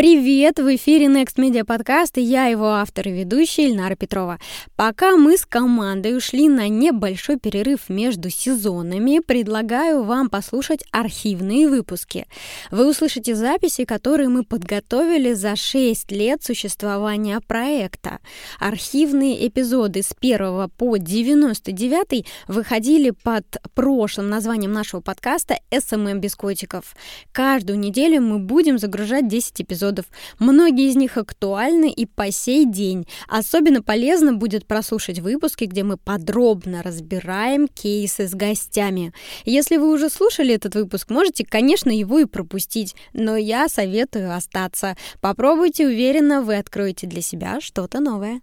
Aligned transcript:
Привет! 0.00 0.58
В 0.58 0.74
эфире 0.76 1.08
Next 1.08 1.36
Media 1.36 1.62
Podcast 1.62 2.12
и 2.14 2.22
я 2.22 2.46
его 2.46 2.68
автор 2.68 3.08
и 3.08 3.12
ведущая 3.12 3.68
Ильнара 3.68 3.96
Петрова. 3.96 4.38
Пока 4.74 5.18
мы 5.18 5.36
с 5.36 5.44
командой 5.44 6.16
ушли 6.16 6.48
на 6.48 6.70
небольшой 6.70 7.38
перерыв 7.38 7.90
между 7.90 8.30
сезонами, 8.30 9.18
предлагаю 9.18 10.02
вам 10.02 10.30
послушать 10.30 10.84
архивные 10.90 11.68
выпуски. 11.68 12.26
Вы 12.70 12.88
услышите 12.88 13.34
записи, 13.34 13.84
которые 13.84 14.30
мы 14.30 14.42
подготовили 14.42 15.34
за 15.34 15.54
6 15.54 16.10
лет 16.12 16.42
существования 16.42 17.38
проекта. 17.46 18.20
Архивные 18.58 19.46
эпизоды 19.48 20.02
с 20.02 20.14
1 20.18 20.70
по 20.78 20.96
99 20.96 22.24
выходили 22.48 23.10
под 23.10 23.44
прошлым 23.74 24.30
названием 24.30 24.72
нашего 24.72 25.02
подкаста 25.02 25.58
«SMM 25.70 26.20
без 26.20 26.36
котиков». 26.36 26.96
Каждую 27.32 27.78
неделю 27.78 28.22
мы 28.22 28.38
будем 28.38 28.78
загружать 28.78 29.28
10 29.28 29.60
эпизодов 29.60 29.89
эпизодов. 29.90 30.06
Многие 30.38 30.88
из 30.88 30.96
них 30.96 31.16
актуальны 31.16 31.90
и 31.90 32.06
по 32.06 32.30
сей 32.30 32.64
день. 32.64 33.06
Особенно 33.28 33.82
полезно 33.82 34.32
будет 34.32 34.66
прослушать 34.66 35.18
выпуски, 35.18 35.64
где 35.64 35.82
мы 35.82 35.96
подробно 35.96 36.82
разбираем 36.82 37.68
кейсы 37.68 38.28
с 38.28 38.34
гостями. 38.34 39.12
Если 39.44 39.76
вы 39.76 39.92
уже 39.92 40.08
слушали 40.08 40.54
этот 40.54 40.74
выпуск, 40.74 41.10
можете, 41.10 41.44
конечно, 41.44 41.90
его 41.90 42.18
и 42.20 42.24
пропустить, 42.24 42.94
но 43.12 43.36
я 43.36 43.68
советую 43.68 44.34
остаться. 44.34 44.96
Попробуйте, 45.20 45.86
уверенно, 45.86 46.42
вы 46.42 46.56
откроете 46.56 47.06
для 47.06 47.22
себя 47.22 47.60
что-то 47.60 48.00
новое. 48.00 48.40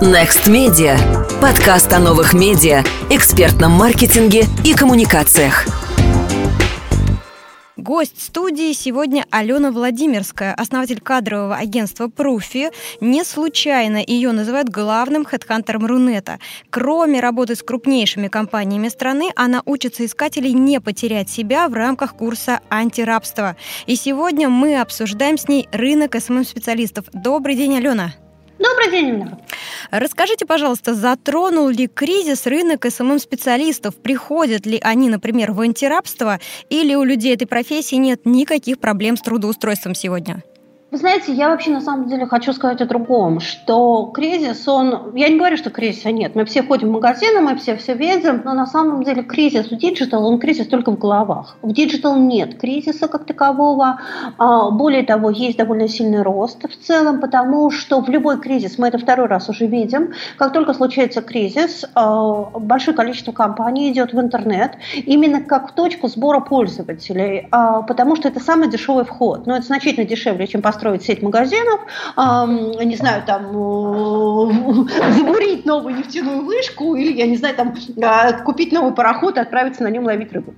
Next 0.00 0.48
Media. 0.48 0.98
Подкаст 1.40 1.92
о 1.92 1.98
новых 2.00 2.34
медиа, 2.34 2.84
экспертном 3.10 3.72
маркетинге 3.72 4.46
и 4.64 4.74
коммуникациях. 4.74 5.91
Гость 7.78 8.20
студии 8.22 8.74
сегодня 8.74 9.24
Алена 9.30 9.70
Владимирская, 9.70 10.52
основатель 10.52 11.00
кадрового 11.00 11.56
агентства 11.56 12.08
«Пруфи». 12.08 12.70
Не 13.00 13.24
случайно 13.24 13.96
ее 14.06 14.32
называют 14.32 14.68
главным 14.68 15.24
хедхантером 15.24 15.86
Рунета. 15.86 16.38
Кроме 16.68 17.20
работы 17.20 17.54
с 17.54 17.62
крупнейшими 17.62 18.28
компаниями 18.28 18.88
страны, 18.88 19.30
она 19.36 19.62
учится 19.64 20.04
искателей 20.04 20.52
не 20.52 20.82
потерять 20.82 21.30
себя 21.30 21.66
в 21.68 21.72
рамках 21.72 22.14
курса 22.14 22.60
антирабства. 22.68 23.56
И 23.86 23.96
сегодня 23.96 24.50
мы 24.50 24.78
обсуждаем 24.78 25.38
с 25.38 25.48
ней 25.48 25.66
рынок 25.72 26.14
СММ-специалистов. 26.14 27.06
Добрый 27.14 27.56
день, 27.56 27.78
Алена. 27.78 28.12
Добрый 28.62 28.90
день, 28.90 29.08
Ильнар. 29.10 29.38
Расскажите, 29.90 30.46
пожалуйста, 30.46 30.94
затронул 30.94 31.68
ли 31.68 31.88
кризис 31.88 32.46
рынок 32.46 32.86
SMM-специалистов? 32.86 33.96
Приходят 33.96 34.66
ли 34.66 34.78
они, 34.80 35.08
например, 35.08 35.52
в 35.52 35.60
антирабство 35.60 36.38
или 36.70 36.94
у 36.94 37.02
людей 37.02 37.34
этой 37.34 37.46
профессии 37.46 37.96
нет 37.96 38.24
никаких 38.24 38.78
проблем 38.78 39.16
с 39.16 39.22
трудоустройством 39.22 39.94
сегодня? 39.94 40.42
Вы 40.92 40.98
знаете, 40.98 41.32
я 41.32 41.48
вообще 41.48 41.70
на 41.70 41.80
самом 41.80 42.06
деле 42.06 42.26
хочу 42.26 42.52
сказать 42.52 42.82
о 42.82 42.84
другом, 42.84 43.40
что 43.40 44.10
кризис, 44.12 44.68
он... 44.68 45.16
Я 45.16 45.30
не 45.30 45.38
говорю, 45.38 45.56
что 45.56 45.70
кризиса 45.70 46.12
нет. 46.12 46.34
Мы 46.34 46.44
все 46.44 46.62
ходим 46.62 46.88
в 46.88 46.92
магазины, 46.92 47.40
мы 47.40 47.56
все 47.56 47.76
все 47.76 47.94
видим, 47.94 48.42
но 48.44 48.52
на 48.52 48.66
самом 48.66 49.02
деле 49.02 49.22
кризис 49.22 49.70
в 49.70 49.76
digital, 49.78 50.26
он 50.26 50.38
кризис 50.38 50.66
только 50.66 50.90
в 50.92 50.98
головах. 50.98 51.56
В 51.62 51.72
digital 51.72 52.16
нет 52.16 52.60
кризиса 52.60 53.08
как 53.08 53.24
такового. 53.24 54.00
А, 54.36 54.70
более 54.70 55.02
того, 55.02 55.30
есть 55.30 55.56
довольно 55.56 55.88
сильный 55.88 56.20
рост 56.20 56.62
в 56.62 56.86
целом, 56.86 57.22
потому 57.22 57.70
что 57.70 58.02
в 58.02 58.10
любой 58.10 58.38
кризис, 58.38 58.76
мы 58.76 58.88
это 58.88 58.98
второй 58.98 59.28
раз 59.28 59.48
уже 59.48 59.66
видим, 59.66 60.12
как 60.36 60.52
только 60.52 60.74
случается 60.74 61.22
кризис, 61.22 61.86
а, 61.94 62.50
большое 62.58 62.94
количество 62.94 63.32
компаний 63.32 63.90
идет 63.90 64.12
в 64.12 64.20
интернет 64.20 64.72
именно 65.06 65.40
как 65.40 65.70
в 65.70 65.72
точку 65.72 66.08
сбора 66.08 66.40
пользователей, 66.40 67.48
а, 67.50 67.80
потому 67.80 68.14
что 68.14 68.28
это 68.28 68.40
самый 68.40 68.68
дешевый 68.68 69.06
вход. 69.06 69.46
Но 69.46 69.56
это 69.56 69.64
значительно 69.64 70.04
дешевле, 70.04 70.46
чем 70.46 70.60
построить 70.60 70.81
построить 70.82 71.02
сеть 71.02 71.22
магазинов, 71.22 71.80
не 72.16 72.96
знаю, 72.96 73.22
там, 73.24 73.46
э, 73.46 75.12
забурить 75.18 75.64
новую 75.64 75.96
нефтяную 75.96 76.44
вышку 76.44 76.96
или, 76.96 77.12
я 77.12 77.26
не 77.26 77.36
знаю, 77.36 77.54
там, 77.54 77.74
э, 77.96 78.42
купить 78.42 78.72
новый 78.72 78.92
пароход 78.92 79.36
и 79.36 79.40
отправиться 79.40 79.84
на 79.84 79.88
нем 79.88 80.04
ловить 80.04 80.32
рыбу. 80.32 80.54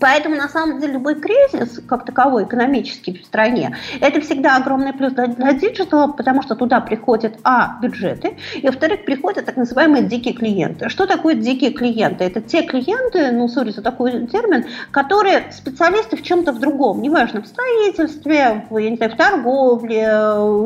Поэтому, 0.00 0.36
на 0.36 0.48
самом 0.48 0.80
деле, 0.80 0.94
любой 0.94 1.16
кризис, 1.16 1.80
как 1.86 2.04
таковой, 2.04 2.44
экономический 2.44 3.18
в 3.18 3.24
стране, 3.24 3.76
это 4.00 4.20
всегда 4.20 4.56
огромный 4.56 4.92
плюс 4.92 5.12
для, 5.12 5.26
для 5.26 5.52
digital 5.52 5.99
а, 5.99 6.12
потому 6.12 6.42
что 6.42 6.54
туда 6.54 6.80
приходят, 6.80 7.38
а, 7.42 7.78
бюджеты, 7.82 8.36
и, 8.54 8.66
во-вторых, 8.66 9.04
приходят 9.04 9.46
так 9.46 9.56
называемые 9.56 10.04
дикие 10.04 10.34
клиенты. 10.34 10.88
Что 10.88 11.06
такое 11.06 11.34
дикие 11.34 11.72
клиенты? 11.72 12.24
Это 12.24 12.40
те 12.40 12.62
клиенты, 12.62 13.32
ну, 13.32 13.48
sorry 13.48 13.70
за 13.70 13.82
такой 13.82 14.26
термин, 14.26 14.66
которые 14.90 15.50
специалисты 15.52 16.16
в 16.16 16.22
чем-то 16.22 16.52
в 16.52 16.60
другом, 16.60 17.02
неважно, 17.02 17.42
в 17.42 17.46
строительстве, 17.46 18.66
в, 18.70 18.78
я 18.78 18.90
не 18.90 18.96
знаю, 18.96 19.12
в 19.12 19.16
торговле, 19.16 19.98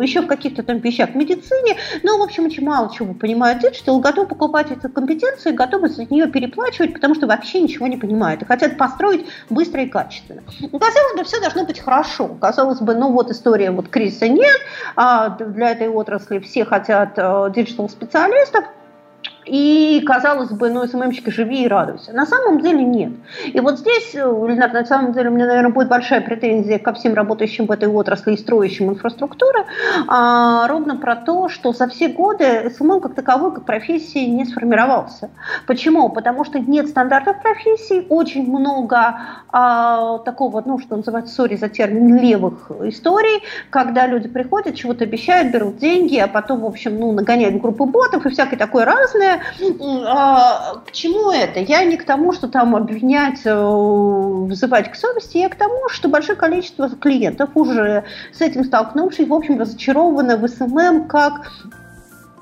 еще 0.03 0.22
в 0.22 0.26
каких-то 0.26 0.62
там 0.62 0.78
вещах, 0.78 1.10
в 1.10 1.14
медицине, 1.14 1.76
но, 2.03 2.19
в 2.19 2.22
общем, 2.22 2.44
очень 2.47 2.64
мало 2.64 2.93
чего 2.93 3.14
понимают 3.14 3.60
digital, 3.61 4.00
готовы 4.00 4.28
покупать 4.28 4.70
эти 4.70 4.91
компетенции, 4.93 5.53
готовы 5.53 5.88
за 5.88 6.04
нее 6.04 6.26
переплачивать, 6.26 6.94
потому 6.94 7.14
что 7.14 7.26
вообще 7.26 7.60
ничего 7.60 7.87
не 7.87 7.97
понимают 7.97 8.43
и 8.43 8.44
хотят 8.44 8.76
построить 8.76 9.22
быть 9.49 9.62
быстро 9.62 9.83
и 9.83 9.87
качественно. 9.87 10.43
Ну, 10.60 10.78
казалось 10.78 11.16
бы, 11.16 11.25
все 11.25 11.41
должно 11.41 11.65
быть 11.65 11.81
хорошо. 11.81 12.28
Казалось 12.41 12.81
бы, 12.81 12.94
ну 12.94 13.12
вот 13.12 13.31
история 13.31 13.71
вот 13.71 13.88
кризиса 13.88 14.28
нет, 14.28 14.56
а 14.97 15.31
для 15.31 15.71
этой 15.71 15.88
отрасли 15.88 16.41
все 16.41 16.65
хотят 16.65 17.12
э, 17.16 17.53
digital-специалистов– 17.55 18.65
и, 19.45 20.03
казалось 20.07 20.51
бы, 20.51 20.71
ну, 20.71 20.87
SMM 20.87 20.99
щики, 20.99 21.31
живи 21.31 21.65
и 21.65 21.69
радуйся. 21.69 22.13
На 22.13 22.27
самом 22.27 22.61
деле 22.61 22.85
нет. 22.85 23.13
И 23.47 23.61
вот 23.61 23.79
здесь, 23.79 24.15
Ильнара, 24.15 24.71
э, 24.71 24.73
на 24.73 24.85
самом 24.85 25.13
деле, 25.13 25.31
у 25.31 25.33
меня, 25.33 25.47
наверное, 25.47 25.73
будет 25.73 25.89
большая 25.89 26.21
претензия 26.21 26.79
ко 26.79 26.93
всем 26.93 27.15
работающим 27.15 27.67
в 27.67 27.71
этой 27.73 27.89
отрасли 27.89 28.35
и 28.35 28.37
строящим 28.37 28.91
инфраструктуру, 28.91 29.67
а, 30.07 30.69
ровно 30.69 30.97
про 30.97 31.17
то, 31.17 31.49
что 31.49 31.73
за 31.73 31.89
все 31.89 32.09
годы 32.09 32.71
SMM 32.71 33.00
как 33.01 33.15
таковой, 33.15 33.53
как 33.53 33.65
профессии, 33.65 34.27
не 34.27 34.45
сформировался. 34.45 35.31
Почему? 35.67 36.09
Потому 36.09 36.45
что 36.45 36.59
нет 36.59 36.89
стандартов 36.89 37.43
профессий, 37.43 38.07
очень 38.09 38.49
много 38.49 39.19
а, 39.49 40.19
такого, 40.19 40.63
ну, 40.65 40.79
что 40.79 40.97
называется, 40.97 41.35
sorry 41.34 41.56
за 41.57 41.69
термин, 41.69 42.19
левых 42.19 42.71
историй, 42.85 43.43
когда 43.71 44.07
люди 44.07 44.29
приходят, 44.29 44.77
чего-то 44.77 45.05
обещают, 45.05 45.53
берут 45.53 45.79
деньги, 45.79 46.17
а 46.17 46.29
потом, 46.29 46.61
в 46.61 46.67
общем, 46.67 46.99
ну, 46.99 47.13
нагоняют 47.13 47.61
группы 47.61 47.85
ботов 47.85 48.25
и 48.27 48.31
всякое 48.31 48.57
такое 48.57 48.85
разное, 48.85 49.31
а, 50.06 50.82
к 50.87 50.93
чему 50.93 51.31
это? 51.31 51.60
Я 51.60 51.84
не 51.84 51.97
к 51.97 52.04
тому, 52.04 52.32
что 52.32 52.48
там 52.48 52.75
обвинять, 52.76 53.41
э, 53.44 53.54
вызывать 53.54 54.91
к 54.91 54.94
совести, 54.94 55.38
я 55.38 55.48
к 55.48 55.56
тому, 55.56 55.88
что 55.88 56.09
большое 56.09 56.37
количество 56.37 56.88
клиентов 56.91 57.50
уже 57.54 58.04
с 58.32 58.41
этим 58.41 58.65
столкнувшись, 58.65 59.28
в 59.28 59.34
общем, 59.34 59.60
разочарованы 59.60 60.37
в 60.37 60.48
SMM 60.49 61.09
как 61.09 61.50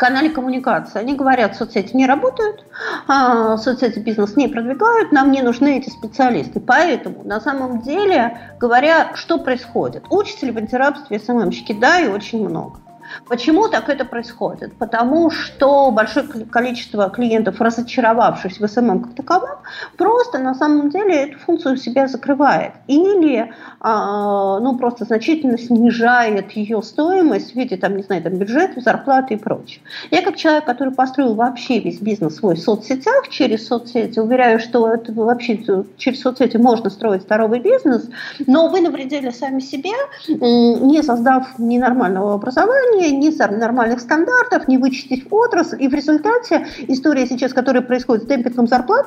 канале 0.01 0.31
коммуникации. 0.31 0.99
Они 0.99 1.15
говорят, 1.15 1.57
соцсети 1.57 1.95
не 1.95 2.07
работают, 2.07 2.65
а, 3.07 3.59
соцсети 3.59 3.99
бизнес 3.99 4.35
не 4.35 4.49
продвигают, 4.49 5.13
нам 5.13 5.31
не 5.31 5.43
нужны 5.43 5.79
эти 5.79 5.91
специалисты. 5.91 6.59
Поэтому, 6.59 7.23
на 7.23 7.39
самом 7.41 7.83
деле, 7.83 8.39
говоря, 8.59 9.15
что 9.15 9.39
происходит? 9.39 10.05
Учатся 10.09 10.47
ли 10.47 10.53
в 10.53 10.57
антирабстве 10.57 11.21
SMM 11.21 11.35
щики? 11.35 11.75
Да, 11.75 12.01
и 12.01 12.09
очень 12.09 12.49
много. 12.49 12.81
Почему 13.29 13.69
так 13.69 13.89
это 13.89 14.05
происходит? 14.05 14.75
Потому 14.77 15.31
что 15.31 15.91
большое 15.91 16.27
количество 16.27 17.11
клиентов, 17.11 17.61
разочаровавшись 17.61 18.61
в 18.61 18.67
SMM 18.67 19.05
как 19.05 19.15
таковом, 19.15 19.59
просто 19.97 20.39
на 20.39 20.55
самом 20.55 20.91
деле 20.91 21.25
эту 21.25 21.39
функцию 21.39 21.77
себя 21.77 22.09
закрывает. 22.09 22.73
Или 22.87 23.53
а, 23.81 24.59
ну, 24.61 24.77
просто 24.77 25.05
значительно 25.05 25.59
снижает 25.59 26.53
ее 26.53 26.83
стоимость 26.83 27.53
в 27.53 27.57
виде, 27.57 27.77
там, 27.77 27.97
не 27.97 28.03
знаю, 28.03 28.23
там, 28.23 28.35
бюджета, 28.35 28.81
зарплаты 28.81 29.35
и 29.35 29.37
прочее. 29.37 29.81
Я 30.11 30.23
как 30.23 30.37
человек, 30.37 30.65
который 30.65 30.93
построил 30.93 31.35
вообще 31.35 31.81
весь 31.81 32.01
бизнес 32.01 32.37
свой 32.37 32.57
в 32.57 32.61
соцсетях, 32.61 33.29
через 33.29 33.67
соцсети, 33.67 34.19
уверяю, 34.19 34.61
что 34.61 34.93
это 34.93 35.13
вообще 35.13 35.63
через 35.97 36.21
соцсети 36.21 36.57
можно 36.57 36.91
строить 36.91 37.23
здоровый 37.23 37.61
бизнес, 37.61 38.09
но 38.47 38.69
вы 38.69 38.81
навредили 38.81 39.31
сами 39.31 39.61
себе, 39.61 39.91
не 40.29 41.03
создав 41.03 41.59
ненормального 41.59 42.35
образования, 42.35 43.00
не 43.09 43.31
нормальных 43.31 44.01
стандартов, 44.01 44.69
не 44.69 44.79
вычистить 44.79 45.27
отрасль. 45.31 45.83
И 45.83 45.89
в 45.89 45.95
результате 45.95 46.67
история 46.89 47.27
сейчас, 47.27 47.53
которая 47.53 47.83
происходит 47.83 48.25
с 48.25 48.27
демпингом 48.27 48.67
зарплат, 48.67 49.07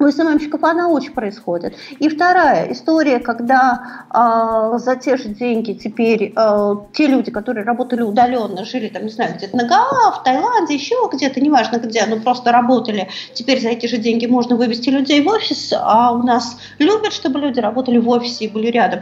у 0.00 0.10
СММщиков 0.10 0.64
она 0.64 0.88
очень 0.88 1.12
происходит. 1.12 1.74
И 1.98 2.08
вторая 2.08 2.72
история, 2.72 3.18
когда 3.18 4.04
э, 4.12 4.78
за 4.78 4.96
те 4.96 5.18
же 5.18 5.28
деньги 5.28 5.74
теперь 5.74 6.32
э, 6.34 6.74
те 6.94 7.06
люди, 7.06 7.30
которые 7.30 7.64
работали 7.64 8.00
удаленно, 8.00 8.64
жили 8.64 8.88
там, 8.88 9.04
не 9.04 9.10
знаю, 9.10 9.34
где-то 9.36 9.56
на 9.56 9.68
Гоа, 9.68 10.12
в 10.12 10.22
Таиланде, 10.24 10.74
еще 10.74 10.94
где-то, 11.12 11.40
неважно 11.40 11.76
где, 11.76 12.06
но 12.06 12.16
просто 12.16 12.50
работали, 12.50 13.08
теперь 13.34 13.60
за 13.60 13.68
эти 13.68 13.86
же 13.86 13.98
деньги 13.98 14.24
можно 14.24 14.56
вывести 14.56 14.88
людей 14.88 15.22
в 15.22 15.28
офис, 15.28 15.72
а 15.76 16.12
у 16.12 16.22
нас 16.22 16.56
любят, 16.78 17.12
чтобы 17.12 17.38
люди 17.38 17.60
работали 17.60 17.98
в 17.98 18.08
офисе 18.08 18.46
и 18.46 18.48
были 18.48 18.68
рядом 18.68 19.00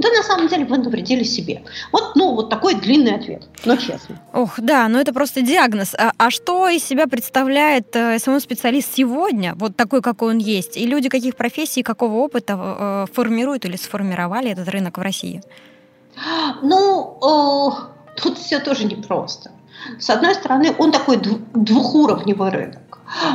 то 0.00 0.08
на 0.10 0.22
самом 0.22 0.48
деле 0.48 0.64
вы 0.64 0.78
навредили 0.78 1.24
себе. 1.24 1.62
Вот, 1.92 2.16
ну, 2.16 2.34
вот 2.34 2.50
такой 2.50 2.74
длинный 2.74 3.14
ответ, 3.14 3.44
но 3.64 3.76
честно. 3.76 4.20
Ох, 4.32 4.58
да, 4.58 4.88
но 4.88 5.00
это 5.00 5.12
просто 5.12 5.42
диагноз. 5.42 5.94
А, 5.94 6.12
а 6.18 6.30
что 6.30 6.68
из 6.68 6.84
себя 6.84 7.06
представляет 7.06 7.94
э, 7.96 8.18
SMM-специалист 8.18 8.94
сегодня, 8.94 9.54
вот 9.56 9.76
такой, 9.76 10.02
какой 10.02 10.30
он 10.30 10.38
есть? 10.38 10.76
И 10.76 10.86
люди 10.86 11.08
каких 11.08 11.36
профессий, 11.36 11.82
какого 11.82 12.14
опыта 12.16 12.56
э, 12.58 13.06
формируют 13.12 13.64
или 13.64 13.76
сформировали 13.76 14.50
этот 14.50 14.68
рынок 14.68 14.98
в 14.98 15.02
России? 15.02 15.42
Ну, 16.62 17.18
э, 17.22 18.20
тут 18.20 18.38
все 18.38 18.60
тоже 18.60 18.84
непросто. 18.84 19.50
С 19.98 20.10
одной 20.10 20.34
стороны, 20.34 20.74
он 20.78 20.92
такой 20.92 21.18
двухуровневый 21.54 22.50
рынок. 22.50 22.89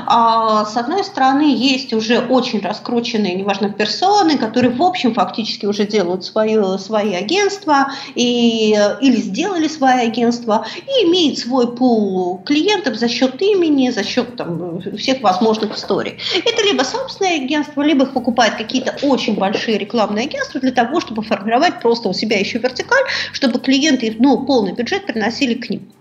А, 0.08 0.66
с 0.66 0.78
одной 0.78 1.04
стороны, 1.04 1.54
есть 1.56 1.94
уже 1.94 2.20
очень 2.20 2.62
раскрученные, 2.62 3.36
неважно, 3.36 3.70
персоны, 3.70 4.38
которые, 4.38 4.74
в 4.74 4.82
общем, 4.82 5.14
фактически 5.14 5.66
уже 5.66 5.86
делают 5.86 6.24
свое, 6.24 6.78
свои 6.78 7.14
агентства 7.14 7.92
и, 8.16 8.78
или 9.02 9.16
сделали 9.18 9.68
свои 9.68 10.08
агентства 10.08 10.66
и 10.88 11.06
имеют 11.06 11.40
свой 11.40 11.76
пул 11.76 12.42
клиентов 12.46 12.96
за 12.96 13.08
счет 13.08 13.42
имени, 13.42 13.90
за 13.90 14.04
счет 14.04 14.36
там, 14.36 14.82
всех 14.98 15.22
возможных 15.22 15.76
историй. 15.76 16.18
Это 16.46 16.64
либо 16.64 16.84
собственное 16.84 17.38
агентство, 17.38 17.82
либо 17.82 18.06
их 18.06 18.14
покупают 18.14 18.56
какие-то 18.56 18.96
очень 19.02 19.36
большие 19.36 19.78
рекламные 19.78 20.26
агентства 20.26 20.62
для 20.62 20.72
того, 20.72 21.02
чтобы 21.02 21.22
формировать 21.22 21.80
просто 21.82 22.10
у 22.10 22.14
себя 22.14 22.40
еще 22.40 22.60
вертикаль, 22.60 23.04
чтобы 23.32 23.60
клиенты 23.60 24.16
ну, 24.20 24.46
полный 24.46 24.74
бюджет 24.74 25.06
приносили 25.06 25.56
к 25.56 25.70
ним. 25.70 25.92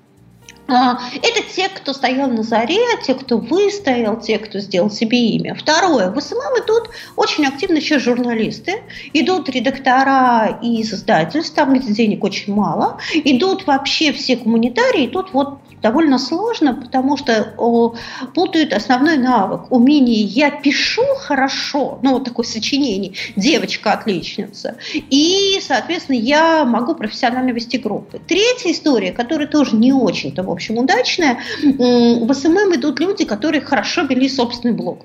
А, 0.66 0.98
это 1.16 1.42
те, 1.54 1.68
кто 1.68 1.92
стоял 1.92 2.28
на 2.28 2.42
заре, 2.42 2.80
те, 3.04 3.14
кто 3.14 3.36
выстоял, 3.38 4.18
те, 4.18 4.38
кто 4.38 4.60
сделал 4.60 4.90
себе 4.90 5.18
имя. 5.18 5.54
Второе. 5.54 6.10
В 6.10 6.20
SMM 6.20 6.64
идут 6.64 6.90
очень 7.16 7.46
активно 7.46 7.80
сейчас 7.80 8.02
журналисты, 8.02 8.82
идут 9.12 9.48
редактора 9.50 10.58
из 10.62 10.92
издательств, 10.92 11.54
там 11.54 11.74
где 11.74 11.92
денег 11.92 12.24
очень 12.24 12.54
мало, 12.54 12.98
идут 13.12 13.66
вообще 13.66 14.12
все 14.12 14.36
гуманитарии, 14.36 15.04
и 15.04 15.08
тут 15.08 15.32
вот 15.34 15.58
довольно 15.84 16.18
сложно, 16.18 16.74
потому 16.74 17.18
что 17.18 17.52
о, 17.58 17.94
путают 18.34 18.72
основной 18.72 19.18
навык, 19.18 19.70
умение 19.70 20.22
«я 20.22 20.50
пишу 20.50 21.04
хорошо», 21.18 21.98
ну 22.02 22.14
вот 22.14 22.24
такое 22.24 22.46
сочинение, 22.46 23.12
девочка-отличница, 23.36 24.78
и, 24.94 25.58
соответственно, 25.60 26.16
я 26.16 26.64
могу 26.64 26.94
профессионально 26.94 27.50
вести 27.50 27.76
группы. 27.76 28.18
Третья 28.26 28.72
история, 28.72 29.12
которая 29.12 29.46
тоже 29.46 29.76
не 29.76 29.92
очень-то, 29.92 30.42
общем, 30.54 30.78
удачная, 30.78 31.38
в 31.62 32.32
SMM 32.32 32.74
идут 32.76 33.00
люди, 33.00 33.24
которые 33.24 33.60
хорошо 33.60 34.02
вели 34.02 34.28
собственный 34.28 34.74
блог. 34.74 35.04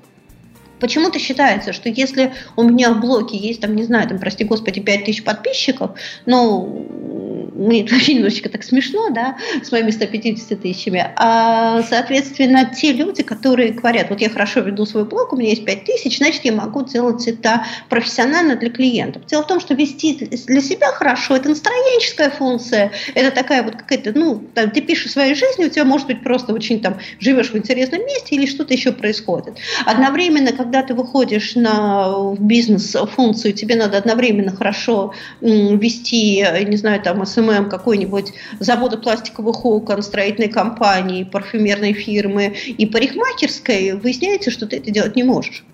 Почему-то 0.80 1.18
считается, 1.18 1.74
что 1.74 1.90
если 1.90 2.32
у 2.56 2.62
меня 2.62 2.94
в 2.94 3.00
блоге 3.00 3.36
есть, 3.36 3.60
там, 3.60 3.76
не 3.76 3.84
знаю, 3.84 4.08
там, 4.08 4.18
прости 4.18 4.44
господи, 4.44 4.80
5000 4.80 5.22
подписчиков, 5.24 5.90
ну, 6.24 7.19
мне 7.60 7.82
вообще 7.82 8.14
немножечко 8.14 8.48
так 8.48 8.64
смешно, 8.64 9.10
да, 9.10 9.36
с 9.62 9.70
моими 9.70 9.90
150 9.90 10.60
тысячами. 10.60 11.10
А, 11.16 11.82
соответственно, 11.82 12.72
те 12.74 12.92
люди, 12.92 13.22
которые 13.22 13.72
говорят, 13.72 14.08
вот 14.10 14.20
я 14.20 14.30
хорошо 14.30 14.60
веду 14.60 14.86
свой 14.86 15.04
блог, 15.04 15.32
у 15.32 15.36
меня 15.36 15.50
есть 15.50 15.64
5 15.64 15.84
тысяч, 15.84 16.18
значит, 16.18 16.44
я 16.44 16.52
могу 16.52 16.84
делать 16.84 17.26
это 17.28 17.64
профессионально 17.88 18.56
для 18.56 18.70
клиентов. 18.70 19.26
Дело 19.26 19.42
в 19.42 19.46
том, 19.46 19.60
что 19.60 19.74
вести 19.74 20.14
для 20.14 20.60
себя 20.60 20.88
хорошо, 20.92 21.36
это 21.36 21.50
настроенческая 21.50 22.30
функция, 22.30 22.92
это 23.14 23.30
такая 23.30 23.62
вот 23.62 23.76
какая-то, 23.76 24.18
ну, 24.18 24.42
там, 24.54 24.70
ты 24.70 24.80
пишешь 24.80 25.12
свою 25.12 25.34
жизнь, 25.34 25.62
у 25.64 25.68
тебя 25.68 25.84
может 25.84 26.06
быть 26.06 26.22
просто 26.22 26.54
очень 26.54 26.80
там, 26.80 26.98
живешь 27.18 27.50
в 27.50 27.56
интересном 27.56 28.06
месте 28.06 28.36
или 28.36 28.46
что-то 28.46 28.72
еще 28.72 28.92
происходит. 28.92 29.58
Одновременно, 29.84 30.52
когда 30.52 30.82
ты 30.82 30.94
выходишь 30.94 31.54
на 31.56 32.34
бизнес-функцию, 32.38 33.52
тебе 33.52 33.76
надо 33.76 33.98
одновременно 33.98 34.50
хорошо 34.56 35.12
вести, 35.40 36.46
не 36.66 36.76
знаю, 36.76 37.02
там, 37.02 37.26
SMM, 37.26 37.49
SMM 37.50 37.68
какой-нибудь 37.68 38.32
завода 38.58 38.96
пластиковых 38.96 39.64
окон, 39.64 40.02
строительной 40.02 40.48
компании, 40.48 41.24
парфюмерной 41.24 41.92
фирмы 41.92 42.54
и 42.66 42.86
парикмахерской, 42.86 43.92
выясняется, 43.92 44.50
что 44.50 44.66
ты 44.66 44.76
это 44.76 44.90
делать 44.90 45.16
не 45.16 45.22
можешь. 45.22 45.64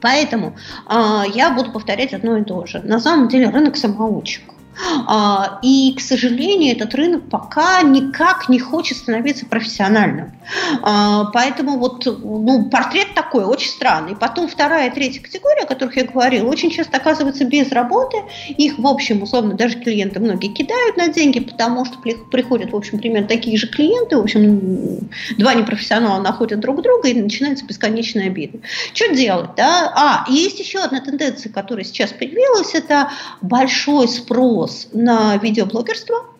Поэтому 0.00 0.56
э, 0.88 1.22
я 1.34 1.50
буду 1.50 1.72
повторять 1.72 2.14
одно 2.14 2.38
и 2.38 2.44
то 2.44 2.64
же. 2.66 2.80
На 2.80 3.00
самом 3.00 3.28
деле 3.28 3.50
рынок 3.50 3.76
самоучек. 3.76 4.42
А, 5.06 5.58
и, 5.62 5.94
к 5.96 6.00
сожалению, 6.00 6.74
этот 6.74 6.94
рынок 6.94 7.28
пока 7.28 7.82
никак 7.82 8.48
не 8.48 8.58
хочет 8.58 8.96
становиться 8.96 9.44
профессиональным. 9.44 10.32
А, 10.82 11.26
поэтому 11.32 11.78
вот 11.78 12.04
ну, 12.06 12.68
портрет 12.68 13.14
такой, 13.14 13.44
очень 13.44 13.70
странный. 13.70 14.16
Потом 14.16 14.48
вторая 14.48 14.90
и 14.90 14.94
третья 14.94 15.20
категория, 15.20 15.62
о 15.62 15.66
которых 15.66 15.96
я 15.96 16.04
говорила, 16.04 16.48
очень 16.48 16.70
часто 16.70 16.96
оказывается 16.96 17.44
без 17.44 17.70
работы. 17.72 18.18
Их, 18.48 18.78
в 18.78 18.86
общем, 18.86 19.22
условно, 19.22 19.54
даже 19.54 19.78
клиенты 19.78 20.20
многие 20.20 20.48
кидают 20.48 20.96
на 20.96 21.08
деньги, 21.08 21.40
потому 21.40 21.84
что 21.84 21.98
приходят, 21.98 22.72
в 22.72 22.76
общем, 22.76 22.98
примерно 22.98 23.28
такие 23.28 23.56
же 23.56 23.68
клиенты. 23.68 24.16
В 24.16 24.20
общем, 24.20 25.08
два 25.38 25.54
непрофессионала 25.54 26.20
находят 26.20 26.60
друг 26.60 26.82
друга, 26.82 27.08
и 27.08 27.20
начинается 27.20 27.64
бесконечная 27.64 28.26
обида. 28.26 28.58
Что 28.94 29.14
делать? 29.14 29.50
Да? 29.56 29.92
А, 29.94 30.30
есть 30.30 30.58
еще 30.58 30.80
одна 30.80 31.00
тенденция, 31.00 31.52
которая 31.52 31.84
сейчас 31.84 32.12
появилась, 32.12 32.74
это 32.74 33.10
большой 33.40 34.08
спрос 34.08 34.88
на 34.92 35.36
видеоблогерство– 35.36 36.24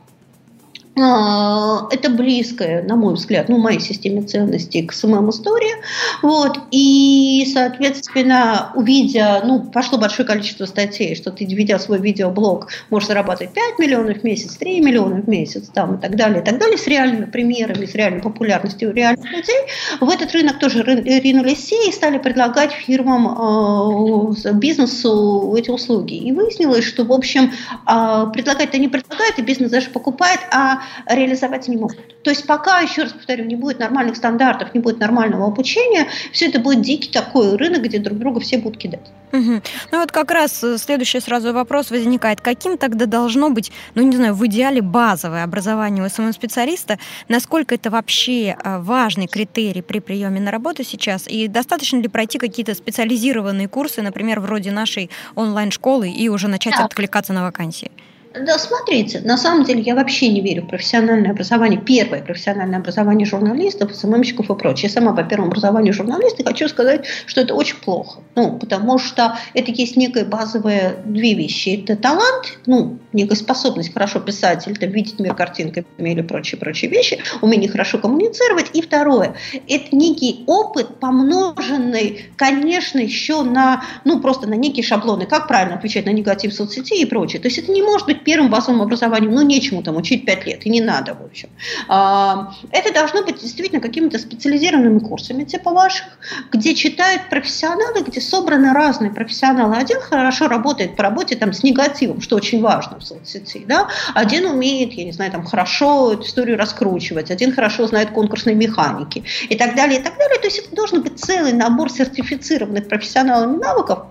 это 0.96 2.10
близкое, 2.10 2.82
на 2.82 2.96
мой 2.96 3.14
взгляд, 3.14 3.48
ну, 3.48 3.58
моей 3.58 3.80
системе 3.80 4.22
ценностей 4.22 4.82
к 4.82 4.92
SMM 4.92 5.30
истории. 5.30 5.74
Вот. 6.22 6.58
И, 6.70 7.48
соответственно, 7.52 8.72
увидя, 8.74 9.42
ну, 9.44 9.60
пошло 9.60 9.98
большое 9.98 10.26
количество 10.26 10.66
статей, 10.66 11.14
что 11.14 11.30
ты, 11.30 11.44
ведя 11.44 11.78
свой 11.78 12.00
видеоблог, 12.00 12.68
можешь 12.90 13.08
зарабатывать 13.08 13.54
5 13.54 13.78
миллионов 13.78 14.18
в 14.18 14.24
месяц, 14.24 14.56
3 14.56 14.80
миллиона 14.80 15.22
в 15.22 15.28
месяц, 15.28 15.68
там, 15.72 15.94
и 15.94 16.00
так 16.00 16.16
далее, 16.16 16.42
и 16.42 16.44
так 16.44 16.58
далее, 16.58 16.76
с 16.76 16.86
реальными 16.86 17.26
примерами, 17.26 17.86
с 17.86 17.94
реальной 17.94 18.20
популярностью 18.20 18.92
реальных 18.92 19.30
людей, 19.30 19.60
в 20.00 20.08
этот 20.08 20.32
рынок 20.32 20.58
тоже 20.58 20.82
ринулись 20.82 21.58
все 21.58 21.88
и 21.88 21.92
стали 21.92 22.18
предлагать 22.18 22.72
фирмам, 22.72 24.34
э, 24.44 24.52
бизнесу 24.54 25.54
эти 25.56 25.70
услуги. 25.70 26.14
И 26.14 26.32
выяснилось, 26.32 26.84
что, 26.84 27.04
в 27.04 27.12
общем, 27.12 27.52
э, 27.86 28.26
предлагать-то 28.32 28.78
не 28.78 28.88
предлагают, 28.88 29.38
и 29.38 29.42
бизнес 29.42 29.70
даже 29.70 29.90
покупает, 29.90 30.40
а 30.52 30.79
реализовать 31.06 31.68
не 31.68 31.76
могут. 31.76 32.22
То 32.22 32.30
есть 32.30 32.46
пока, 32.46 32.80
еще 32.80 33.02
раз 33.02 33.12
повторю, 33.12 33.44
не 33.44 33.56
будет 33.56 33.78
нормальных 33.78 34.16
стандартов, 34.16 34.74
не 34.74 34.80
будет 34.80 34.98
нормального 35.00 35.46
обучения, 35.46 36.08
все 36.32 36.48
это 36.48 36.58
будет 36.58 36.82
дикий 36.82 37.10
такой 37.10 37.56
рынок, 37.56 37.82
где 37.82 37.98
друг 37.98 38.18
друга 38.18 38.40
все 38.40 38.58
будут 38.58 38.78
кидать. 38.78 39.10
Угу. 39.32 39.62
Ну 39.92 40.00
вот 40.00 40.10
как 40.10 40.30
раз 40.30 40.62
э, 40.64 40.76
следующий 40.78 41.20
сразу 41.20 41.52
вопрос 41.52 41.90
возникает. 41.90 42.40
Каким 42.40 42.76
тогда 42.76 43.06
должно 43.06 43.50
быть, 43.50 43.70
ну 43.94 44.02
не 44.02 44.16
знаю, 44.16 44.34
в 44.34 44.44
идеале 44.46 44.82
базовое 44.82 45.44
образование 45.44 46.04
у 46.04 46.08
SMM-специалиста? 46.08 46.98
Насколько 47.28 47.76
это 47.76 47.90
вообще 47.90 48.56
э, 48.62 48.78
важный 48.78 49.28
критерий 49.28 49.82
при 49.82 50.00
приеме 50.00 50.40
на 50.40 50.50
работу 50.50 50.82
сейчас? 50.82 51.28
И 51.28 51.46
достаточно 51.48 51.98
ли 51.98 52.08
пройти 52.08 52.38
какие-то 52.38 52.74
специализированные 52.74 53.68
курсы, 53.68 54.02
например, 54.02 54.40
вроде 54.40 54.72
нашей 54.72 55.10
онлайн-школы, 55.36 56.10
и 56.10 56.28
уже 56.28 56.48
начать 56.48 56.74
да. 56.76 56.84
откликаться 56.84 57.32
на 57.32 57.42
вакансии? 57.42 57.90
Да, 58.32 58.58
смотрите, 58.58 59.20
на 59.24 59.36
самом 59.36 59.64
деле 59.64 59.80
я 59.80 59.96
вообще 59.96 60.28
не 60.28 60.40
верю 60.40 60.62
в 60.62 60.68
профессиональное 60.68 61.32
образование, 61.32 61.80
первое 61.80 62.22
профессиональное 62.22 62.78
образование 62.78 63.26
журналистов, 63.26 63.92
СММщиков 63.92 64.48
и 64.48 64.54
прочее. 64.54 64.88
Я 64.88 64.94
сама 64.94 65.12
по 65.12 65.24
первому 65.24 65.48
образованию 65.48 65.92
журналиста 65.92 66.44
хочу 66.44 66.68
сказать, 66.68 67.06
что 67.26 67.40
это 67.40 67.54
очень 67.56 67.76
плохо. 67.78 68.20
Ну, 68.36 68.56
потому 68.56 68.98
что 68.98 69.36
это 69.54 69.72
есть 69.72 69.96
некая 69.96 70.24
базовая 70.24 71.02
две 71.04 71.34
вещи. 71.34 71.82
Это 71.82 71.96
талант, 71.96 72.58
ну, 72.66 73.00
некая 73.12 73.34
способность 73.34 73.92
хорошо 73.92 74.20
писать 74.20 74.64
или 74.68 74.74
там, 74.74 74.90
видеть 74.90 75.18
мир 75.18 75.34
картинками 75.34 75.84
или 75.98 76.22
прочие-прочие 76.22 76.88
вещи, 76.88 77.18
умение 77.40 77.68
хорошо 77.68 77.98
коммуницировать. 77.98 78.70
И 78.74 78.80
второе, 78.80 79.34
это 79.66 79.96
некий 79.96 80.44
опыт, 80.46 81.00
помноженный, 81.00 82.26
конечно, 82.36 83.00
еще 83.00 83.42
на, 83.42 83.82
ну, 84.04 84.20
просто 84.20 84.46
на 84.46 84.54
некие 84.54 84.84
шаблоны, 84.84 85.26
как 85.26 85.48
правильно 85.48 85.74
отвечать 85.74 86.06
на 86.06 86.10
негатив 86.10 86.54
соцсетей 86.54 87.02
и 87.02 87.06
прочее. 87.06 87.42
То 87.42 87.48
есть 87.48 87.58
это 87.58 87.72
не 87.72 87.82
может 87.82 88.06
быть 88.06 88.19
первым 88.24 88.50
базовым 88.50 88.82
образованием, 88.82 89.34
ну, 89.34 89.42
нечему 89.42 89.82
там 89.82 89.96
учить 89.96 90.24
5 90.24 90.46
лет, 90.46 90.66
и 90.66 90.70
не 90.70 90.80
надо, 90.80 91.14
в 91.14 91.24
общем. 91.24 91.48
А, 91.88 92.52
это 92.72 92.92
должно 92.92 93.22
быть 93.22 93.40
действительно 93.40 93.80
какими-то 93.80 94.18
специализированными 94.18 94.98
курсами 94.98 95.44
типа 95.44 95.70
ваших, 95.70 96.06
где 96.52 96.74
читают 96.74 97.28
профессионалы, 97.28 98.02
где 98.02 98.20
собраны 98.20 98.72
разные 98.72 99.10
профессионалы. 99.10 99.76
Один 99.76 100.00
хорошо 100.00 100.48
работает 100.48 100.96
по 100.96 101.02
работе 101.02 101.36
там 101.36 101.52
с 101.52 101.62
негативом, 101.62 102.20
что 102.20 102.36
очень 102.36 102.60
важно 102.60 102.98
в 102.98 103.04
соцсети, 103.04 103.64
да? 103.66 103.88
один 104.14 104.46
умеет, 104.46 104.92
я 104.92 105.04
не 105.04 105.12
знаю, 105.12 105.30
там 105.30 105.44
хорошо 105.44 106.12
эту 106.12 106.22
историю 106.22 106.58
раскручивать, 106.58 107.30
один 107.30 107.54
хорошо 107.54 107.86
знает 107.86 108.10
конкурсные 108.10 108.54
механики 108.54 109.24
и 109.48 109.56
так 109.56 109.74
далее, 109.74 110.00
и 110.00 110.02
так 110.02 110.16
далее. 110.18 110.38
То 110.38 110.46
есть 110.46 110.58
это 110.58 110.74
должен 110.74 111.02
быть 111.02 111.18
целый 111.18 111.52
набор 111.52 111.90
сертифицированных 111.90 112.88
профессионалами 112.88 113.56
навыков, 113.56 114.06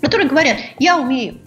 которые 0.00 0.28
говорят, 0.28 0.58
я 0.78 0.98
умею 0.98 1.38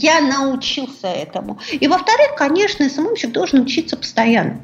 я 0.00 0.20
научился 0.20 1.08
этому. 1.08 1.58
И 1.72 1.86
во-вторых, 1.88 2.34
конечно, 2.36 2.88
СММщик 2.88 3.32
должен 3.32 3.60
учиться 3.62 3.96
постоянно. 3.96 4.60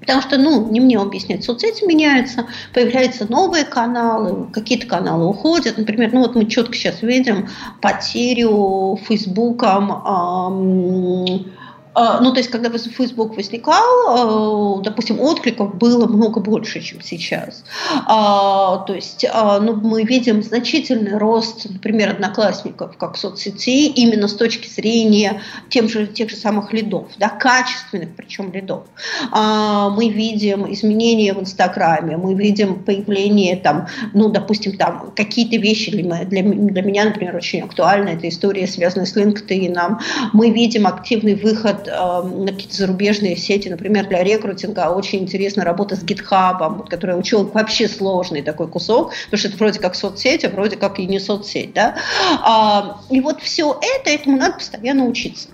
Потому 0.00 0.20
что, 0.20 0.36
ну, 0.36 0.70
не 0.70 0.80
мне 0.80 0.98
объяснять, 0.98 1.44
соцсети 1.44 1.84
меняются, 1.84 2.46
появляются 2.74 3.30
новые 3.30 3.64
каналы, 3.64 4.48
какие-то 4.52 4.86
каналы 4.86 5.26
уходят. 5.26 5.78
Например, 5.78 6.10
ну 6.12 6.20
вот 6.20 6.34
мы 6.34 6.44
четко 6.44 6.74
сейчас 6.74 7.00
видим 7.00 7.48
потерю 7.80 8.98
Фейсбуком 9.06 9.90
эм, 9.90 11.52
ну, 11.94 12.32
то 12.32 12.38
есть, 12.38 12.50
когда 12.50 12.70
Facebook 12.70 13.36
возникал, 13.36 14.80
э, 14.80 14.82
допустим, 14.82 15.20
откликов 15.20 15.76
было 15.76 16.06
много 16.06 16.40
больше, 16.40 16.80
чем 16.80 17.00
сейчас. 17.00 17.64
А, 18.06 18.78
то 18.78 18.94
есть, 18.94 19.24
а, 19.30 19.60
ну, 19.60 19.76
мы 19.76 20.02
видим 20.02 20.42
значительный 20.42 21.18
рост, 21.18 21.66
например, 21.68 22.10
одноклассников 22.10 22.96
как 22.96 23.16
соцсетей 23.16 23.88
именно 23.88 24.26
с 24.26 24.34
точки 24.34 24.68
зрения 24.68 25.40
тем 25.68 25.88
же, 25.88 26.06
тех 26.06 26.30
же 26.30 26.36
самых 26.36 26.72
лидов, 26.72 27.08
да, 27.18 27.28
качественных 27.28 28.16
причем 28.16 28.52
лидов. 28.52 28.84
Мы 29.32 30.08
видим 30.08 30.70
изменения 30.72 31.32
в 31.32 31.40
Инстаграме, 31.40 32.16
мы 32.16 32.34
видим 32.34 32.82
появление 32.82 33.56
там, 33.56 33.86
ну, 34.12 34.28
допустим, 34.28 34.76
там 34.76 35.12
какие-то 35.14 35.56
вещи 35.56 35.90
для, 35.90 36.24
для, 36.24 36.42
для 36.42 36.82
меня, 36.82 37.04
например, 37.04 37.36
очень 37.36 37.60
актуальны, 37.60 38.10
это 38.10 38.28
история, 38.28 38.66
связанная 38.66 39.06
с 39.06 39.16
LinkedIn. 39.16 39.98
Мы 40.32 40.50
видим 40.50 40.86
активный 40.86 41.34
выход 41.34 41.83
э, 41.88 42.22
на 42.22 42.52
какие-то 42.52 42.76
зарубежные 42.76 43.36
сети, 43.36 43.68
например, 43.68 44.08
для 44.08 44.22
рекрутинга 44.22 44.90
очень 44.90 45.20
интересна 45.20 45.64
работа 45.64 45.96
с 45.96 46.04
GitHub, 46.04 46.76
вот, 46.76 46.90
которая 46.90 47.16
учил 47.16 47.44
вообще 47.44 47.88
сложный 47.88 48.42
такой 48.42 48.68
кусок, 48.68 49.12
потому 49.24 49.38
что 49.38 49.48
это 49.48 49.56
вроде 49.56 49.80
как 49.80 49.94
соцсеть, 49.94 50.44
а 50.44 50.50
вроде 50.50 50.76
как 50.76 50.98
и 50.98 51.06
не 51.06 51.18
соцсеть. 51.18 51.72
Да? 51.72 51.96
А, 52.42 53.00
и 53.10 53.20
вот 53.20 53.40
все 53.42 53.78
это, 53.80 54.10
этому 54.10 54.38
надо 54.38 54.54
постоянно 54.54 55.04
учиться. 55.04 55.48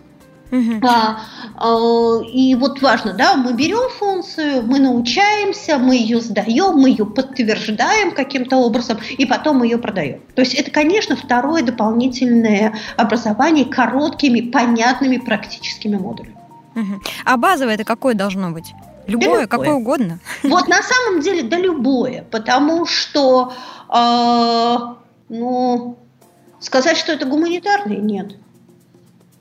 Uh-huh. 0.50 0.84
А, 0.84 1.20
а, 1.56 2.22
и 2.24 2.54
вот 2.56 2.82
важно, 2.82 3.12
да, 3.12 3.36
мы 3.36 3.52
берем 3.52 3.88
функцию, 3.90 4.62
мы 4.62 4.80
научаемся, 4.80 5.78
мы 5.78 5.96
ее 5.96 6.20
сдаем, 6.20 6.76
мы 6.76 6.90
ее 6.90 7.06
подтверждаем 7.06 8.12
каким-то 8.12 8.56
образом, 8.56 8.98
и 9.10 9.26
потом 9.26 9.58
мы 9.58 9.66
ее 9.66 9.78
продаем. 9.78 10.22
То 10.34 10.42
есть 10.42 10.54
это, 10.54 10.70
конечно, 10.70 11.16
второе 11.16 11.62
дополнительное 11.62 12.74
образование 12.96 13.64
короткими, 13.64 14.40
понятными 14.40 15.18
практическими 15.18 15.96
модулями. 15.96 16.36
Uh-huh. 16.74 17.00
А 17.24 17.36
базовое 17.36 17.74
это 17.74 17.84
какое 17.84 18.14
должно 18.14 18.50
быть? 18.50 18.72
Любое, 19.06 19.28
да 19.28 19.32
любое. 19.32 19.46
какое 19.46 19.72
угодно? 19.72 20.18
Вот 20.42 20.68
на 20.68 20.82
самом 20.82 21.20
деле, 21.20 21.42
да 21.42 21.58
любое, 21.58 22.24
потому 22.30 22.86
что, 22.86 23.52
э, 23.88 24.76
ну, 25.28 25.98
сказать, 26.60 26.96
что 26.96 27.12
это 27.12 27.26
гуманитарное, 27.26 27.96
нет. 27.96 28.36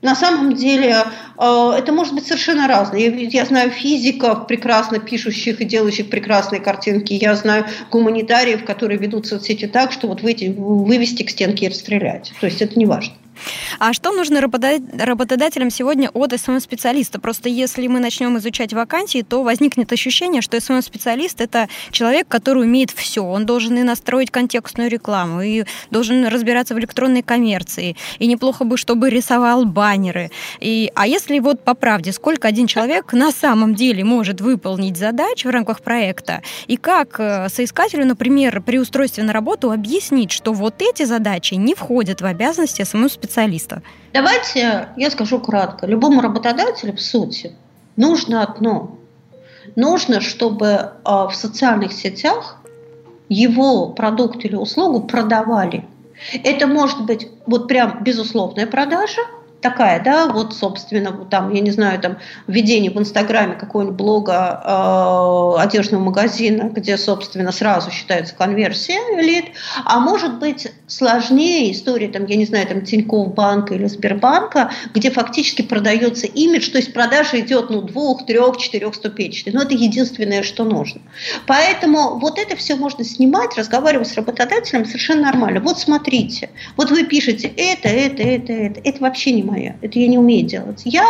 На 0.02 0.14
самом 0.14 0.54
деле 0.54 0.94
э, 1.38 1.72
это 1.76 1.92
может 1.92 2.14
быть 2.14 2.26
совершенно 2.26 2.66
разное. 2.66 3.00
Я, 3.00 3.44
знаю 3.44 3.70
физиков, 3.70 4.46
прекрасно 4.46 4.98
пишущих 4.98 5.60
и 5.60 5.64
делающих 5.64 6.08
прекрасные 6.08 6.60
картинки. 6.60 7.12
Я 7.12 7.34
знаю 7.34 7.66
гуманитариев, 7.90 8.64
которые 8.64 8.98
ведут 8.98 9.26
соцсети 9.26 9.66
так, 9.66 9.92
что 9.92 10.08
вот 10.08 10.22
выйти, 10.22 10.54
вывести 10.56 11.22
к 11.22 11.30
стенке 11.30 11.66
и 11.66 11.68
расстрелять. 11.68 12.32
То 12.40 12.46
есть 12.46 12.62
это 12.62 12.78
не 12.78 12.86
важно. 12.86 13.14
А 13.78 13.92
что 13.92 14.12
нужно 14.12 14.40
работодателям 14.40 15.70
сегодня 15.70 16.10
от 16.10 16.32
SMM-специалиста? 16.32 17.20
Просто 17.20 17.48
если 17.48 17.86
мы 17.86 18.00
начнем 18.00 18.36
изучать 18.38 18.72
вакансии, 18.72 19.22
то 19.22 19.42
возникнет 19.42 19.92
ощущение, 19.92 20.42
что 20.42 20.60
SMM-специалист– 20.60 21.40
это 21.42 21.68
человек, 21.90 22.28
который 22.28 22.64
умеет 22.64 22.90
все. 22.90 23.22
Он 23.22 23.46
должен 23.46 23.76
и 23.78 23.82
настроить 23.82 24.30
контекстную 24.30 24.90
рекламу, 24.90 25.42
и 25.42 25.64
должен 25.90 26.26
разбираться 26.26 26.74
в 26.74 26.78
электронной 26.78 27.22
коммерции, 27.22 27.96
и 28.18 28.26
неплохо 28.26 28.64
бы, 28.64 28.76
чтобы 28.76 29.10
рисовал 29.10 29.64
баннеры. 29.64 30.30
И, 30.60 30.90
а 30.94 31.06
если 31.06 31.38
вот 31.38 31.64
по 31.64 31.74
правде, 31.74 32.12
сколько 32.12 32.48
один 32.48 32.66
человек 32.66 33.12
на 33.12 33.32
самом 33.32 33.74
деле 33.74 34.04
может 34.04 34.40
выполнить 34.40 34.96
задач 34.96 35.44
в 35.44 35.50
рамках 35.50 35.80
проекта, 35.80 36.42
и 36.66 36.76
как 36.76 37.18
э, 37.18 37.48
соискателю, 37.48 38.06
например, 38.06 38.62
при 38.62 38.78
устройстве 38.78 39.24
на 39.24 39.32
работу 39.32 39.70
объяснить, 39.70 40.30
что 40.30 40.52
вот 40.52 40.74
эти 40.80 41.04
задачи 41.04 41.54
не 41.54 41.74
входят 41.74 42.20
в 42.20 42.26
обязанности 42.26 42.82
SMM-специалиста, 42.82 43.29
специалиста? 43.30 43.82
Давайте 44.12 44.88
я 44.96 45.10
скажу 45.10 45.38
кратко. 45.40 45.86
Любому 45.86 46.20
работодателю, 46.20 46.92
в 46.94 47.00
сути, 47.00 47.52
нужно 47.96 48.42
одно. 48.42 48.98
Нужно, 49.76 50.20
чтобы 50.20 50.92
а, 51.04 51.28
в 51.28 51.34
социальных 51.34 51.92
сетях 51.92 52.56
его 53.28 53.90
продукт 53.90 54.44
или 54.44 54.56
услугу 54.56 55.06
продавали. 55.06 55.84
Это 56.44 56.66
может 56.66 57.06
быть 57.06 57.28
вот 57.46 57.68
прям 57.68 58.02
безусловная 58.02 58.66
продажа– 58.66 59.22
такая, 59.60 60.02
да, 60.02 60.26
вот, 60.26 60.54
собственно, 60.54 61.12
там, 61.26 61.52
я 61.52 61.60
не 61.60 61.70
знаю, 61.70 62.00
там, 62.00 62.18
введение 62.46 62.90
в 62.90 62.98
Инстаграме 62.98 63.54
какого-нибудь 63.54 63.96
блога 63.96 64.62
э, 64.64 65.62
одежного 65.62 66.02
магазина, 66.02 66.70
где, 66.70 66.96
собственно, 66.96 67.52
сразу 67.52 67.90
считается 67.90 68.34
конверсия 68.34 69.00
лид, 69.20 69.46
а 69.84 70.00
может 70.00 70.38
быть 70.38 70.68
сложнее 70.86 71.72
история, 71.72 72.08
там, 72.08 72.26
я 72.26 72.36
не 72.36 72.46
знаю, 72.46 72.66
там, 72.66 72.82
Тинькофф 72.82 73.34
банка 73.34 73.74
или 73.74 73.86
Сбербанка, 73.86 74.70
где 74.94 75.10
фактически 75.10 75.62
продается 75.62 76.26
имидж, 76.26 76.70
то 76.70 76.78
есть 76.78 76.92
продажа 76.92 77.40
идет, 77.40 77.70
ну, 77.70 77.82
двух, 77.82 78.26
трех, 78.26 78.56
четырех 78.56 78.94
ступенчатой, 78.94 79.52
но 79.52 79.62
это 79.62 79.74
единственное, 79.74 80.42
что 80.42 80.64
нужно. 80.64 81.02
Поэтому 81.46 82.18
вот 82.18 82.38
это 82.38 82.56
все 82.56 82.76
можно 82.76 83.04
снимать, 83.04 83.56
разговаривать 83.56 84.08
с 84.08 84.14
работодателем 84.14 84.86
совершенно 84.86 85.22
нормально. 85.22 85.60
Вот 85.60 85.78
смотрите, 85.78 86.50
вот 86.76 86.90
вы 86.90 87.04
пишете 87.04 87.52
это, 87.56 87.88
это, 87.88 88.22
это, 88.22 88.52
это, 88.52 88.80
это 88.82 89.00
вообще 89.02 89.32
не 89.32 89.42
моя. 89.50 89.76
Это 89.82 89.98
я 89.98 90.08
не 90.08 90.18
умею 90.18 90.46
делать. 90.46 90.82
Я 90.84 91.04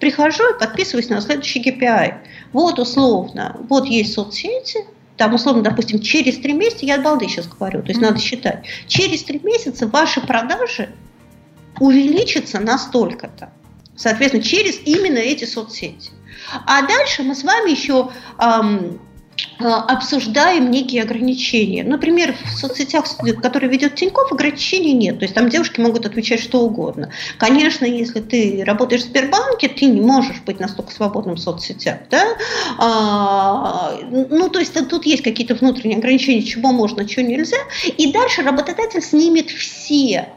прихожу 0.00 0.42
и 0.54 0.58
подписываюсь 0.58 1.08
на 1.08 1.20
следующий 1.20 1.62
KPI. 1.62 2.14
Вот 2.52 2.78
условно, 2.78 3.56
вот 3.68 3.86
есть 3.86 4.12
соцсети, 4.14 4.84
там, 5.16 5.34
условно, 5.34 5.62
допустим, 5.62 6.00
через 6.00 6.36
три 6.38 6.52
месяца, 6.52 6.84
я 6.84 6.96
от 6.96 7.02
балды 7.02 7.26
сейчас 7.26 7.48
говорю, 7.48 7.82
то 7.82 7.88
есть 7.88 8.00
mm-hmm. 8.00 8.04
надо 8.04 8.20
считать, 8.20 8.66
через 8.86 9.22
три 9.22 9.40
месяца 9.42 9.86
ваши 9.86 10.20
продажи 10.20 10.90
увеличатся 11.80 12.60
на 12.60 12.78
столько-то. 12.78 13.50
Соответственно, 13.96 14.42
через 14.42 14.78
именно 14.84 15.18
эти 15.18 15.44
соцсети. 15.44 16.10
А 16.66 16.86
дальше 16.86 17.22
мы 17.22 17.34
с 17.34 17.42
вами 17.42 17.70
еще 17.70 18.10
эм, 18.38 19.00
обсуждаем 19.58 20.70
некие 20.70 21.02
ограничения. 21.02 21.84
Например, 21.84 22.34
в 22.44 22.58
соцсетях, 22.58 23.04
которые 23.42 23.70
ведет 23.70 23.94
Тиньков, 23.94 24.32
ограничений 24.32 24.92
нет. 24.92 25.18
То 25.18 25.24
есть 25.24 25.34
там 25.34 25.48
девушки 25.48 25.80
могут 25.80 26.06
отвечать 26.06 26.40
что 26.40 26.60
угодно. 26.60 27.10
Конечно, 27.38 27.84
если 27.84 28.20
ты 28.20 28.64
работаешь 28.66 29.02
в 29.02 29.06
Сбербанке, 29.06 29.68
ты 29.68 29.86
не 29.86 30.00
можешь 30.00 30.40
быть 30.40 30.60
настолько 30.60 30.92
свободным 30.92 31.36
в 31.36 31.40
соцсетях. 31.40 31.98
Да? 32.10 32.24
А, 32.78 33.98
ну, 34.10 34.48
то 34.48 34.58
есть 34.58 34.74
тут 34.88 35.06
есть 35.06 35.22
какие-то 35.22 35.54
внутренние 35.54 35.98
ограничения, 35.98 36.42
чего 36.42 36.72
можно, 36.72 37.06
чего 37.06 37.26
нельзя. 37.26 37.58
И 37.96 38.12
дальше 38.12 38.42
работодатель 38.42 39.02
снимет 39.02 39.50
все 39.50 40.28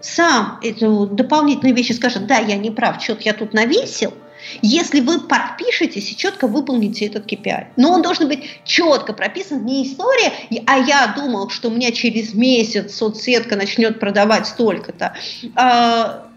сам 0.00 0.60
эту 0.62 1.06
дополнительные 1.06 1.74
вещи 1.74 1.92
скажет, 1.92 2.26
да, 2.26 2.38
я 2.38 2.56
не 2.56 2.70
прав, 2.70 3.02
что-то 3.02 3.22
я 3.24 3.32
тут 3.32 3.52
навесил– 3.52 4.14
если 4.62 5.00
вы 5.00 5.20
подпишетесь 5.20 6.10
и 6.12 6.16
четко 6.16 6.46
выполните 6.46 7.06
этот 7.06 7.30
KPI. 7.30 7.68
Но 7.76 7.92
он 7.92 8.02
должен 8.02 8.28
быть 8.28 8.44
четко 8.64 9.12
прописан, 9.12 9.64
не 9.64 9.86
история, 9.86 10.32
а 10.66 10.78
я 10.78 11.12
думал, 11.16 11.50
что 11.50 11.68
у 11.68 11.70
меня 11.72 11.92
через 11.92 12.34
месяц 12.34 12.94
соцсетка 12.94 13.56
начнет 13.56 14.00
продавать 14.00 14.46
столько-то. 14.46 15.14
А, 15.54 16.28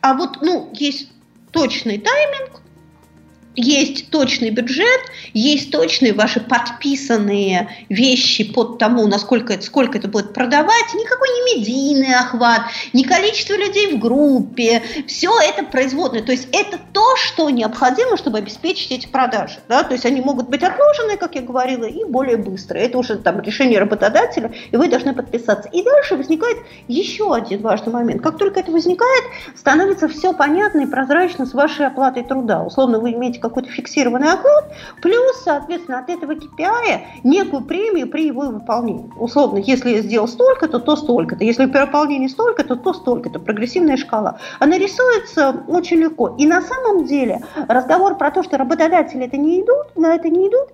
а 0.00 0.14
вот, 0.14 0.38
ну, 0.42 0.70
есть 0.72 1.08
точный 1.50 1.98
тайминг, 1.98 2.61
есть 3.54 4.10
точный 4.10 4.50
бюджет, 4.50 5.00
есть 5.34 5.70
точные 5.70 6.12
ваши 6.12 6.40
подписанные 6.40 7.68
вещи 7.88 8.44
под 8.44 8.78
тому, 8.78 9.06
насколько 9.06 9.52
это, 9.52 9.62
сколько 9.62 9.98
это 9.98 10.08
будет 10.08 10.32
продавать, 10.32 10.94
никакой 10.94 11.28
не 11.28 11.60
медийный 11.60 12.14
охват, 12.14 12.62
не 12.92 13.04
количество 13.04 13.54
людей 13.54 13.94
в 13.94 13.98
группе, 13.98 14.82
все 15.06 15.30
это 15.40 15.64
производное. 15.64 16.22
То 16.22 16.32
есть 16.32 16.48
это 16.52 16.78
то, 16.92 17.16
что 17.16 17.50
необходимо, 17.50 18.16
чтобы 18.16 18.38
обеспечить 18.38 18.90
эти 18.90 19.06
продажи. 19.06 19.60
Да? 19.68 19.82
То 19.82 19.92
есть 19.92 20.06
они 20.06 20.20
могут 20.20 20.48
быть 20.48 20.62
отложены, 20.62 21.16
как 21.16 21.34
я 21.34 21.42
говорила, 21.42 21.84
и 21.84 22.04
более 22.04 22.36
быстро. 22.36 22.78
Это 22.78 22.98
уже 22.98 23.16
там 23.16 23.40
решение 23.40 23.78
работодателя, 23.78 24.52
и 24.70 24.76
вы 24.76 24.88
должны 24.88 25.14
подписаться. 25.14 25.68
И 25.72 25.82
дальше 25.82 26.16
возникает 26.16 26.56
еще 26.88 27.34
один 27.34 27.60
важный 27.60 27.92
момент. 27.92 28.22
Как 28.22 28.38
только 28.38 28.60
это 28.60 28.72
возникает, 28.72 29.24
становится 29.56 30.08
все 30.08 30.32
понятно 30.32 30.80
и 30.80 30.86
прозрачно 30.86 31.44
с 31.44 31.52
вашей 31.52 31.86
оплатой 31.86 32.24
труда. 32.24 32.62
Условно, 32.62 32.98
вы 32.98 33.12
имеете 33.12 33.41
какой-то 33.42 33.68
фиксированный 33.68 34.32
оклад, 34.32 34.72
плюс, 35.02 35.42
соответственно, 35.44 35.98
от 35.98 36.08
этого 36.08 36.32
KPI 36.32 37.00
некую 37.24 37.64
премию 37.64 38.08
при 38.08 38.26
его 38.26 38.42
выполнении. 38.42 39.10
Условно, 39.18 39.58
если 39.58 39.90
я 39.90 40.02
сделал 40.02 40.28
столько-то, 40.28 40.78
то 40.78 40.96
столько-то. 40.96 41.44
Если 41.44 41.66
при 41.66 41.80
выполнении 41.80 42.28
столько-то, 42.28 42.76
то 42.76 42.94
столько-то. 42.94 43.38
Прогрессивная 43.38 43.96
шкала. 43.96 44.38
Она 44.60 44.78
рисуется 44.78 45.64
очень 45.68 45.98
легко. 45.98 46.34
И 46.38 46.46
на 46.46 46.62
самом 46.62 47.04
деле 47.04 47.42
разговор 47.68 48.16
про 48.16 48.30
то, 48.30 48.42
что 48.42 48.56
работодатели 48.56 49.26
это 49.26 49.36
не 49.36 49.60
идут, 49.60 49.96
на 49.96 50.14
это 50.14 50.28
не 50.28 50.48
идут, 50.48 50.68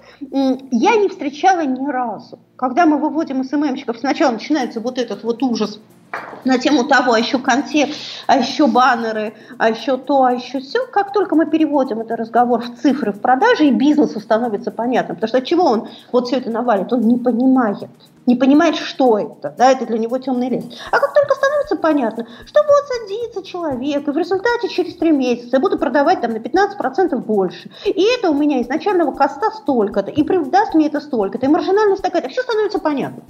я 0.71 0.97
не 0.97 1.09
встречала 1.09 1.65
ни 1.65 1.91
разу. 1.91 2.39
Когда 2.57 2.87
мы 2.87 2.99
выводим 2.99 3.43
СММщиков, 3.45 3.99
сначала 3.99 4.33
начинается 4.33 4.81
вот 4.81 4.99
этот 4.99 5.25
вот 5.25 5.43
ужас 5.43 5.81
на 6.45 6.59
тему 6.59 6.85
того, 6.85 7.13
а 7.13 7.19
еще 7.19 7.39
контекст, 7.39 7.99
а 8.27 8.39
еще 8.39 8.67
баннеры, 8.67 9.35
а 9.59 9.71
еще 9.71 9.97
то, 9.97 10.25
а 10.25 10.33
еще 10.33 10.61
все. 10.61 10.87
Как 10.87 11.13
только 11.13 11.35
мы 11.35 11.47
переводим 11.47 12.01
этот 12.01 12.19
разговор 12.19 12.63
в 12.63 12.81
цифры 12.81 13.13
в 13.13 13.21
продаже, 13.21 13.67
и 13.67 13.71
бизнесу 13.71 14.21
становится 14.21 14.71
понятно. 14.71 15.15
Потому 15.15 15.29
что 15.29 15.39
от 15.39 15.45
чего 15.45 15.65
он 15.65 15.89
вот 16.13 16.27
все 16.27 16.37
это 16.37 16.51
навалит? 16.51 16.93
Он 16.93 17.01
не 17.01 17.19
понимает. 17.19 17.91
Не 18.27 18.37
понимает, 18.37 18.77
что 18.77 19.19
это. 19.19 19.55
Да, 19.57 19.71
это 19.71 19.87
для 19.87 19.99
него 19.99 20.19
темный 20.19 20.51
лес. 20.51 20.65
А 20.91 20.99
как 20.99 21.15
только 21.15 21.35
становится 21.35 21.77
понятно, 21.77 22.27
что 22.45 22.61
вот 22.63 22.85
садится 22.87 23.43
человек, 23.43 24.07
и 24.07 24.11
в 24.11 24.19
результате 24.19 24.69
через 24.69 24.97
три 24.97 25.13
месяца 25.13 25.57
я 25.57 25.61
буду 25.61 25.79
продавать 25.79 26.21
там 26.21 26.33
на 26.33 26.37
15% 26.37 27.17
больше. 27.17 27.71
И 27.87 28.07
это 28.19 28.31
у 28.31 28.35
меня 28.35 28.61
изначального 28.61 29.13
коста 29.13 29.51
столько-то, 29.51 30.11
и 30.11 30.23
даст 30.23 30.75
мне 30.75 30.89
это 30.89 31.01
столько-то, 31.01 31.47
и 31.47 31.49
маржинальность 31.49 32.03
такая-то. 32.03 32.29
Все 32.29 32.43
становится 32.43 32.79
понятно 32.79 33.23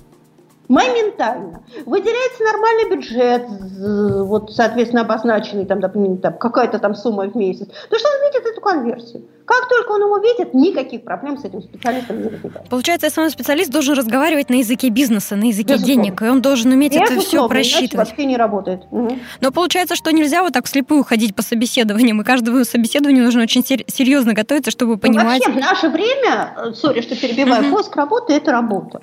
моментально. 0.68 1.64
Выделяется 1.86 2.44
нормальный 2.44 2.90
бюджет, 2.90 4.26
вот, 4.26 4.52
соответственно, 4.52 5.02
обозначенный, 5.02 5.64
там, 5.64 5.80
допустим, 5.80 6.18
там, 6.18 6.36
какая-то 6.38 6.78
там 6.78 6.94
сумма 6.94 7.28
в 7.28 7.34
месяц, 7.34 7.66
то 7.66 7.98
что 7.98 8.08
он 8.08 8.30
видит 8.30 8.46
эту 8.46 8.60
конверсию. 8.60 9.22
Как 9.46 9.66
только 9.66 9.92
он 9.92 10.02
его 10.02 10.18
видит, 10.18 10.52
никаких 10.52 11.04
проблем 11.04 11.38
с 11.38 11.44
этим 11.44 11.62
специалистом 11.62 12.20
не 12.22 12.28
возникает. 12.28 12.68
Получается, 12.68 13.08
самый 13.08 13.30
специалист 13.30 13.70
должен 13.70 13.96
разговаривать 13.96 14.50
на 14.50 14.56
языке 14.56 14.90
бизнеса, 14.90 15.36
на 15.36 15.44
языке 15.44 15.74
Безусловно. 15.74 16.04
денег, 16.04 16.22
и 16.22 16.24
он 16.26 16.42
должен 16.42 16.70
уметь 16.70 16.92
Безусловно, 16.92 17.18
это 17.18 17.26
все 17.26 17.48
просчитывать. 17.48 18.08
вообще 18.08 18.26
не 18.26 18.36
работает. 18.36 18.82
Угу. 18.90 19.18
Но 19.40 19.50
получается, 19.50 19.96
что 19.96 20.10
нельзя 20.10 20.42
вот 20.42 20.52
так 20.52 20.66
вслепую 20.66 21.02
ходить 21.02 21.34
по 21.34 21.40
собеседованиям, 21.40 22.20
и 22.20 22.24
каждому 22.24 22.62
собеседованию 22.64 23.24
нужно 23.24 23.42
очень 23.42 23.64
серьезно 23.64 24.34
готовиться, 24.34 24.70
чтобы 24.70 24.92
ну, 24.92 24.98
понимать... 24.98 25.42
Ну, 25.46 25.52
вообще, 25.52 25.52
в 25.52 25.56
наше 25.56 25.88
время, 25.88 26.54
э, 26.56 26.72
сори, 26.74 27.00
что 27.00 27.16
перебиваю, 27.16 27.68
угу. 27.68 27.76
поиск 27.76 27.96
работы– 27.96 28.32
это 28.34 28.52
работа. 28.52 29.00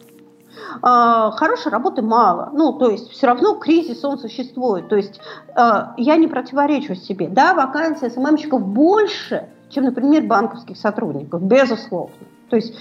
А, 0.81 1.31
хорошей 1.31 1.71
работы 1.71 2.01
мало. 2.01 2.49
Ну, 2.53 2.73
то 2.73 2.89
есть 2.89 3.09
все 3.11 3.27
равно 3.27 3.55
кризис, 3.55 4.03
он 4.03 4.17
существует. 4.17 4.87
То 4.87 4.95
есть 4.95 5.19
а, 5.55 5.93
я 5.97 6.15
не 6.15 6.27
противоречу 6.27 6.95
себе. 6.95 7.27
Да, 7.27 7.53
вакансий 7.53 8.09
СММщиков 8.09 8.65
больше, 8.65 9.49
чем, 9.69 9.85
например, 9.85 10.23
банковских 10.23 10.77
сотрудников, 10.77 11.41
безусловно. 11.41 12.15
То 12.49 12.57
есть 12.57 12.75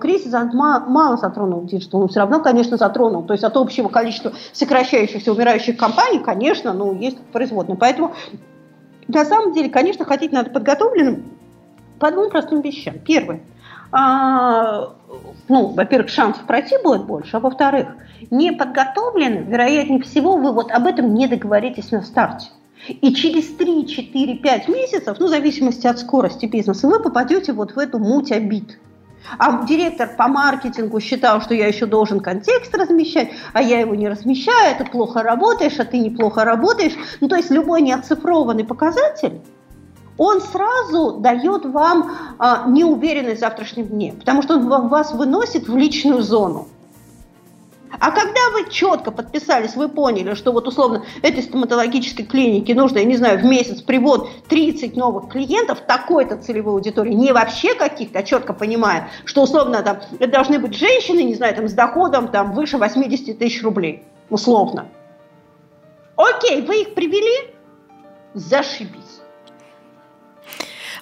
кризис 0.00 0.32
мало 0.32 1.18
затронул 1.18 1.64
digital, 1.64 2.00
но 2.00 2.08
все 2.08 2.20
равно, 2.20 2.40
конечно, 2.40 2.78
затронул. 2.78 3.24
То 3.24 3.34
есть 3.34 3.44
от 3.44 3.56
общего 3.56 3.88
количества 3.88 4.32
сокращающихся, 4.52 5.32
умирающих 5.32 5.76
компаний, 5.76 6.20
конечно, 6.20 6.72
ну, 6.72 6.94
есть 6.94 7.18
производные. 7.32 7.76
Поэтому 7.76 8.14
на 9.06 9.24
самом 9.26 9.52
деле, 9.52 9.68
конечно, 9.68 10.06
ходить 10.06 10.32
надо 10.32 10.50
подготовленным 10.50 11.24
по 11.98 12.10
двум 12.10 12.30
простым 12.30 12.62
вещам. 12.62 12.94
Первое– 13.04 13.42
ну, 13.92 15.66
во-первых, 15.68 16.10
шансов 16.10 16.44
пройти 16.44 16.76
будет 16.82 17.04
больше, 17.04 17.36
а 17.36 17.40
во-вторых, 17.40 17.88
не 18.30 18.52
подготовлены, 18.52 19.44
вероятнее 19.46 20.02
всего, 20.02 20.36
вы 20.36 20.52
вот 20.52 20.70
об 20.72 20.86
этом 20.86 21.14
не 21.14 21.26
договоритесь 21.26 21.90
на 21.92 22.02
старте. 22.02 22.48
И 22.88 23.14
через 23.14 23.54
3, 23.56 23.86
4, 23.86 24.34
5 24.34 24.68
месяцев, 24.68 25.16
ну, 25.18 25.26
в 25.26 25.30
зависимости 25.30 25.86
от 25.86 25.98
скорости 25.98 26.46
бизнеса, 26.46 26.88
вы 26.88 27.00
попадете 27.00 27.52
вот 27.52 27.74
в 27.74 27.78
эту 27.78 27.98
муть 27.98 28.32
обид. 28.32 28.78
А 29.38 29.66
директор 29.66 30.08
по 30.16 30.28
маркетингу 30.28 31.00
считал, 31.00 31.40
что 31.40 31.54
я 31.54 31.66
еще 31.66 31.86
должен 31.86 32.20
контекст 32.20 32.72
размещать, 32.76 33.30
а 33.52 33.62
я 33.62 33.80
его 33.80 33.94
не 33.94 34.08
размещаю, 34.08 34.74
а 34.74 34.78
ты 34.78 34.88
плохо 34.88 35.22
работаешь, 35.22 35.78
а 35.78 35.84
ты 35.84 35.98
неплохо 35.98 36.44
работаешь. 36.44 36.92
Ну, 37.20 37.28
то 37.28 37.34
есть 37.36 37.50
любой 37.50 37.82
неоцифрованный 37.82 38.64
показатель 38.64 39.40
он 40.18 40.40
сразу 40.40 41.18
дает 41.18 41.66
вам 41.66 42.10
а, 42.38 42.66
неуверенность 42.68 43.38
в 43.38 43.40
завтрашнем 43.40 43.86
дне, 43.86 44.14
потому 44.18 44.42
что 44.42 44.54
он 44.54 44.88
вас 44.88 45.12
выносит 45.12 45.68
в 45.68 45.76
личную 45.76 46.22
зону. 46.22 46.68
А 47.98 48.10
когда 48.10 48.50
вы 48.52 48.68
четко 48.70 49.10
подписались, 49.10 49.74
вы 49.74 49.88
поняли, 49.88 50.34
что 50.34 50.52
вот 50.52 50.66
условно 50.66 51.04
этой 51.22 51.42
стоматологической 51.42 52.24
клинике 52.24 52.74
нужно, 52.74 52.98
я 52.98 53.04
не 53.04 53.16
знаю, 53.16 53.38
в 53.38 53.44
месяц 53.44 53.80
привод 53.80 54.28
30 54.48 54.96
новых 54.96 55.28
клиентов 55.28 55.80
такой-то 55.86 56.36
целевой 56.36 56.74
аудитории, 56.74 57.12
не 57.12 57.32
вообще 57.32 57.74
каких-то, 57.74 58.18
а 58.18 58.22
четко 58.22 58.52
понимая, 58.52 59.08
что 59.24 59.42
условно 59.42 59.82
там 59.82 60.00
это 60.18 60.30
должны 60.30 60.58
быть 60.58 60.74
женщины, 60.74 61.22
не 61.22 61.34
знаю, 61.34 61.54
там 61.54 61.68
с 61.68 61.72
доходом 61.72 62.28
там 62.28 62.52
выше 62.52 62.76
80 62.76 63.38
тысяч 63.38 63.62
рублей, 63.62 64.02
условно. 64.30 64.88
Окей, 66.16 66.62
вы 66.62 66.82
их 66.82 66.94
привели, 66.94 67.54
зашибись. 68.34 69.05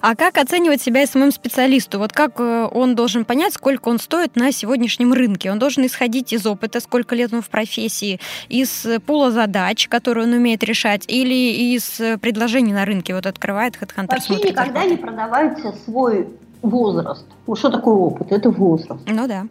А 0.07 0.15
как 0.15 0.37
оценивать 0.37 0.83
себя 0.83 1.07
самым 1.07 1.31
специалисту? 1.31 1.97
Вот 1.97 2.13
как 2.13 2.39
э, 2.39 2.69
он 2.71 2.93
должен 2.93 3.25
понять, 3.25 3.53
сколько 3.53 3.89
он 3.89 3.97
стоит 3.97 4.35
на 4.35 4.51
сегодняшнем 4.51 5.13
рынке? 5.13 5.51
Он 5.51 5.57
должен 5.57 5.83
исходить 5.87 6.31
из 6.31 6.45
опыта, 6.45 6.79
сколько 6.79 7.15
лет 7.15 7.33
он 7.33 7.41
в 7.41 7.49
профессии, 7.49 8.19
из 8.47 8.85
пула 9.07 9.31
задач, 9.31 9.87
которые 9.87 10.27
он 10.27 10.33
умеет 10.33 10.63
решать, 10.63 11.05
или 11.07 11.73
из 11.73 11.99
предложений 12.21 12.73
на 12.73 12.85
рынке? 12.85 13.15
Вот 13.15 13.25
открывает 13.25 13.77
HeadHunter, 13.81 14.09
Вообще 14.11 14.25
смотрит 14.27 14.51
никогда 14.51 14.73
зарплаты. 14.73 14.89
не 14.91 14.97
продавайте 14.97 15.73
свой 15.85 16.27
возраст. 16.61 17.25
Ну 17.47 17.55
что 17.55 17.71
такое 17.71 17.95
опыт? 17.95 18.31
Это 18.31 18.51
возраст. 18.51 19.01
Ну 19.07 19.27
да. 19.27 19.47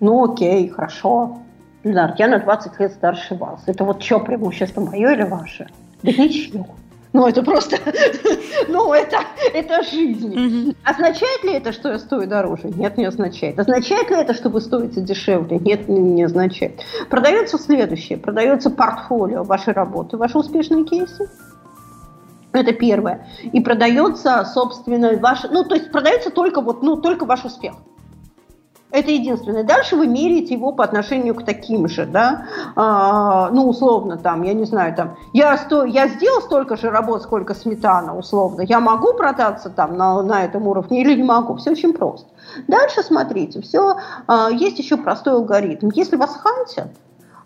Ну 0.00 0.32
окей, 0.32 0.66
хорошо. 0.70 1.42
Ленар, 1.84 2.14
я 2.16 2.28
на 2.28 2.38
20 2.38 2.80
лет 2.80 2.92
старше 2.92 3.34
вас. 3.34 3.64
Это 3.66 3.84
вот 3.84 4.02
что, 4.02 4.18
преимущество 4.20 4.80
мое 4.80 5.12
или 5.12 5.24
ваше? 5.24 5.68
Да 6.02 6.10
ничего. 6.10 6.68
Ну, 7.12 7.26
это 7.26 7.42
просто, 7.42 7.78
ну, 8.68 8.92
это, 8.92 9.18
это 9.54 9.82
жизнь. 9.82 10.34
Mm-hmm. 10.34 10.76
Означает 10.84 11.44
ли 11.44 11.54
это, 11.54 11.72
что 11.72 11.90
я 11.90 11.98
стою 11.98 12.26
дороже? 12.26 12.68
Нет, 12.68 12.98
не 12.98 13.06
означает. 13.06 13.58
Означает 13.58 14.10
ли 14.10 14.16
это, 14.16 14.34
что 14.34 14.50
вы 14.50 14.60
стоите 14.60 15.00
дешевле? 15.00 15.58
Нет, 15.58 15.88
не, 15.88 16.00
не 16.00 16.24
означает. 16.24 16.80
Продается 17.08 17.58
следующее. 17.58 18.18
Продается 18.18 18.70
портфолио 18.70 19.42
вашей 19.42 19.72
работы, 19.72 20.16
ваши 20.16 20.38
успешные 20.38 20.84
кейсы. 20.84 21.30
Это 22.52 22.72
первое. 22.72 23.26
И 23.52 23.60
продается, 23.60 24.44
собственно, 24.44 25.16
ваш, 25.18 25.44
ну, 25.50 25.64
то 25.64 25.74
есть 25.74 25.90
продается 25.90 26.30
только 26.30 26.60
вот, 26.60 26.82
ну, 26.82 26.96
только 26.96 27.24
ваш 27.24 27.44
успех. 27.44 27.74
Это 28.90 29.10
единственное. 29.10 29.64
Дальше 29.64 29.96
вы 29.96 30.06
меряете 30.06 30.54
его 30.54 30.72
по 30.72 30.82
отношению 30.82 31.34
к 31.34 31.44
таким 31.44 31.88
же, 31.88 32.06
да, 32.06 32.46
а, 32.74 33.50
ну, 33.50 33.68
условно, 33.68 34.16
там, 34.16 34.42
я 34.42 34.54
не 34.54 34.64
знаю, 34.64 34.94
там, 34.94 35.16
я, 35.34 35.58
сто, 35.58 35.84
я 35.84 36.08
сделал 36.08 36.40
столько 36.40 36.76
же 36.76 36.88
работ, 36.88 37.22
сколько 37.22 37.54
сметана, 37.54 38.16
условно, 38.16 38.62
я 38.62 38.80
могу 38.80 39.12
продаться 39.12 39.68
там 39.68 39.98
на, 39.98 40.22
на 40.22 40.42
этом 40.42 40.66
уровне 40.66 41.02
или 41.02 41.14
не 41.14 41.22
могу? 41.22 41.56
Все 41.56 41.72
очень 41.72 41.92
просто. 41.92 42.28
Дальше 42.66 43.02
смотрите, 43.02 43.60
все, 43.60 43.98
а, 44.26 44.48
есть 44.50 44.78
еще 44.78 44.96
простой 44.96 45.34
алгоритм. 45.34 45.90
Если 45.92 46.16
вас 46.16 46.34
хантят, 46.36 46.88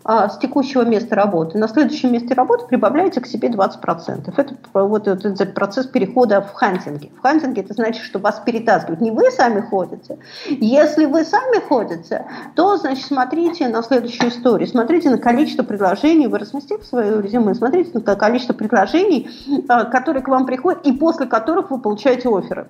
с 0.05 0.37
текущего 0.37 0.83
места 0.83 1.15
работы. 1.15 1.57
На 1.57 1.67
следующем 1.67 2.11
месте 2.11 2.33
работы 2.33 2.65
прибавляете 2.65 3.21
к 3.21 3.27
себе 3.27 3.49
20%. 3.49 4.33
Это 4.35 4.55
вот 4.73 5.07
этот 5.07 5.53
процесс 5.53 5.85
перехода 5.85 6.41
в 6.41 6.53
хантинге. 6.53 7.11
В 7.17 7.21
хантинге 7.21 7.61
это 7.61 7.73
значит, 7.73 8.03
что 8.03 8.19
вас 8.19 8.41
перетаскивают. 8.45 9.01
Не 9.01 9.11
вы 9.11 9.31
сами 9.31 9.61
ходите. 9.61 10.17
Если 10.49 11.05
вы 11.05 11.23
сами 11.23 11.59
ходите, 11.59 12.25
то, 12.55 12.77
значит, 12.77 13.05
смотрите 13.05 13.67
на 13.69 13.81
следующую 13.83 14.29
историю. 14.29 14.67
Смотрите 14.67 15.09
на 15.09 15.17
количество 15.17 15.63
предложений. 15.63 16.27
Вы 16.27 16.39
разместите 16.39 16.83
свое 16.83 17.21
резюме. 17.21 17.53
Смотрите 17.53 17.91
на 17.93 18.15
количество 18.15 18.53
предложений, 18.53 19.29
а, 19.69 19.85
которые 19.85 20.23
к 20.23 20.27
вам 20.27 20.45
приходят 20.45 20.85
и 20.85 20.91
после 20.91 21.25
которых 21.25 21.71
вы 21.71 21.79
получаете 21.79 22.29
оферы. 22.29 22.67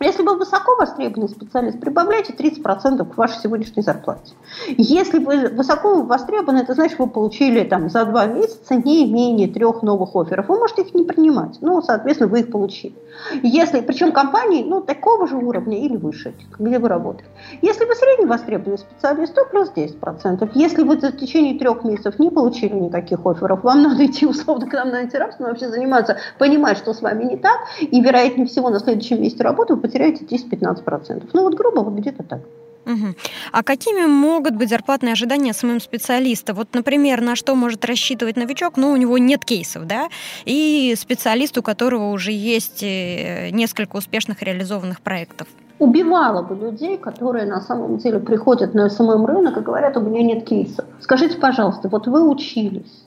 Если 0.00 0.22
вы 0.22 0.36
высоко 0.36 0.76
востребованный 0.76 1.28
специалист, 1.28 1.78
прибавляйте 1.80 2.32
30% 2.32 3.04
к 3.04 3.16
вашей 3.16 3.40
сегодняшней 3.40 3.82
зарплате. 3.82 4.34
Если 4.76 5.18
вы 5.18 5.48
высоко 5.48 6.02
востребованы, 6.02 6.58
это 6.58 6.74
значит, 6.74 6.98
вы 6.98 7.06
получили 7.06 7.64
там, 7.64 7.88
за 7.88 8.04
два 8.04 8.26
месяца 8.26 8.74
не 8.74 9.10
менее 9.10 9.48
трех 9.48 9.82
новых 9.82 10.16
офферов. 10.16 10.48
Вы 10.48 10.58
можете 10.58 10.82
их 10.82 10.94
не 10.94 11.04
принимать, 11.04 11.58
но, 11.60 11.80
соответственно, 11.82 12.30
вы 12.30 12.40
их 12.40 12.50
получили. 12.50 12.94
Если, 13.42 13.80
причем 13.80 14.12
компании 14.12 14.64
ну, 14.64 14.80
такого 14.80 15.28
же 15.28 15.36
уровня 15.36 15.78
или 15.78 15.96
выше, 15.96 16.34
где 16.58 16.78
вы 16.78 16.88
работаете. 16.88 17.30
Если 17.60 17.84
вы 17.84 17.94
средне 17.94 18.26
востребованный 18.26 18.78
специалист, 18.78 19.34
то 19.34 19.44
плюс 19.44 19.70
10%. 19.74 20.50
Если 20.54 20.82
вы 20.82 20.96
в 20.96 21.12
течение 21.12 21.58
трех 21.58 21.84
месяцев 21.84 22.18
не 22.18 22.30
получили 22.30 22.74
никаких 22.74 23.24
офферов, 23.24 23.62
вам 23.62 23.82
надо 23.82 24.04
идти 24.06 24.26
условно 24.26 24.66
к 24.66 24.72
нам 24.72 24.90
на 24.90 24.98
антирабство, 24.98 25.44
вообще 25.44 25.68
заниматься, 25.68 26.16
понимать, 26.38 26.78
что 26.78 26.92
с 26.94 27.02
вами 27.02 27.24
не 27.24 27.36
так, 27.36 27.60
и, 27.80 28.00
вероятнее 28.00 28.46
всего, 28.46 28.70
на 28.70 28.80
следующем 28.80 29.20
месте 29.20 29.42
работы 29.42 29.74
вы 29.74 29.80
потеряете 29.92 30.24
10-15%. 30.24 31.30
Ну 31.32 31.42
вот 31.42 31.54
грубо 31.54 31.80
вот 31.80 31.94
где-то 31.94 32.22
так. 32.22 32.40
Угу. 32.84 33.14
А 33.52 33.62
какими 33.62 34.06
могут 34.06 34.56
быть 34.56 34.68
зарплатные 34.68 35.12
ожидания 35.12 35.52
самым 35.52 35.80
специалиста? 35.80 36.52
Вот, 36.52 36.68
например, 36.74 37.20
на 37.20 37.36
что 37.36 37.54
может 37.54 37.84
рассчитывать 37.84 38.36
новичок? 38.36 38.76
Ну, 38.76 38.90
у 38.90 38.96
него 38.96 39.18
нет 39.18 39.44
кейсов, 39.44 39.86
да? 39.86 40.08
И 40.46 40.94
специалист, 40.96 41.56
у 41.58 41.62
которого 41.62 42.10
уже 42.10 42.32
есть 42.32 42.82
э, 42.82 43.50
несколько 43.50 43.96
успешных 43.96 44.42
реализованных 44.42 45.00
проектов. 45.00 45.46
Убивала 45.78 46.42
бы 46.42 46.56
людей, 46.56 46.98
которые 46.98 47.46
на 47.46 47.60
самом 47.60 47.98
деле 47.98 48.18
приходят 48.18 48.74
на 48.74 48.88
SMM 48.88 49.26
рынок 49.26 49.56
и 49.58 49.60
говорят, 49.60 49.96
у 49.96 50.00
меня 50.00 50.22
нет 50.22 50.44
кейсов. 50.44 50.84
Скажите, 51.00 51.38
пожалуйста, 51.38 51.88
вот 51.88 52.08
вы 52.08 52.28
учились. 52.28 53.04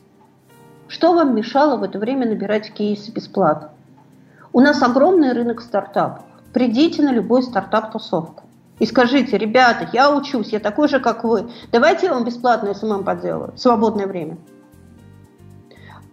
Что 0.88 1.14
вам 1.14 1.36
мешало 1.36 1.76
в 1.78 1.84
это 1.84 2.00
время 2.00 2.28
набирать 2.28 2.72
кейсы 2.72 3.12
бесплатно? 3.12 3.72
У 4.54 4.62
нас 4.62 4.82
огромный 4.82 5.34
рынок 5.34 5.62
стартапов. 5.62 6.24
Придите 6.56 7.02
на 7.02 7.12
любой 7.12 7.44
стартап-тусовку 7.44 8.44
и 8.80 8.86
скажите, 8.86 9.38
ребята, 9.38 9.90
я 9.92 10.16
учусь, 10.16 10.54
я 10.54 10.62
такой 10.62 10.88
же, 10.88 11.02
как 11.02 11.26
вы. 11.26 11.52
Давайте 11.74 12.06
я 12.06 12.14
вам 12.14 12.24
бесплатно 12.24 12.74
SMM 12.74 13.04
поделаю, 13.04 13.52
свободное 13.58 14.08
время. 14.08 14.38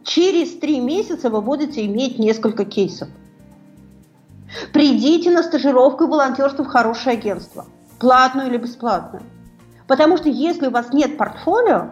Через 0.03 0.59
три 0.59 0.81
месяца 0.81 1.31
вы 1.31 1.43
будете 1.43 1.87
иметь 1.87 2.19
несколько 2.19 2.65
кейсов. 2.65 3.09
Придите 4.73 5.31
на 5.31 5.45
стажировку 5.45 6.05
и 6.05 6.09
волонтерство 6.09 6.65
в 6.65 6.67
хорошее 6.67 7.19
агентство. 7.19 7.67
Платную 8.01 8.49
или 8.49 8.57
бесплатную. 8.57 9.23
Потому 9.87 10.17
что 10.17 10.29
если 10.29 10.67
у 10.67 10.73
вас 10.73 10.93
нет 10.93 11.19
портфолио, 11.19 11.91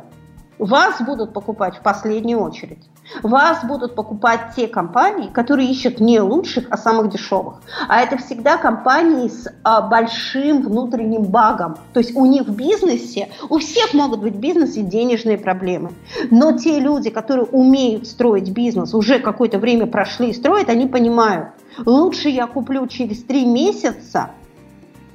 вас 0.61 1.01
будут 1.01 1.33
покупать 1.33 1.77
в 1.77 1.81
последнюю 1.81 2.41
очередь. 2.41 2.79
Вас 3.23 3.65
будут 3.65 3.95
покупать 3.95 4.41
те 4.55 4.69
компании, 4.69 5.29
которые 5.29 5.69
ищут 5.69 6.01
не 6.01 6.21
лучших, 6.21 6.67
а 6.71 6.77
самых 6.77 7.11
дешевых. 7.11 7.63
А 7.89 8.01
это 8.01 8.19
всегда 8.19 8.57
компании 8.57 9.29
с 9.29 9.49
а, 9.65 9.81
большим 9.81 10.63
внутренним 10.63 11.23
багом. 11.23 11.77
То 11.93 12.01
есть 12.01 12.15
у 12.15 12.27
них 12.27 12.47
в 12.47 12.55
бизнесе, 12.55 13.31
у 13.49 13.59
всех 13.59 13.95
могут 13.95 14.21
быть 14.21 14.35
в 14.35 14.39
бизнесе 14.39 14.83
денежные 14.83 15.39
проблемы. 15.39 15.93
Но 16.31 16.53
те 16.53 16.79
люди, 16.79 17.11
которые 17.11 17.47
умеют 17.47 18.07
строить 18.07 18.51
бизнес, 18.51 18.95
уже 18.95 19.19
какое-то 19.19 19.59
время 19.59 19.87
прошли 19.87 20.31
и 20.31 20.35
строят, 20.35 20.69
они 20.69 20.87
понимают, 20.87 21.49
лучше 21.85 22.29
я 22.29 22.47
куплю 22.47 22.87
через 22.87 23.25
три 23.25 23.47
месяца, 23.47 24.31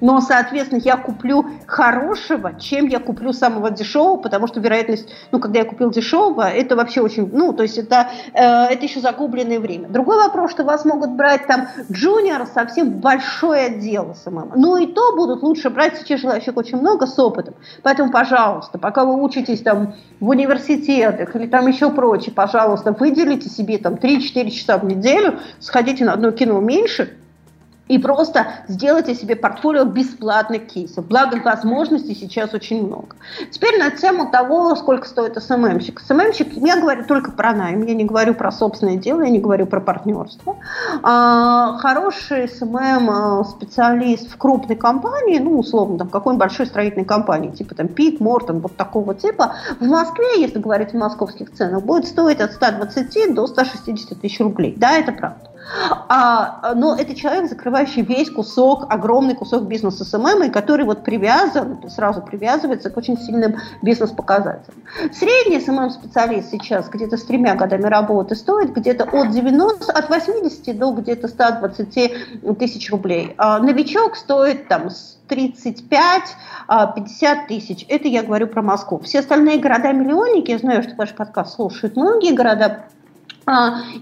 но, 0.05 0.21
соответственно, 0.21 0.81
я 0.83 0.97
куплю 0.97 1.43
хорошего, 1.65 2.53
чем 2.59 2.85
я 2.85 2.99
куплю 2.99 3.33
самого 3.33 3.71
дешевого, 3.71 4.17
потому 4.17 4.45
что 4.45 4.59
вероятность, 4.59 5.09
ну, 5.31 5.39
когда 5.39 5.59
я 5.59 5.65
купил 5.65 5.89
дешевого, 5.89 6.47
это 6.47 6.75
вообще 6.75 7.01
очень, 7.01 7.27
ну, 7.33 7.53
то 7.53 7.63
есть 7.63 7.79
это, 7.79 8.09
э, 8.33 8.39
это 8.39 8.85
еще 8.85 8.99
загубленное 8.99 9.59
время. 9.59 9.87
Другой 9.89 10.17
вопрос, 10.17 10.51
что 10.51 10.63
вас 10.63 10.85
могут 10.85 11.09
брать 11.09 11.47
там 11.47 11.69
junior 11.91 12.45
совсем 12.45 12.99
большой 12.99 13.65
отдел 13.65 14.15
SMM. 14.23 14.51
Ну 14.55 14.77
и 14.77 14.85
то 14.85 15.15
будут 15.15 15.41
лучше 15.41 15.71
брать 15.71 15.97
сейчас 15.97 16.21
желающих 16.21 16.55
очень 16.55 16.77
много 16.77 17.07
с 17.07 17.17
опытом. 17.17 17.55
Поэтому, 17.81 18.11
пожалуйста, 18.11 18.77
пока 18.77 19.05
вы 19.05 19.19
учитесь 19.19 19.63
там 19.63 19.95
в 20.19 20.29
университетах 20.29 21.35
или 21.35 21.47
там 21.47 21.65
еще 21.65 21.89
прочее, 21.89 22.31
пожалуйста, 22.31 22.91
выделите 22.91 23.49
себе 23.49 23.79
там 23.79 23.95
3-4 23.95 24.51
часа 24.51 24.77
в 24.77 24.85
неделю, 24.85 25.39
сходите 25.59 26.05
на 26.05 26.13
одно 26.13 26.29
кино 26.29 26.59
меньше, 26.59 27.17
и 27.87 27.99
просто 27.99 28.47
сделайте 28.67 29.13
себе 29.13 29.35
портфолио 29.35 29.85
бесплатных 29.85 30.67
кейсов. 30.67 31.05
Благо 31.05 31.39
возможностей 31.43 32.15
сейчас 32.15 32.53
очень 32.53 32.85
много. 32.85 33.15
Теперь 33.51 33.77
на 33.77 33.91
тему 33.91 34.31
того, 34.31 34.75
сколько 34.75 35.07
стоит 35.07 35.41
СММщик. 35.41 35.99
СММщик, 35.99 36.53
я 36.53 36.79
говорю 36.79 37.05
только 37.05 37.31
про 37.31 37.53
найм, 37.53 37.85
я 37.85 37.93
не 37.93 38.05
говорю 38.05 38.33
про 38.33 38.51
собственное 38.51 38.97
дело, 38.97 39.21
я 39.21 39.29
не 39.29 39.39
говорю 39.39 39.67
про 39.67 39.79
партнерство. 39.79 40.57
А, 41.03 41.77
хороший 41.77 42.47
SMM-специалист 42.47 44.29
в 44.31 44.37
крупной 44.37 44.75
компании, 44.75 45.37
ну, 45.37 45.59
условно, 45.59 45.99
там, 45.99 46.09
какой-нибудь 46.09 46.39
большой 46.39 46.65
строительной 46.65 47.05
компании, 47.05 47.51
типа 47.51 47.75
там 47.75 47.87
Пик, 47.87 48.19
Мортон, 48.19 48.59
вот 48.61 48.75
такого 48.75 49.13
типа, 49.13 49.53
в 49.79 49.85
Москве, 49.85 50.41
если 50.41 50.59
говорить 50.59 50.91
в 50.91 50.97
московских 50.97 51.53
ценах, 51.53 51.83
будет 51.83 52.07
стоить 52.07 52.39
от 52.39 52.53
120 52.53 53.35
до 53.35 53.45
160 53.47 54.19
тысяч 54.19 54.39
рублей. 54.39 54.73
Да, 54.77 54.97
это 54.97 55.11
правда. 55.11 55.49
А, 56.07 56.73
но 56.75 56.95
это 56.95 57.15
человек, 57.15 57.49
закрывающий 57.49 58.03
весь 58.03 58.29
кусок, 58.29 58.85
огромный 58.89 59.35
кусок 59.35 59.63
бизнеса 59.63 60.05
SMM, 60.05 60.43
и 60.43 60.49
который 60.49 60.85
вот 60.85 61.03
привязан, 61.03 61.89
сразу 61.89 62.21
привязывается 62.21 62.89
к 62.89 62.97
очень 62.97 63.17
сильным 63.17 63.55
бизнес-показателям. 63.81 64.77
Средний 65.11 65.59
SMM-специалист 65.59 66.51
сейчас 66.51 66.89
где-то 66.89 67.17
с 67.17 67.23
тремя 67.23 67.55
годами 67.55 67.85
работы 67.85 68.35
стоит 68.35 68.73
где-то 68.73 69.05
от 69.05 69.31
90, 69.31 69.91
от 69.91 70.09
80 70.09 70.77
до 70.77 70.91
где-то 70.91 71.27
120 71.27 72.57
тысяч 72.59 72.91
рублей. 72.91 73.33
А 73.37 73.59
новичок 73.59 74.15
стоит 74.15 74.67
там 74.67 74.89
35-50 75.27 76.23
а, 76.67 76.87
тысяч. 77.47 77.85
Это 77.89 78.07
я 78.07 78.23
говорю 78.23 78.47
про 78.47 78.61
Москву. 78.61 78.99
Все 78.99 79.19
остальные 79.19 79.59
города-миллионники, 79.59 80.51
я 80.51 80.59
знаю, 80.59 80.83
что 80.83 80.95
ваш 80.95 81.13
подкаст 81.13 81.55
слушают 81.55 81.95
многие 81.95 82.33
города 82.33 82.65
а, 82.65 82.94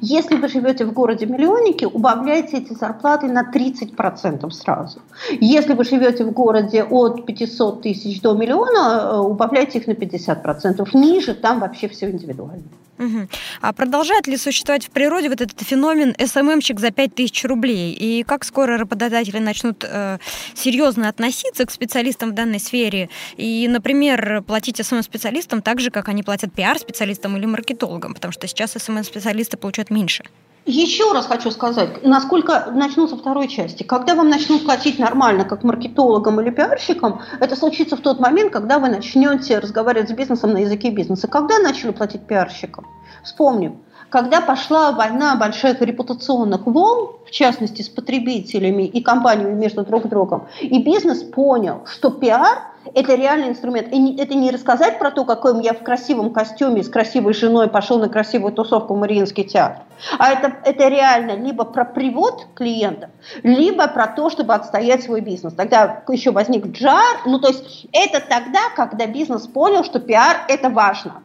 если 0.01 0.35
вы 0.35 0.47
живете 0.47 0.85
в 0.85 0.93
городе-миллионнике, 0.93 1.85
убавляйте 1.87 2.57
эти 2.57 2.73
зарплаты 2.73 3.27
на 3.27 3.43
30% 3.43 4.49
сразу. 4.51 5.01
Если 5.41 5.73
вы 5.73 5.83
живете 5.83 6.23
в 6.23 6.31
городе 6.31 6.83
от 6.83 7.25
500 7.25 7.81
тысяч 7.81 8.21
до 8.21 8.33
миллиона, 8.35 9.11
э, 9.11 9.17
убавляйте 9.17 9.79
их 9.79 9.87
на 9.87 9.93
50%. 9.93 10.93
Ниже 10.93 11.33
там 11.33 11.59
вообще 11.59 11.89
все 11.89 12.09
индивидуально. 12.09 12.63
Угу. 12.99 13.27
А 13.61 13.73
продолжает 13.73 14.27
ли 14.27 14.37
существовать 14.37 14.85
в 14.85 14.89
природе 14.91 15.29
вот 15.29 15.41
этот 15.41 15.61
феномен 15.61 16.15
СММщик 16.23 16.79
за 16.79 16.91
5000 16.91 17.45
рублей? 17.45 17.93
И 17.93 18.23
как 18.23 18.43
скоро 18.43 18.77
работодатели 18.77 19.39
начнут 19.39 19.83
э, 19.83 20.19
серьезно 20.53 21.09
относиться 21.09 21.65
к 21.65 21.71
специалистам 21.71 22.31
в 22.31 22.33
данной 22.33 22.59
сфере? 22.59 23.09
И, 23.35 23.67
например, 23.67 24.43
платить 24.43 24.79
СММ-специалистам 24.85 25.61
так 25.61 25.79
же, 25.79 25.89
как 25.89 26.09
они 26.09 26.23
платят 26.23 26.53
пиар-специалистам 26.53 27.35
или 27.37 27.45
маркетологам? 27.45 28.13
Потому 28.13 28.31
что 28.31 28.47
сейчас 28.47 28.73
СММ-специалисты 28.73 29.57
получают 29.57 29.89
меньше. 29.89 30.23
Еще 30.65 31.11
раз 31.11 31.25
хочу 31.25 31.51
сказать, 31.51 32.03
насколько 32.05 32.71
начну 32.71 33.09
со 33.09 33.17
второй 33.17 33.49
части. 33.49 33.83
Когда 33.83 34.15
вам 34.15 34.29
начнут 34.29 34.63
платить 34.63 34.97
нормально, 34.97 35.43
как 35.43 35.63
маркетологам 35.63 36.39
или 36.39 36.51
пиарщикам, 36.51 37.21
это 37.41 37.57
случится 37.57 37.97
в 37.97 37.99
тот 37.99 38.21
момент, 38.21 38.53
когда 38.53 38.79
вы 38.79 38.87
начнете 38.87 39.59
разговаривать 39.59 40.09
с 40.09 40.13
бизнесом 40.13 40.53
на 40.53 40.59
языке 40.59 40.89
бизнеса. 40.89 41.27
Когда 41.27 41.59
начали 41.59 41.91
платить 41.91 42.25
пиарщикам? 42.25 42.87
Вспомним. 43.25 43.83
Когда 44.13 44.41
пошла 44.41 44.91
война 44.91 45.35
больших 45.35 45.81
репутационных 45.81 46.67
волн, 46.67 47.15
в 47.25 47.31
частности 47.31 47.81
с 47.81 47.89
потребителями 47.89 48.83
и 48.83 49.01
компаниями 49.01 49.55
между 49.55 49.83
друг 49.83 50.07
другом, 50.07 50.45
и 50.61 50.83
бизнес 50.83 51.23
понял, 51.23 51.81
что 51.87 52.11
пиар– 52.11 52.59
это 52.93 53.15
реальный 53.15 53.49
инструмент. 53.49 53.91
И 53.91 54.15
это 54.17 54.35
не 54.35 54.51
рассказать 54.51 54.99
про 54.99 55.09
то, 55.09 55.25
какой 55.25 55.63
я 55.63 55.73
в 55.73 55.81
красивом 55.81 56.31
костюме 56.31 56.83
с 56.83 56.89
красивой 56.89 57.33
женой 57.33 57.69
пошел 57.69 57.97
на 57.97 58.07
красивую 58.07 58.53
тусовку 58.53 58.93
в 58.93 58.99
Мариинский 58.99 59.45
театр. 59.45 59.81
А 60.19 60.31
это, 60.31 60.57
это 60.63 60.89
реально 60.89 61.31
либо 61.31 61.65
про 61.65 61.83
привод 61.83 62.45
клиентов, 62.53 63.09
либо 63.41 63.87
про 63.87 64.05
то, 64.05 64.29
чтобы 64.29 64.53
отстоять 64.53 65.01
свой 65.01 65.21
бизнес. 65.21 65.55
Тогда 65.55 66.03
еще 66.07 66.29
возник 66.29 66.67
джар. 66.67 67.21
Ну, 67.25 67.39
то 67.39 67.47
есть 67.47 67.87
это 67.91 68.19
тогда, 68.19 68.59
когда 68.75 69.07
бизнес 69.07 69.47
понял, 69.47 69.83
что 69.83 69.99
пиар– 69.99 70.45
это 70.47 70.69
важно. 70.69 71.23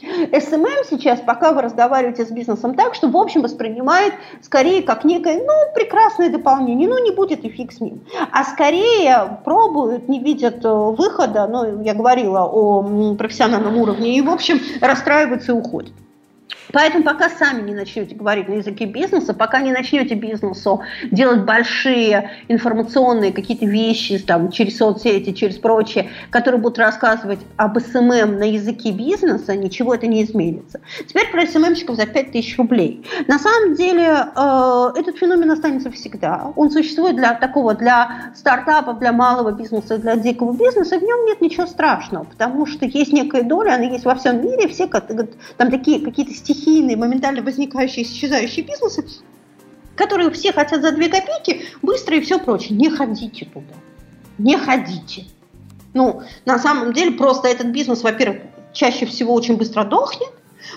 SMM 0.00 0.84
сейчас, 0.90 1.20
пока 1.20 1.52
вы 1.52 1.62
разговариваете 1.62 2.26
с 2.26 2.30
бизнесом 2.30 2.74
так, 2.74 2.94
что, 2.94 3.08
в 3.08 3.16
общем, 3.16 3.42
воспринимает 3.42 4.12
скорее 4.42 4.82
как 4.82 5.04
некое, 5.04 5.38
ну, 5.38 5.52
прекрасное 5.74 6.28
дополнение, 6.28 6.88
ну, 6.88 7.02
не 7.02 7.12
будет 7.12 7.44
и 7.44 7.48
фиг 7.48 7.72
с 7.72 7.80
ним. 7.80 8.00
А 8.30 8.44
скорее 8.44 9.38
пробуют, 9.44 10.08
не 10.08 10.20
видят 10.20 10.64
э, 10.64 10.68
выхода, 10.68 11.46
ну, 11.46 11.82
я 11.82 11.94
говорила 11.94 12.44
о 12.44 12.82
профессиональном 13.16 13.78
уровне, 13.78 14.16
и, 14.16 14.20
в 14.20 14.30
общем, 14.30 14.60
расстраиваются 14.82 15.52
и 15.52 15.54
уходят. 15.54 15.92
Поэтому 16.72 17.04
пока 17.04 17.28
сами 17.28 17.62
не 17.62 17.74
начнете 17.74 18.14
говорить 18.14 18.48
на 18.48 18.54
языке 18.54 18.86
бизнеса, 18.86 19.34
пока 19.34 19.60
не 19.60 19.72
начнете 19.72 20.14
бизнесу 20.14 20.82
делать 21.10 21.44
большие 21.44 22.30
информационные 22.48 23.32
какие-то 23.32 23.66
вещи 23.66 24.18
там, 24.18 24.50
через 24.50 24.78
соцсети, 24.78 25.32
через 25.32 25.56
прочее, 25.56 26.10
которые 26.30 26.60
будут 26.60 26.78
рассказывать 26.78 27.40
об 27.56 27.78
SMM 27.78 28.38
на 28.38 28.50
языке 28.50 28.90
бизнеса, 28.90 29.54
ничего 29.56 29.94
это 29.94 30.06
не 30.06 30.24
изменится. 30.24 30.80
Теперь 31.06 31.30
про 31.30 31.46
СММщиков 31.46 31.96
за 31.96 32.06
5000 32.06 32.58
рублей. 32.58 33.04
На 33.26 33.38
самом 33.38 33.74
деле 33.74 34.04
э, 34.04 34.90
этот 34.96 35.16
феномен 35.18 35.50
останется 35.50 35.90
всегда. 35.90 36.52
Он 36.56 36.70
существует 36.70 37.16
для 37.16 37.34
такого, 37.34 37.74
для 37.74 38.32
стартапов, 38.34 38.98
для 38.98 39.12
малого 39.12 39.52
бизнеса, 39.52 39.98
для 39.98 40.16
дикого 40.16 40.52
бизнеса. 40.52 40.98
В 40.98 41.02
нем 41.02 41.26
нет 41.26 41.40
ничего 41.40 41.66
страшного, 41.66 42.24
потому 42.24 42.66
что 42.66 42.86
есть 42.86 43.12
некая 43.12 43.42
доля, 43.42 43.74
она 43.74 43.84
есть 43.84 44.04
во 44.04 44.14
всем 44.14 44.42
мире, 44.42 44.68
все 44.68 44.86
там 45.56 45.70
такие 45.70 46.00
какие-то 46.00 46.32
стихи 46.32 46.55
стихийные, 46.56 46.96
моментально 46.96 47.42
возникающие, 47.42 48.04
исчезающие 48.04 48.64
бизнесы, 48.64 49.06
которые 49.94 50.30
все 50.30 50.52
хотят 50.52 50.82
за 50.82 50.92
две 50.92 51.08
копейки, 51.08 51.66
быстро 51.82 52.16
и 52.16 52.20
все 52.20 52.38
прочее. 52.38 52.76
Не 52.76 52.90
ходите 52.90 53.46
туда. 53.46 53.74
Не 54.38 54.56
ходите. 54.56 55.24
Ну, 55.94 56.22
на 56.44 56.58
самом 56.58 56.92
деле, 56.92 57.12
просто 57.12 57.48
этот 57.48 57.68
бизнес, 57.68 58.02
во-первых, 58.02 58.42
чаще 58.72 59.06
всего 59.06 59.32
очень 59.32 59.56
быстро 59.56 59.84
дохнет. 59.84 60.30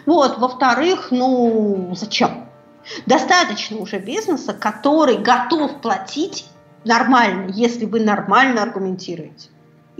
Вот, 0.05 0.37
во-вторых, 0.37 1.09
ну, 1.11 1.93
зачем? 1.95 2.45
Достаточно 3.05 3.77
уже 3.77 3.99
бизнеса, 3.99 4.53
который 4.53 5.17
готов 5.17 5.81
платить 5.81 6.45
нормально, 6.85 7.51
если 7.51 7.85
вы 7.85 7.99
нормально 7.99 8.63
аргументируете 8.63 9.49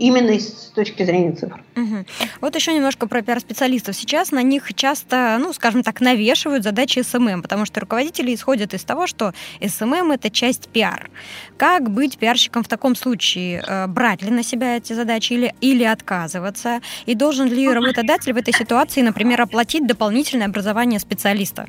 именно 0.00 0.32
с 0.32 0.72
точки 0.74 1.04
зрения 1.04 1.32
цифр. 1.32 1.62
Угу. 1.76 2.04
Вот 2.40 2.54
еще 2.56 2.72
немножко 2.72 3.06
про 3.06 3.20
пиар-специалистов. 3.22 3.94
Сейчас 3.94 4.32
на 4.32 4.42
них 4.42 4.72
часто, 4.74 5.36
ну, 5.38 5.52
скажем 5.52 5.82
так, 5.82 6.00
навешивают 6.00 6.64
задачи 6.64 7.02
SMM, 7.02 7.42
потому 7.42 7.66
что 7.66 7.80
руководители 7.80 8.34
исходят 8.34 8.72
из 8.72 8.82
того, 8.82 9.06
что 9.06 9.34
СММ– 9.64 10.12
это 10.12 10.30
часть 10.30 10.68
пиар. 10.68 11.10
Как 11.58 11.90
быть 11.90 12.16
пиарщиком 12.16 12.62
в 12.62 12.68
таком 12.68 12.96
случае? 12.96 13.62
Э, 13.66 13.86
брать 13.86 14.22
ли 14.22 14.30
на 14.30 14.42
себя 14.42 14.78
эти 14.78 14.94
задачи 14.94 15.34
или, 15.34 15.54
или 15.60 15.84
отказываться? 15.84 16.80
И 17.04 17.14
должен 17.14 17.48
ли 17.48 17.68
работодатель 17.68 18.32
в 18.32 18.38
этой 18.38 18.54
ситуации, 18.54 19.02
например, 19.02 19.42
оплатить 19.42 19.86
дополнительное 19.86 20.46
образование 20.46 20.98
специалиста? 20.98 21.66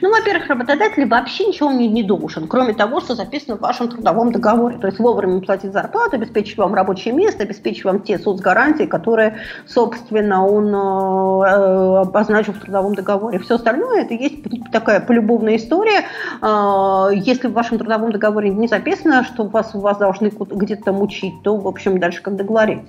Ну, 0.00 0.10
во-первых, 0.10 0.48
работодатель 0.48 1.06
вообще 1.06 1.46
ничего 1.46 1.70
не, 1.72 1.88
не 1.88 2.02
должен, 2.02 2.48
кроме 2.48 2.72
того, 2.74 3.00
что 3.00 3.14
записано 3.14 3.56
в 3.56 3.60
вашем 3.60 3.88
трудовом 3.88 4.32
договоре. 4.32 4.78
То 4.78 4.86
есть 4.86 4.98
вовремя 4.98 5.40
платить 5.40 5.72
зарплату, 5.72 6.16
обеспечить 6.16 6.56
вам 6.56 6.74
рабочее 6.74 7.12
место, 7.12 7.42
обеспечить 7.42 7.84
вам 7.84 8.00
те 8.00 8.18
соцгарантии, 8.18 8.84
которые, 8.84 9.38
собственно, 9.66 10.46
он 10.46 10.74
э, 10.74 12.00
обозначил 12.00 12.54
в 12.54 12.60
трудовом 12.60 12.94
договоре. 12.94 13.38
Все 13.38 13.56
остальное 13.56 14.02
это 14.02 14.14
есть 14.14 14.36
такая 14.72 15.00
полюбовная 15.00 15.56
история. 15.56 16.04
Э, 16.40 17.10
если 17.14 17.48
в 17.48 17.52
вашем 17.52 17.78
трудовом 17.78 18.12
договоре 18.12 18.50
не 18.50 18.68
записано, 18.68 19.24
что 19.24 19.44
вас, 19.44 19.74
вас 19.74 19.98
должны 19.98 20.30
где-то 20.30 20.84
там 20.84 21.02
учить, 21.02 21.34
то, 21.42 21.56
в 21.56 21.68
общем, 21.68 21.98
дальше 21.98 22.22
как 22.22 22.36
договоритесь. 22.36 22.88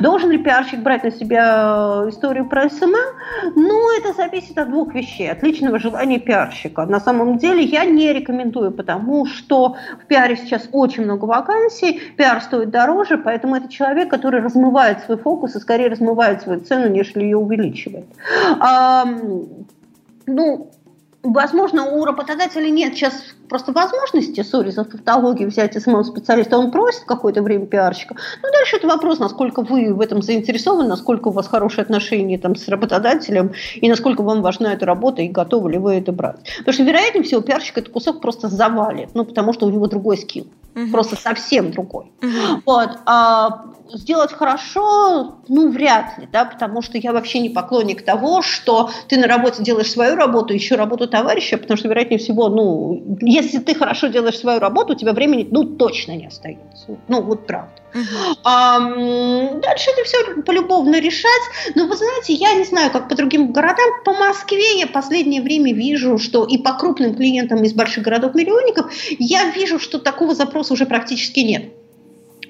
Должен 0.00 0.30
ли 0.30 0.38
пиарщик 0.38 0.80
брать 0.80 1.04
на 1.04 1.10
себя 1.10 2.04
историю 2.08 2.48
про 2.48 2.68
SMM? 2.68 2.94
Ну, 3.56 3.98
это 3.98 4.12
зависит 4.12 4.56
от 4.58 4.70
двух 4.70 4.94
вещей. 4.94 5.30
От 5.30 5.42
личного 5.42 5.78
желания 5.78 6.18
пиарщика. 6.18 6.86
На 6.86 7.00
самом 7.00 7.38
деле 7.38 7.62
я 7.62 7.84
не 7.84 8.12
рекомендую, 8.12 8.72
потому 8.72 9.26
что 9.26 9.76
в 10.02 10.06
пиаре 10.06 10.36
сейчас 10.36 10.68
очень 10.72 11.04
много 11.04 11.24
вакансий, 11.24 12.00
пиар 12.16 12.40
стоит 12.40 12.70
дороже, 12.70 13.18
поэтому 13.18 13.56
это 13.56 13.68
человек, 13.68 14.10
который 14.10 14.40
размывает 14.40 15.00
свой 15.00 15.18
фокус 15.18 15.56
и 15.56 15.60
скорее 15.60 15.88
размывает 15.88 16.42
свою 16.42 16.60
цену, 16.60 16.88
нежели 16.88 17.24
ее 17.24 17.36
увеличивает. 17.36 18.06
А, 18.60 19.04
ну, 20.26 20.70
Возможно, 21.22 21.84
у 21.84 22.04
работодателя 22.04 22.70
нет 22.70 22.94
сейчас 22.94 23.34
просто 23.48 23.72
возможности, 23.72 24.42
сори 24.42 24.70
за 24.70 24.84
тавтологию, 24.84 25.48
взять 25.48 25.80
самого 25.82 26.02
специалиста, 26.02 26.58
он 26.58 26.70
просит 26.70 27.04
какое-то 27.04 27.42
время 27.42 27.66
пиарщика. 27.66 28.16
Ну, 28.42 28.48
дальше 28.52 28.76
это 28.76 28.86
вопрос, 28.86 29.18
насколько 29.18 29.62
вы 29.62 29.94
в 29.94 30.00
этом 30.00 30.22
заинтересованы, 30.22 30.88
насколько 30.88 31.28
у 31.28 31.32
вас 31.32 31.48
хорошие 31.48 31.82
отношения 31.82 32.38
там, 32.38 32.56
с 32.56 32.68
работодателем, 32.68 33.52
и 33.74 33.88
насколько 33.88 34.22
вам 34.22 34.42
важна 34.42 34.72
эта 34.72 34.86
работа, 34.86 35.22
и 35.22 35.28
готовы 35.28 35.72
ли 35.72 35.78
вы 35.78 35.94
это 35.94 36.12
брать. 36.12 36.40
Потому 36.58 36.72
что, 36.72 36.82
вероятнее 36.82 37.24
всего, 37.24 37.40
пиарщик 37.40 37.78
этот 37.78 37.92
кусок 37.92 38.20
просто 38.20 38.48
завалит, 38.48 39.10
ну, 39.14 39.24
потому 39.24 39.52
что 39.52 39.66
у 39.66 39.70
него 39.70 39.86
другой 39.86 40.18
скилл, 40.18 40.46
угу. 40.74 40.90
просто 40.90 41.16
совсем 41.16 41.70
другой. 41.70 42.12
Угу. 42.22 42.62
Вот. 42.66 42.90
А 43.06 43.64
сделать 43.94 44.32
хорошо, 44.32 45.36
ну, 45.48 45.70
вряд 45.70 46.18
ли, 46.18 46.28
да, 46.30 46.44
потому 46.44 46.82
что 46.82 46.98
я 46.98 47.12
вообще 47.12 47.40
не 47.40 47.48
поклонник 47.48 48.04
того, 48.04 48.42
что 48.42 48.90
ты 49.08 49.16
на 49.16 49.26
работе 49.26 49.62
делаешь 49.62 49.90
свою 49.90 50.16
работу, 50.16 50.52
еще 50.52 50.74
работу 50.74 51.08
товарища, 51.08 51.56
потому 51.58 51.78
что, 51.78 51.88
вероятнее 51.88 52.18
всего, 52.18 52.48
ну, 52.48 53.02
если 53.42 53.58
ты 53.58 53.74
хорошо 53.74 54.08
делаешь 54.08 54.38
свою 54.38 54.58
работу, 54.60 54.92
у 54.92 54.96
тебя 54.96 55.12
времени, 55.12 55.46
ну, 55.50 55.64
точно 55.64 56.12
не 56.12 56.26
остается. 56.26 56.98
Ну, 57.08 57.22
вот 57.22 57.46
правда. 57.46 57.72
А, 58.44 58.78
дальше 58.80 59.90
это 59.90 60.04
все 60.04 60.42
полюбовно 60.42 61.00
решать. 61.00 61.42
Но 61.74 61.86
вы 61.86 61.96
знаете, 61.96 62.34
я 62.34 62.54
не 62.54 62.64
знаю, 62.64 62.90
как 62.90 63.08
по 63.08 63.14
другим 63.14 63.52
городам. 63.52 63.88
По 64.04 64.12
Москве 64.12 64.78
я 64.78 64.86
последнее 64.86 65.42
время 65.42 65.72
вижу, 65.72 66.18
что 66.18 66.44
и 66.44 66.58
по 66.58 66.74
крупным 66.74 67.14
клиентам 67.14 67.62
из 67.64 67.72
больших 67.72 68.04
городов-миллионников 68.04 68.92
я 69.18 69.50
вижу, 69.50 69.78
что 69.78 69.98
такого 69.98 70.34
запроса 70.34 70.74
уже 70.74 70.86
практически 70.86 71.40
нет. 71.40 71.72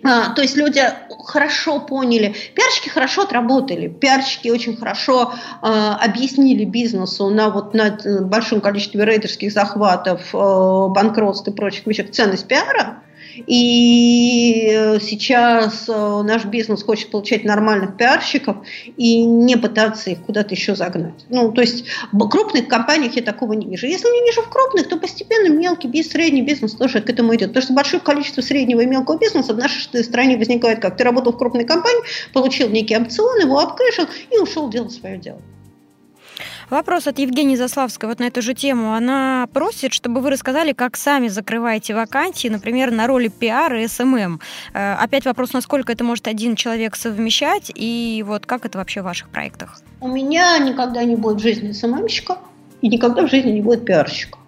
А, 0.05 0.31
то 0.35 0.43
есть 0.43 0.57
люди 0.57 0.81
хорошо 1.25 1.81
поняли, 1.81 2.35
пиарщики 2.55 2.89
хорошо 2.89 3.23
отработали, 3.23 3.89
пиарщики 3.89 4.49
очень 4.49 4.77
хорошо 4.77 5.33
э, 5.63 5.67
объяснили 5.67 6.65
бизнесу 6.65 7.29
на 7.31 7.51
вот 7.51 7.75
на 7.75 7.99
большом 8.23 8.61
количестве 8.61 9.05
рейдерских 9.05 9.53
захватов, 9.53 10.35
э, 10.35 10.89
банкротств 10.89 11.49
и 11.49 11.53
прочих 11.53 11.87
вещах 11.87 12.11
ценность 12.11 12.47
пиара. 12.47 13.03
И 13.47 14.71
э, 14.71 14.99
сейчас 15.01 15.89
э, 15.89 16.23
наш 16.23 16.45
бизнес 16.45 16.83
хочет 16.83 17.11
получать 17.11 17.45
нормальных 17.45 17.97
пиарщиков 17.97 18.57
и 18.97 19.25
не 19.25 19.57
пытаться 19.57 20.11
их 20.11 20.23
куда-то 20.23 20.55
еще 20.55 20.75
загнать. 20.75 21.25
Ну, 21.29 21.53
то 21.53 21.61
есть 21.61 21.85
в 22.13 22.29
крупных 22.29 22.69
компаниях 22.69 23.17
я 23.17 23.23
такого 23.23 23.53
не 23.53 23.67
вижу. 23.67 23.87
Если 23.87 24.09
не 24.09 24.27
вижу 24.27 24.43
в 24.43 24.49
крупных, 24.49 24.89
то 24.89 24.97
постепенно 24.97 25.53
мелкий 25.53 25.89
бизнес, 25.89 26.13
средний 26.13 26.43
бизнес 26.43 26.73
тоже 26.73 27.01
к 27.01 27.11
этому 27.11 27.35
идет. 27.35 27.49
Потому 27.49 27.63
что 27.63 27.73
большое 27.75 28.03
количество 28.03 28.41
среднего 28.41 28.81
и 28.81 28.87
мелкого 28.87 29.19
бизнеса 29.19 29.55
в 29.55 29.59
нашей 29.59 30.05
стране 30.05 30.37
возникает 30.37 30.81
как? 30.81 30.97
Ты 30.97 31.05
работал 31.05 31.33
в 31.33 31.39
крупной 31.39 31.65
компании, 31.65 32.03
получил 32.33 32.69
некий 32.69 32.97
опцион, 32.97 33.41
его 33.41 33.59
обкэшил 33.59 34.07
и 34.31 34.39
ушел 34.39 34.69
делать 34.69 34.93
свое 34.93 35.19
дело. 35.19 35.41
Вопрос 36.71 37.07
от 37.07 37.19
Евгении 37.19 37.57
Заславской 37.57 38.11
вот 38.11 38.19
на 38.19 38.25
эту 38.25 38.43
же 38.43 38.53
тему. 38.53 38.93
Она 38.93 39.49
просит, 39.55 39.95
чтобы 39.95 40.21
вы 40.21 40.31
рассказали, 40.31 40.73
как 40.75 40.99
сами 40.99 41.29
закрываете 41.29 41.95
вакансии, 41.95 42.49
например, 42.49 42.91
на 42.91 43.07
роли 43.07 43.29
пиар 43.29 43.75
и 43.75 43.89
SMM. 43.89 44.39
Э, 44.75 44.95
опять 44.95 45.25
вопрос, 45.25 45.55
насколько 45.55 45.93
это 45.93 46.05
может 46.05 46.29
один 46.29 46.57
человек 46.57 46.95
совмещать, 46.95 47.73
и 47.75 48.23
вот 48.27 48.45
как 48.45 48.67
это 48.67 48.77
вообще 48.77 49.01
в 49.01 49.05
ваших 49.05 49.31
проектах? 49.31 49.81
У 50.03 50.09
меня 50.09 50.59
никогда 50.59 51.05
не 51.05 51.17
будет 51.17 51.39
в 51.39 51.43
жизни 51.43 51.73
СММщика, 51.73 52.37
и 52.83 52.89
никогда 52.89 53.27
в 53.27 53.31
жизни 53.31 53.53
не 53.53 53.63
будет 53.63 53.87
пиарщика. 53.87 54.39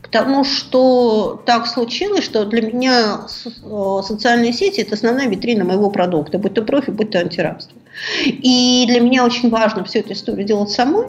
Потому 0.00 0.44
что 0.44 1.42
так 1.44 1.66
случилось, 1.66 2.24
что 2.24 2.46
для 2.46 2.62
меня 2.62 3.26
э, 3.44 4.02
социальные 4.02 4.54
сети– 4.54 4.80
это 4.80 4.94
основная 4.94 5.28
витрина 5.28 5.64
моего 5.64 5.90
продукта, 5.90 6.38
будь 6.38 6.54
то 6.54 6.62
профи, 6.62 6.90
будь 6.90 7.10
то 7.10 7.18
антирабство. 7.18 7.76
И 8.24 8.86
для 8.88 9.00
меня 9.00 9.26
очень 9.26 9.50
важно 9.50 9.84
всю 9.84 9.98
эту 9.98 10.14
историю 10.14 10.46
делать 10.46 10.70
самой, 10.70 11.08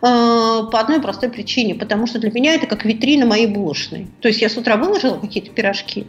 по 0.00 0.80
одной 0.80 1.00
простой 1.00 1.30
причине, 1.30 1.74
потому 1.74 2.06
что 2.06 2.18
для 2.18 2.30
меня 2.30 2.54
это 2.54 2.66
как 2.66 2.84
витрина 2.84 3.26
моей 3.26 3.46
булочной. 3.46 4.08
То 4.20 4.28
есть 4.28 4.42
я 4.42 4.48
с 4.48 4.56
утра 4.56 4.76
выложила 4.76 5.18
какие-то 5.18 5.50
пирожки, 5.50 6.06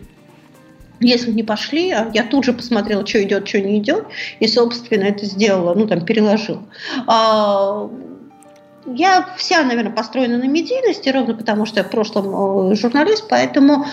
если 0.99 1.31
не 1.31 1.43
пошли, 1.43 1.91
а 1.91 2.09
я 2.13 2.23
тут 2.23 2.45
же 2.45 2.53
посмотрела, 2.53 3.05
что 3.05 3.21
идет, 3.23 3.47
что 3.47 3.59
не 3.59 3.79
идет, 3.79 4.05
и, 4.39 4.47
собственно, 4.47 5.03
это 5.03 5.25
сделала, 5.25 5.73
ну, 5.73 5.87
там, 5.87 6.05
переложила. 6.05 6.63
А, 7.07 7.89
я 8.85 9.27
вся, 9.37 9.63
наверное, 9.63 9.91
построена 9.91 10.37
на 10.37 10.47
медийности, 10.47 11.09
ровно 11.09 11.35
потому 11.35 11.65
что 11.65 11.79
я 11.79 11.83
в 11.83 11.89
прошлом 11.89 12.71
э, 12.71 12.75
журналист, 12.75 13.25
поэтому 13.29 13.85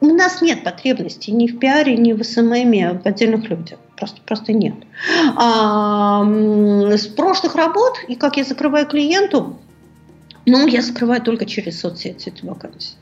у 0.00 0.06
нас 0.06 0.42
нет 0.42 0.64
потребности 0.64 1.30
ни 1.30 1.46
в 1.46 1.58
пиаре, 1.58 1.96
ни 1.96 2.12
в 2.12 2.22
СММе 2.22 3.00
в 3.02 3.06
отдельных 3.06 3.48
людях. 3.48 3.78
Просто, 3.96 4.20
просто 4.22 4.52
нет. 4.52 4.74
А, 5.36 6.24
с 6.24 7.06
прошлых 7.06 7.54
работ, 7.54 7.98
и 8.08 8.16
как 8.16 8.36
я 8.36 8.44
закрываю 8.44 8.86
клиенту, 8.86 9.58
ну, 10.46 10.66
я 10.66 10.82
закрываю 10.82 11.22
только 11.22 11.46
через 11.46 11.80
соцсети 11.80 12.28
эти 12.28 12.44
вакансии. 12.44 12.96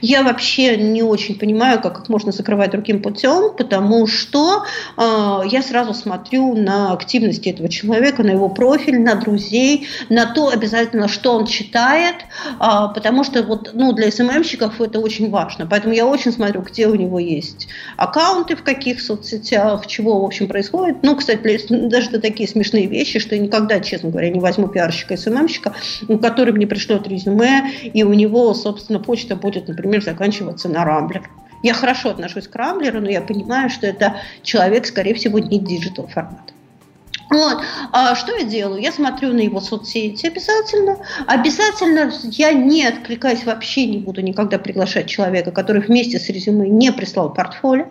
Я 0.00 0.22
вообще 0.22 0.76
не 0.76 1.02
очень 1.02 1.38
понимаю, 1.38 1.80
как 1.80 2.00
их 2.00 2.08
можно 2.08 2.32
закрывать 2.32 2.70
другим 2.70 3.02
путем, 3.02 3.54
потому 3.56 4.06
что 4.06 4.64
э, 4.96 5.40
я 5.50 5.62
сразу 5.62 5.94
смотрю 5.94 6.54
на 6.54 6.92
активность 6.92 7.46
этого 7.46 7.68
человека, 7.68 8.22
на 8.22 8.30
его 8.30 8.48
профиль, 8.48 9.00
на 9.00 9.14
друзей, 9.14 9.88
на 10.08 10.26
то 10.26 10.48
обязательно, 10.48 11.08
что 11.08 11.34
он 11.34 11.46
читает, 11.46 12.16
э, 12.60 12.64
потому 12.94 13.24
что 13.24 13.42
вот, 13.42 13.70
ну, 13.72 13.92
для 13.92 14.10
СММщиков 14.10 14.80
это 14.80 15.00
очень 15.00 15.30
важно. 15.30 15.66
Поэтому 15.66 15.94
я 15.94 16.06
очень 16.06 16.32
смотрю, 16.32 16.62
где 16.62 16.86
у 16.86 16.94
него 16.94 17.18
есть 17.18 17.68
аккаунты, 17.96 18.56
в 18.56 18.62
каких 18.62 19.00
соцсетях, 19.00 19.86
чего, 19.86 20.20
в 20.20 20.24
общем, 20.24 20.46
происходит. 20.46 20.98
Ну, 21.02 21.16
кстати, 21.16 21.60
даже 21.70 22.10
такие 22.20 22.48
смешные 22.48 22.86
вещи, 22.86 23.18
что 23.18 23.34
я 23.34 23.40
никогда, 23.40 23.80
честно 23.80 24.10
говоря, 24.10 24.30
не 24.30 24.40
возьму 24.40 24.68
пиарщика 24.68 25.16
СММщика, 25.16 25.74
который 26.20 26.52
мне 26.52 26.66
пришлет 26.66 27.08
резюме, 27.08 27.70
и 27.92 28.02
у 28.04 28.12
него, 28.12 28.52
собственно, 28.54 29.00
почта 29.00 29.36
будет 29.36 29.55
будет, 29.56 29.68
например, 29.68 30.02
заканчиваться 30.02 30.68
на 30.68 30.84
Рамблер. 30.84 31.28
Я 31.62 31.74
хорошо 31.74 32.10
отношусь 32.10 32.46
к 32.46 32.54
Рамблеру, 32.54 33.00
но 33.00 33.08
я 33.08 33.20
понимаю, 33.22 33.70
что 33.70 33.86
это 33.86 34.16
человек, 34.42 34.86
скорее 34.86 35.14
всего, 35.14 35.38
не 35.38 35.58
digital 35.58 36.06
формат. 36.06 36.52
Вот. 37.30 37.58
А 37.92 38.14
что 38.14 38.36
я 38.36 38.44
делаю? 38.44 38.80
Я 38.80 38.92
смотрю 38.92 39.32
на 39.32 39.40
его 39.40 39.60
соцсети 39.60 40.26
обязательно. 40.26 40.98
Обязательно 41.26 42.12
я 42.22 42.52
не 42.52 42.86
откликаюсь, 42.86 43.44
вообще 43.44 43.86
не 43.86 43.98
буду 43.98 44.20
никогда 44.20 44.58
приглашать 44.58 45.08
человека, 45.08 45.50
который 45.50 45.82
вместе 45.82 46.20
с 46.20 46.28
резюме 46.28 46.68
не 46.68 46.92
прислал 46.92 47.32
портфолио, 47.32 47.86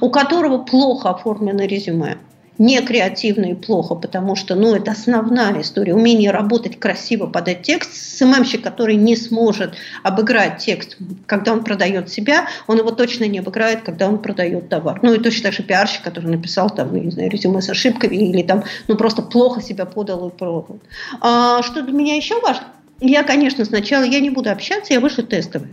у 0.00 0.10
которого 0.10 0.58
плохо 0.58 1.10
оформлено 1.10 1.64
резюме 1.64 2.18
не 2.60 2.82
креативно 2.82 3.46
и 3.46 3.54
плохо, 3.54 3.94
потому 3.94 4.36
что 4.36 4.54
ну, 4.54 4.74
это 4.74 4.90
основная 4.90 5.62
история. 5.62 5.94
Умение 5.94 6.30
работать 6.30 6.78
красиво, 6.78 7.26
подать 7.26 7.62
текст. 7.62 7.94
SMM 7.94 8.14
щик, 8.14 8.62
который 8.62 8.96
не 8.96 9.16
сможет 9.16 9.76
обыграть 10.02 10.58
текст, 10.58 10.98
когда 11.24 11.54
он 11.54 11.64
продает 11.64 12.10
себя, 12.10 12.48
он 12.66 12.76
его 12.76 12.90
точно 12.90 13.24
не 13.24 13.38
обыграет, 13.38 13.80
когда 13.80 14.06
он 14.08 14.18
продает 14.18 14.68
товар. 14.68 15.00
Ну 15.02 15.14
и 15.14 15.18
точно 15.18 15.44
так 15.44 15.54
же 15.54 15.62
пиарщик, 15.62 16.02
который 16.02 16.30
написал 16.30 16.68
там, 16.68 16.94
не 16.94 17.10
знаю, 17.10 17.30
резюме 17.30 17.62
с 17.62 17.70
ошибками 17.70 18.16
или 18.16 18.42
там, 18.42 18.64
ну 18.88 18.94
просто 18.94 19.22
плохо 19.22 19.62
себя 19.62 19.86
подал 19.86 20.28
и 20.28 20.30
продал. 20.30 20.80
А, 21.22 21.62
что 21.62 21.80
для 21.80 21.94
меня 21.94 22.14
еще 22.14 22.38
важно? 22.42 22.66
Я, 23.00 23.22
конечно, 23.22 23.64
сначала 23.64 24.02
я 24.02 24.20
не 24.20 24.28
буду 24.28 24.50
общаться, 24.50 24.92
я 24.92 25.00
вышлю 25.00 25.24
тестовые. 25.24 25.72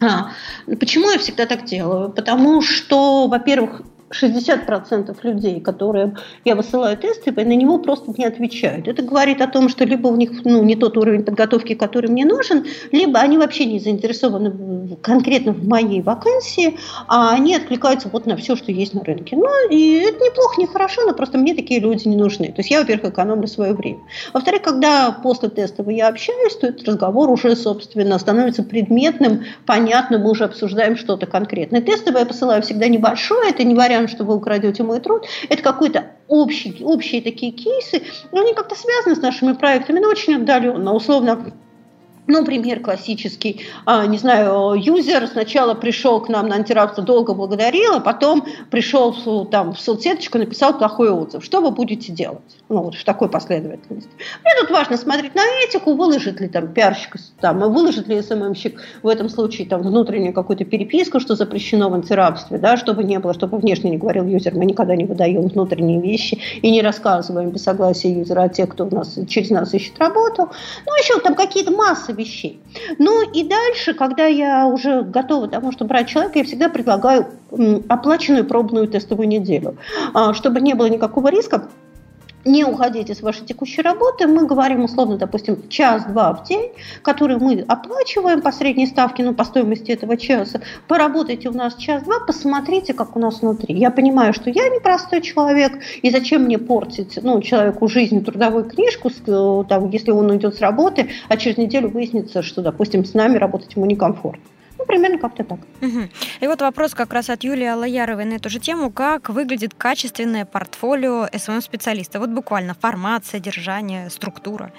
А, 0.00 0.32
почему 0.78 1.10
я 1.10 1.18
всегда 1.18 1.46
так 1.46 1.64
делаю? 1.64 2.10
Потому 2.10 2.60
что, 2.60 3.28
во-первых, 3.28 3.80
60% 4.10 5.16
людей, 5.22 5.60
которым 5.60 6.16
я 6.44 6.54
высылаю 6.54 6.96
тесты, 6.96 7.32
на 7.32 7.54
него 7.54 7.78
просто 7.78 8.12
не 8.16 8.24
отвечают. 8.24 8.88
Это 8.88 9.02
говорит 9.02 9.40
о 9.40 9.46
том, 9.46 9.68
что 9.68 9.84
либо 9.84 10.08
у 10.08 10.16
них 10.16 10.44
ну, 10.44 10.62
не 10.62 10.76
тот 10.76 10.96
уровень 10.96 11.24
подготовки, 11.24 11.74
который 11.74 12.10
мне 12.10 12.24
нужен, 12.24 12.64
либо 12.92 13.20
они 13.20 13.38
вообще 13.38 13.66
не 13.66 13.80
заинтересованы 13.80 14.96
конкретно 15.02 15.52
в 15.52 15.66
моей 15.66 16.02
вакансии, 16.02 16.78
а 17.08 17.34
они 17.34 17.54
откликаются 17.54 18.08
вот 18.08 18.26
на 18.26 18.36
все, 18.36 18.56
что 18.56 18.72
есть 18.72 18.94
на 18.94 19.02
рынке. 19.02 19.36
Ну, 19.36 19.46
и 19.70 19.94
это 19.94 20.22
неплохо, 20.24 20.60
не 20.60 20.66
хорошо, 20.66 21.02
но 21.06 21.12
просто 21.12 21.38
мне 21.38 21.54
такие 21.54 21.80
люди 21.80 22.06
не 22.06 22.16
нужны. 22.16 22.46
То 22.46 22.60
есть 22.60 22.70
я, 22.70 22.80
во-первых, 22.80 23.12
экономлю 23.12 23.48
свое 23.48 23.72
время. 23.72 24.00
Во-вторых, 24.32 24.62
когда 24.62 25.10
после 25.10 25.48
тестового 25.48 25.90
я 25.90 26.08
общаюсь, 26.08 26.56
то 26.56 26.68
этот 26.68 26.86
разговор 26.86 27.30
уже, 27.30 27.56
собственно, 27.56 28.18
становится 28.18 28.62
предметным, 28.62 29.44
понятным, 29.66 30.22
мы 30.22 30.30
уже 30.30 30.44
обсуждаем 30.44 30.96
что-то 30.96 31.26
конкретное. 31.26 31.80
Тестовое 31.80 32.20
я 32.20 32.26
посылаю 32.26 32.62
всегда 32.62 32.88
небольшое, 32.88 33.50
это 33.50 33.64
не 33.64 33.74
вариант 33.74 33.95
уверен, 33.98 34.08
что 34.08 34.24
вы 34.24 34.34
украдете 34.34 34.82
мой 34.82 35.00
труд. 35.00 35.26
Это 35.48 35.62
какой-то 35.62 36.12
общий, 36.28 36.82
общие 36.84 37.22
такие 37.22 37.52
кейсы, 37.52 38.02
но 38.32 38.40
они 38.40 38.54
как-то 38.54 38.74
связаны 38.74 39.16
с 39.16 39.22
нашими 39.22 39.52
проектами, 39.52 39.98
но 39.98 40.08
очень 40.08 40.36
отдаленно. 40.36 40.94
Условно, 40.94 41.52
ну, 42.26 42.44
пример 42.44 42.80
классический, 42.80 43.66
а, 43.84 44.06
не 44.06 44.18
знаю, 44.18 44.74
юзер 44.74 45.26
сначала 45.28 45.74
пришел 45.74 46.20
к 46.20 46.28
нам 46.28 46.48
на 46.48 46.56
антирабство, 46.56 47.02
долго 47.02 47.34
благодарил, 47.34 47.94
а 47.94 48.00
потом 48.00 48.44
пришел 48.70 49.46
там, 49.46 49.74
в 49.74 49.80
соцсеточку, 49.80 50.38
написал 50.38 50.76
плохой 50.76 51.10
отзыв. 51.10 51.44
Что 51.44 51.60
вы 51.60 51.70
будете 51.70 52.12
делать? 52.12 52.40
Ну, 52.68 52.82
вот 52.82 52.94
в 52.94 53.04
такой 53.04 53.28
последовательности. 53.28 54.10
Мне 54.42 54.52
тут 54.60 54.70
важно 54.70 54.96
смотреть 54.96 55.34
на 55.34 55.44
этику, 55.64 55.94
выложит 55.94 56.40
ли 56.40 56.48
там 56.48 56.68
пиарщик, 56.72 57.16
там, 57.40 57.60
выложит 57.60 58.08
ли 58.08 58.20
СММщик 58.20 58.80
в 59.02 59.08
этом 59.08 59.28
случае 59.28 59.68
там 59.68 59.82
внутреннюю 59.82 60.32
какую-то 60.32 60.64
переписку, 60.64 61.20
что 61.20 61.36
запрещено 61.36 61.88
в 61.90 61.94
антирабстве, 61.94 62.58
да, 62.58 62.76
чтобы 62.76 63.04
не 63.04 63.18
было, 63.18 63.34
чтобы 63.34 63.58
внешне 63.58 63.90
не 63.90 63.98
говорил 63.98 64.26
юзер, 64.26 64.54
мы 64.54 64.64
никогда 64.64 64.96
не 64.96 65.04
выдаем 65.04 65.46
внутренние 65.46 66.00
вещи 66.00 66.40
и 66.60 66.70
не 66.70 66.82
рассказываем 66.82 67.50
без 67.50 67.62
согласия 67.62 68.12
юзера 68.12 68.42
о 68.42 68.48
тех, 68.48 68.70
кто 68.70 68.86
у 68.86 68.94
нас 68.94 69.16
через 69.28 69.50
нас 69.50 69.72
ищет 69.74 69.98
работу. 69.98 70.50
Ну, 70.86 70.92
еще 70.96 71.20
там 71.20 71.34
какие-то 71.34 71.70
массы 71.70 72.15
вещей. 72.16 72.60
Ну 72.98 73.22
и 73.30 73.44
дальше, 73.44 73.94
когда 73.94 74.26
я 74.26 74.66
уже 74.66 75.02
готова 75.02 75.46
к 75.46 75.50
тому, 75.50 75.72
чтобы 75.72 75.90
брать 75.90 76.08
человека, 76.08 76.38
я 76.38 76.44
всегда 76.44 76.68
предлагаю 76.68 77.26
оплаченную 77.88 78.44
пробную 78.44 78.88
тестовую 78.88 79.28
неделю, 79.28 79.76
а, 80.14 80.34
чтобы 80.34 80.60
не 80.60 80.74
было 80.74 80.86
никакого 80.86 81.28
риска 81.28 81.68
не 82.46 82.64
уходите 82.64 83.14
с 83.14 83.22
вашей 83.22 83.44
текущей 83.44 83.82
работы, 83.82 84.26
мы 84.26 84.46
говорим 84.46 84.84
условно, 84.84 85.16
допустим, 85.16 85.68
час-два 85.68 86.32
в 86.32 86.44
день, 86.44 86.70
который 87.02 87.38
мы 87.38 87.64
оплачиваем 87.66 88.40
по 88.40 88.52
средней 88.52 88.86
ставке, 88.86 89.24
ну, 89.24 89.34
по 89.34 89.44
стоимости 89.44 89.90
этого 89.90 90.16
часа. 90.16 90.60
Поработайте 90.88 91.48
у 91.48 91.52
нас 91.52 91.74
час-два, 91.74 92.20
посмотрите, 92.20 92.94
как 92.94 93.16
у 93.16 93.18
нас 93.18 93.42
внутри. 93.42 93.74
Я 93.74 93.90
понимаю, 93.90 94.32
что 94.32 94.50
я 94.50 94.68
непростой 94.68 95.20
человек, 95.20 95.72
и 96.02 96.10
зачем 96.10 96.42
мне 96.42 96.58
портить, 96.58 97.18
ну, 97.22 97.40
человеку 97.42 97.88
жизнь, 97.88 98.24
трудовую 98.24 98.64
книжку, 98.64 99.10
э, 99.10 99.64
там, 99.68 99.90
если 99.90 100.12
он 100.12 100.30
уйдет 100.30 100.54
с 100.54 100.60
работы, 100.60 101.10
а 101.28 101.36
через 101.36 101.56
неделю 101.56 101.88
выяснится, 101.88 102.42
что, 102.42 102.62
допустим, 102.62 103.04
с 103.04 103.14
нами 103.14 103.36
работать 103.36 103.74
ему 103.74 103.86
некомфортно. 103.86 104.42
Ну, 104.86 104.94
примерно 104.94 105.18
как-то 105.18 105.44
так. 105.44 105.58
Угу. 105.82 106.00
И 106.40 106.46
вот 106.46 106.60
вопрос 106.60 106.94
как 106.94 107.12
раз 107.12 107.30
от 107.30 107.44
Юлии 107.44 107.66
Алаяровой 107.66 108.24
на 108.24 108.34
эту 108.34 108.48
же 108.48 108.60
тему. 108.60 108.90
Как 108.90 109.28
выглядит 109.28 109.74
качественное 109.74 110.44
портфолио 110.44 111.26
SMM-специалиста? 111.32 112.20
Вот 112.20 112.30
буквально 112.30 112.74
формат, 112.74 113.24
содержание, 113.26 114.10
структура. 114.10 114.70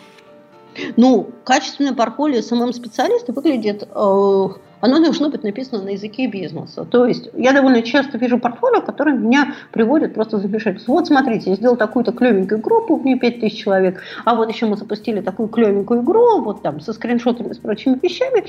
Ну, 0.95 1.29
качественное 1.43 1.93
портфолио 1.93 2.41
SMM-специалиста 2.41 3.33
выглядит... 3.33 3.87
Э, 3.93 4.47
оно 4.79 4.99
должно 4.99 5.29
быть 5.29 5.43
написано 5.43 5.81
на 5.81 5.89
языке 5.89 6.27
бизнеса. 6.27 6.85
То 6.85 7.07
есть 7.07 7.29
я 7.35 7.51
довольно 7.51 7.81
часто 7.81 8.17
вижу 8.19 8.37
портфолио, 8.37 8.81
которое 8.81 9.15
меня 9.17 9.55
приводит 9.71 10.13
просто 10.13 10.37
в 10.37 10.41
замешательство. 10.41 10.91
Вот 10.91 11.07
смотрите, 11.07 11.49
я 11.49 11.55
сделал 11.55 11.75
такую-то 11.75 12.11
клевенькую 12.11 12.61
группу, 12.61 12.95
в 12.95 13.03
ней 13.03 13.17
5000 13.17 13.57
человек, 13.57 14.01
а 14.23 14.35
вот 14.35 14.49
еще 14.53 14.67
мы 14.67 14.77
запустили 14.77 15.19
такую 15.21 15.49
клевенькую 15.49 16.03
игру, 16.03 16.41
вот 16.41 16.61
там 16.61 16.79
со 16.79 16.93
скриншотами, 16.93 17.53
с 17.53 17.57
прочими 17.57 17.99
вещами 18.01 18.45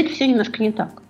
это 0.00 0.10
все 0.10 0.26
немножко 0.26 0.62
не 0.62 0.72
так. 0.72 1.02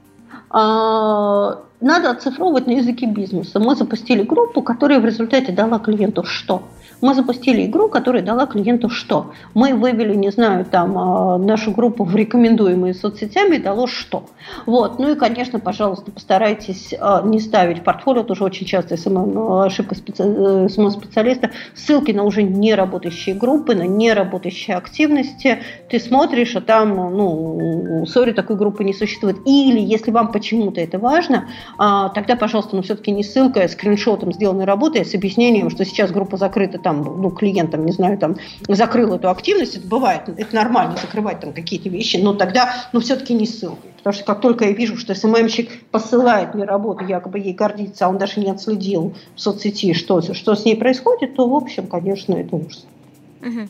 А, 0.51 1.61
надо 1.81 2.11
оцифровывать 2.11 2.67
на 2.67 2.73
языке 2.73 3.07
бизнеса. 3.07 3.59
Мы 3.59 3.75
запустили 3.77 4.23
группу, 4.23 4.63
которая 4.63 5.01
в 5.01 5.05
результате 5.05 5.53
дала 5.53 5.79
клиенту 5.79 6.25
что? 6.25 6.63
Мы 7.03 7.15
запустили 7.15 7.67
игру, 7.67 7.89
которая 7.89 8.23
дала 8.23 8.47
клиенту 8.47 8.89
что? 8.89 9.33
Мы 9.53 9.75
вывели, 9.75 10.15
не 10.15 10.31
знаю, 10.31 10.65
там 10.65 10.97
а, 10.97 11.37
нашу 11.39 11.73
группу 11.73 12.05
в 12.05 12.17
рекомендуемые 12.17 12.95
соцсетями 12.95 13.59
дало 13.59 13.87
что? 13.87 14.25
Вот. 14.65 14.99
Ну 14.99 15.13
и, 15.13 15.15
конечно, 15.15 15.59
пожалуйста, 15.61 16.11
постарайтесь 16.11 16.95
а, 16.99 17.23
не 17.23 17.39
ставить 17.39 17.85
портфолио, 17.85 18.23
тоже 18.23 18.45
очень 18.45 18.67
часто 18.67 18.97
SMM, 18.97 19.61
ошибка 19.61 19.95
специ... 19.95 20.23
SMM-специалиста, 20.69 21.51
ссылки 21.75 22.13
на 22.13 22.25
уже 22.25 22.43
не 22.43 22.75
работающие 22.75 23.35
группы, 23.35 23.75
на 23.75 23.87
не 23.87 24.13
работающие 24.15 24.77
активности. 24.77 25.59
Ты 25.91 26.01
смотришь, 26.01 26.57
а 26.57 26.63
там, 26.63 26.95
ну, 26.95 28.07
сори, 28.07 28.33
такой 28.33 28.57
группы 28.57 28.85
не 28.85 28.95
существует. 28.95 29.37
Или, 29.45 29.81
если 29.81 30.11
вам 30.11 30.33
почему-то 30.33 30.81
это 30.81 30.99
важно, 30.99 31.49
а, 31.77 32.09
тогда, 32.09 32.37
пожалуйста, 32.37 32.75
ну 32.75 32.81
все-таки 32.81 33.11
не 33.11 33.23
ссылка, 33.23 33.63
а 33.63 33.69
скриншотом 33.69 34.33
сделанной 34.33 34.65
работы, 34.65 35.01
а 35.01 35.05
с 35.05 35.15
объяснением, 35.15 35.69
что 35.69 35.85
сейчас 35.85 36.11
группа 36.11 36.39
закрыта 36.39 36.79
там, 36.87 37.03
ну, 37.21 37.31
клиентам, 37.31 37.85
не 37.85 37.91
знаю, 37.91 38.17
там, 38.17 38.37
закрыл 38.69 39.13
эту 39.13 39.29
активность, 39.29 39.77
это 39.77 39.89
бывает, 39.89 40.29
это 40.29 40.55
нормально, 40.55 40.97
закрывать 40.97 41.41
там 41.41 41.53
какие-то 41.53 41.89
вещи, 41.89 42.17
но 42.17 42.33
тогда, 42.33 42.73
ну, 42.93 43.01
все-таки 43.01 43.35
не 43.35 43.45
ссылкой. 43.45 43.91
Потому 43.97 44.15
что 44.15 44.25
как 44.25 44.41
только 44.41 44.67
я 44.67 44.71
вижу, 44.71 44.97
что 44.97 45.13
СММщик 45.13 45.91
посылает 45.91 46.55
мне 46.55 46.63
работу, 46.63 47.05
якобы 47.05 47.41
ей 47.41 47.55
гордится, 47.55 48.07
а 48.07 48.09
он 48.09 48.19
даже 48.19 48.39
не 48.39 48.53
отследил 48.53 49.15
в 49.35 49.41
соцсети, 49.41 49.95
что, 49.95 50.21
что 50.33 50.55
с 50.55 50.65
ней 50.65 50.77
происходит, 50.77 51.35
то, 51.35 51.49
в 51.49 51.55
общем, 51.57 51.89
конечно, 51.89 52.35
это 52.35 52.55
ужас. 52.55 52.87
Угу. 53.41 53.69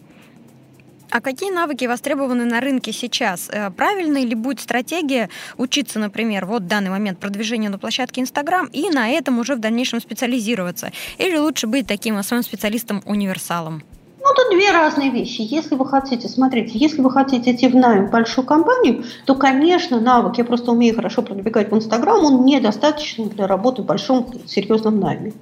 А 1.10 1.20
какие 1.20 1.50
навыки 1.50 1.84
востребованы 1.84 2.44
на 2.44 2.60
рынке 2.60 2.92
сейчас? 2.92 3.48
Э, 3.50 3.70
правильно 3.70 4.18
ли 4.18 4.34
будет 4.34 4.60
стратегия 4.60 5.30
учиться, 5.56 5.98
например, 5.98 6.46
вот 6.46 6.62
в 6.62 6.66
данный 6.66 6.90
момент 6.90 7.18
продвижению 7.18 7.70
на 7.70 7.78
площадке 7.78 8.20
Инстаграм 8.20 8.66
и 8.66 8.90
на 8.90 9.08
этом 9.08 9.38
уже 9.38 9.54
в 9.54 9.60
дальнейшем 9.60 10.00
специализироваться? 10.00 10.92
Или 11.18 11.36
лучше 11.36 11.66
быть 11.66 11.86
таким 11.86 12.16
особым 12.16 12.42
специалистом-универсалом? 12.42 13.82
Ну, 14.26 14.32
это 14.32 14.50
две 14.50 14.72
разные 14.72 15.10
вещи. 15.10 15.42
Если 15.42 15.76
вы 15.76 15.86
хотите, 15.86 16.28
смотрите, 16.28 16.76
если 16.76 17.00
вы 17.00 17.12
хотите 17.12 17.52
идти 17.52 17.68
в 17.68 17.76
найм 17.76 18.06
большую 18.06 18.44
компанию, 18.44 19.04
то, 19.24 19.36
конечно, 19.36 20.00
навык, 20.00 20.38
я 20.38 20.44
просто 20.44 20.72
умею 20.72 20.96
хорошо 20.96 21.22
продвигать 21.22 21.70
в 21.70 21.76
Инстаграм, 21.76 22.24
он 22.24 22.44
недостаточен 22.44 23.28
для 23.28 23.46
работы 23.46 23.82
в 23.82 23.84
большом 23.84 24.26
серьезном 24.48 24.98
найме. 24.98 25.32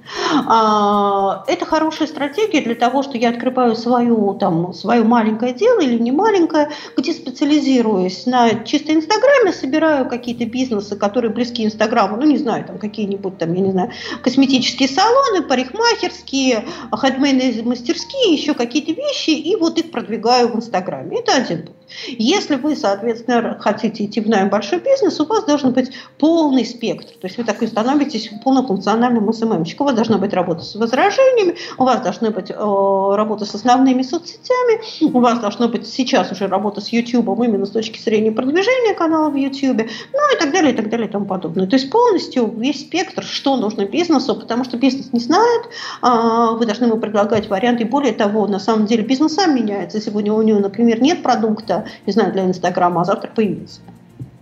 А, 0.47 1.43
это 1.47 1.65
хорошая 1.65 2.07
стратегия 2.07 2.61
для 2.61 2.75
того, 2.75 3.01
что 3.01 3.17
я 3.17 3.29
открываю 3.29 3.75
свою, 3.75 4.35
там, 4.35 4.71
свое 4.71 5.03
маленькое 5.03 5.53
дело 5.53 5.79
или 5.79 5.97
не 5.97 6.11
маленькое, 6.11 6.69
где 6.95 7.11
специализируюсь 7.11 8.27
на 8.27 8.65
чисто 8.65 8.93
Инстаграме, 8.93 9.51
собираю 9.51 10.07
какие-то 10.07 10.45
бизнесы, 10.45 10.95
которые 10.95 11.31
близки 11.33 11.65
Инстаграму, 11.65 12.17
ну, 12.17 12.27
не 12.27 12.37
знаю, 12.37 12.65
там 12.65 12.77
какие-нибудь, 12.77 13.39
там, 13.39 13.51
я 13.55 13.61
не 13.61 13.71
знаю, 13.71 13.89
косметические 14.21 14.89
салоны, 14.89 15.41
парикмахерские, 15.41 16.65
хендмейные 16.95 17.63
мастерские, 17.63 18.35
еще 18.35 18.53
какие 18.53 18.74
какие-то 18.75 19.01
вещи 19.01 19.29
и 19.29 19.55
вот 19.55 19.77
их 19.77 19.91
продвигаю 19.91 20.49
в 20.49 20.55
Инстаграме. 20.57 21.19
Это 21.19 21.35
один 21.35 21.67
путь. 21.67 21.75
Если 22.07 22.55
вы, 22.55 22.75
соответственно, 22.75 23.57
хотите 23.59 24.05
идти 24.05 24.21
в 24.21 24.29
найм 24.29 24.49
большой 24.49 24.79
бизнес, 24.79 25.19
у 25.19 25.25
вас 25.25 25.43
должен 25.45 25.71
быть 25.71 25.91
полный 26.17 26.65
спектр. 26.65 27.13
То 27.13 27.27
есть 27.27 27.37
вы 27.37 27.43
такой 27.43 27.67
становитесь 27.67 28.29
полнофункциональным 28.43 29.31
СММщиком. 29.31 29.85
У 29.85 29.89
вас 29.89 29.95
должна 29.95 30.17
быть 30.17 30.33
работа 30.33 30.63
с 30.63 30.75
возражениями, 30.75 31.55
у 31.77 31.83
вас 31.83 32.01
должна 32.01 32.31
быть 32.31 32.49
э, 32.49 32.53
работа 32.55 33.45
с 33.45 33.53
основными 33.55 34.01
соцсетями, 34.01 34.81
у 35.13 35.19
вас 35.19 35.39
должна 35.39 35.67
быть 35.67 35.87
сейчас 35.87 36.31
уже 36.31 36.47
работа 36.47 36.81
с 36.81 36.89
YouTube 36.89 37.27
именно 37.43 37.65
с 37.65 37.71
точки 37.71 37.99
зрения 37.99 38.31
продвижения 38.31 38.93
канала 38.93 39.29
в 39.29 39.35
YouTube, 39.35 39.89
ну 40.13 40.35
и 40.35 40.39
так 40.39 40.51
далее, 40.51 40.73
и 40.73 40.75
так 40.75 40.89
далее, 40.89 41.07
и 41.07 41.11
тому 41.11 41.25
подобное. 41.25 41.67
То 41.67 41.75
есть 41.75 41.89
полностью 41.89 42.51
весь 42.57 42.81
спектр, 42.81 43.23
что 43.23 43.57
нужно 43.57 43.85
бизнесу, 43.85 44.35
потому 44.35 44.63
что 44.63 44.77
бизнес 44.77 45.11
не 45.13 45.19
знает, 45.19 45.65
э, 46.01 46.57
вы 46.57 46.65
должны 46.65 46.85
ему 46.85 46.97
предлагать 46.97 47.49
варианты. 47.49 47.83
И 47.83 47.87
более 47.87 48.13
того, 48.13 48.47
на 48.47 48.59
самом 48.59 48.85
деле 48.85 49.03
бизнес 49.03 49.35
сам 49.35 49.55
меняется. 49.55 49.99
Сегодня 49.99 50.33
у 50.33 50.41
него, 50.41 50.59
например, 50.59 51.01
нет 51.01 51.21
продукта, 51.21 51.74
не 52.06 52.12
знаю, 52.12 52.32
для 52.32 52.44
Инстаграма, 52.44 53.02
а 53.02 53.04
завтра 53.04 53.30
появится. 53.34 53.80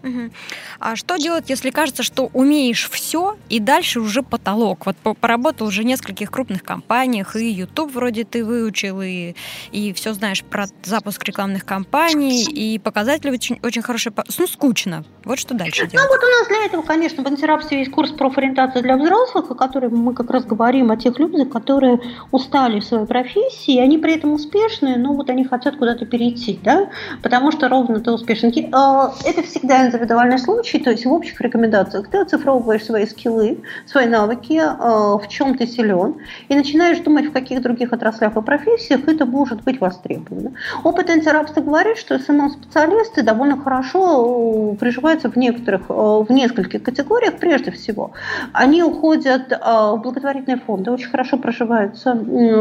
Угу. 0.04 0.32
А 0.80 0.96
что 0.96 1.18
делать, 1.18 1.50
если 1.50 1.70
кажется, 1.70 2.04
что 2.04 2.30
умеешь 2.34 2.89
все, 2.89 3.38
и 3.50 3.60
дальше 3.60 4.02
уже 4.02 4.22
потолок? 4.22 4.86
Вот 4.86 4.98
поработал 5.20 5.68
уже 5.68 5.82
в 5.82 5.86
нескольких 5.86 6.30
крупных 6.30 6.62
компаниях, 6.63 7.36
и 7.38 7.50
YouTube 7.50 7.94
вроде 7.94 8.26
ты 8.26 8.44
выучил, 8.44 9.02
и, 9.02 9.34
и 9.72 9.94
все 9.94 10.13
знаешь 10.13 10.44
про 10.44 10.66
запуск 10.84 11.24
рекламных 11.24 11.66
кампаний, 11.66 12.44
и 12.44 12.80
показатели 12.80 13.32
очень, 13.32 13.60
очень 13.63 13.82
хорошие. 13.82 14.13
Ну, 14.38 14.48
скучно. 14.48 15.06
Вот 15.24 15.39
что 15.39 15.54
дальше 15.54 15.88
делать? 15.88 15.94
Ну, 15.94 16.02
вот 16.10 16.22
у 16.22 16.28
нас 16.28 16.48
для 16.50 16.66
этого, 16.66 16.82
конечно, 16.82 17.24
в 17.24 17.28
антирабстве 17.28 17.80
есть 17.80 17.92
курс 17.92 18.12
профориентации 18.12 18.82
для 18.82 18.98
взрослых, 18.98 19.50
о 19.52 19.56
котором 19.56 19.96
мы 19.96 20.13
как 20.13 20.30
раз 20.30 20.44
говорим 20.44 20.92
о 20.92 20.98
тех 20.98 21.18
людях, 21.18 21.50
которые 21.50 22.02
устали 22.32 22.82
в 22.82 22.84
своей 22.84 23.06
профессии, 23.06 23.80
они 23.80 23.98
при 23.98 24.16
этом 24.16 24.34
успешные, 24.34 24.98
но 24.98 25.13
вот 25.13 25.30
они 25.30 25.46
хотят 25.46 25.78
куда-то 25.78 26.06
перейти, 26.06 26.60
да, 26.62 26.89
потому 27.22 27.52
что 27.52 27.70
ровно 27.70 28.02
ты 28.02 28.12
успешен. 28.12 28.52
А, 28.74 29.13
это 29.24 29.44
всегда 29.44 29.86
индивидуальный 29.94 30.38
случай, 30.38 30.80
то 30.80 30.92
есть 30.92 31.06
в 31.06 31.12
общих 31.12 31.40
рекомендациях 31.42 32.08
ты 32.08 32.18
оцифровываешь 32.18 32.84
свои 32.84 33.06
скиллы, 33.06 33.60
свои 33.86 34.06
навыки, 34.06 34.60
э, 34.60 35.18
в 35.18 35.28
чем 35.30 35.58
ты 35.58 35.68
силен, 35.68 36.16
и 36.50 36.56
начинаешь 36.56 37.00
думать, 37.00 37.26
в 37.26 37.32
каких 37.32 37.62
других 37.62 37.94
отраслях 37.94 38.36
и 38.36 38.42
профессиях 38.42 39.08
это 39.08 39.26
может 39.26 39.64
быть 39.64 39.80
востребовано. 39.80 40.54
Опыт 40.84 41.10
антирабства 41.10 41.62
говорит, 41.62 41.98
что 41.98 42.18
СММ-специалисты 42.20 43.24
довольно 43.24 43.58
хорошо 43.62 44.76
приживаются 44.80 45.30
в 45.30 45.36
некоторых, 45.36 45.90
в 45.90 46.28
нескольких 46.30 46.84
категориях 46.84 47.36
прежде 47.40 47.72
всего. 47.72 48.12
Они 48.54 48.84
уходят 48.84 49.50
в 49.50 49.98
благотворительные 49.98 50.60
фонды, 50.60 50.92
очень 50.92 51.10
хорошо 51.10 51.38
проживаются 51.38 52.14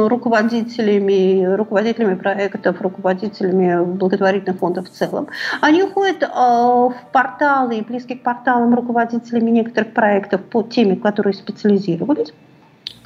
руководителями, 0.09 1.45
руководителями 1.55 2.14
проектов, 2.14 2.80
руководителями 2.80 3.85
благотворительных 3.85 4.59
фондов 4.59 4.89
в 4.89 4.91
целом. 4.91 5.28
Они 5.61 5.83
уходят 5.83 6.22
э, 6.22 6.26
в 6.26 6.95
порталы 7.23 7.79
и 7.79 7.83
близкие 7.83 8.18
к 8.18 8.23
порталам 8.23 8.75
руководителями 8.75 9.51
некоторых 9.51 9.93
проектов 9.93 10.41
по 10.43 10.62
теме, 10.62 10.97
которые 10.97 11.35
специализировались. 11.35 12.33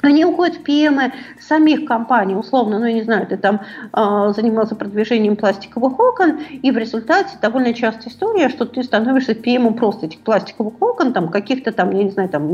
Они 0.01 0.25
уходят 0.25 0.57
в 0.57 0.63
ПМы 0.63 1.11
самих 1.39 1.85
компаний, 1.85 2.35
условно, 2.35 2.79
ну, 2.79 2.85
я 2.85 2.93
не 2.93 3.01
знаю, 3.01 3.27
ты 3.27 3.35
там 3.35 3.61
э, 3.93 4.33
занимался 4.35 4.75
продвижением 4.75 5.35
пластиковых 5.35 5.99
окон, 5.99 6.39
и 6.63 6.71
в 6.71 6.77
результате 6.77 7.37
довольно 7.41 7.73
частая 7.73 8.13
история, 8.13 8.49
что 8.49 8.65
ты 8.65 8.83
становишься 8.83 9.35
ПМом 9.35 9.73
просто 9.73 10.05
этих 10.05 10.19
пластиковых 10.19 10.81
окон, 10.81 11.13
там, 11.13 11.29
каких-то 11.29 11.71
там, 11.71 11.91
я 11.91 12.03
не 12.03 12.11
знаю, 12.11 12.29
там, 12.29 12.51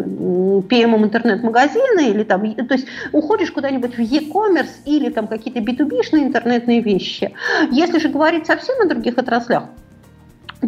ПМом 0.63 1.03
интернет-магазина, 1.03 2.01
или 2.01 2.23
там, 2.23 2.55
то 2.55 2.73
есть 2.73 2.87
уходишь 3.11 3.51
куда-нибудь 3.51 3.95
в 3.95 3.99
e-commerce 3.99 4.81
или 4.85 5.09
там 5.09 5.27
какие-то 5.27 5.59
B2B-шные 5.59 6.23
интернетные 6.23 6.81
вещи. 6.81 7.33
Если 7.71 7.99
же 7.99 8.07
говорить 8.07 8.47
совсем 8.47 8.81
о 8.81 8.85
других 8.85 9.17
отраслях, 9.17 9.65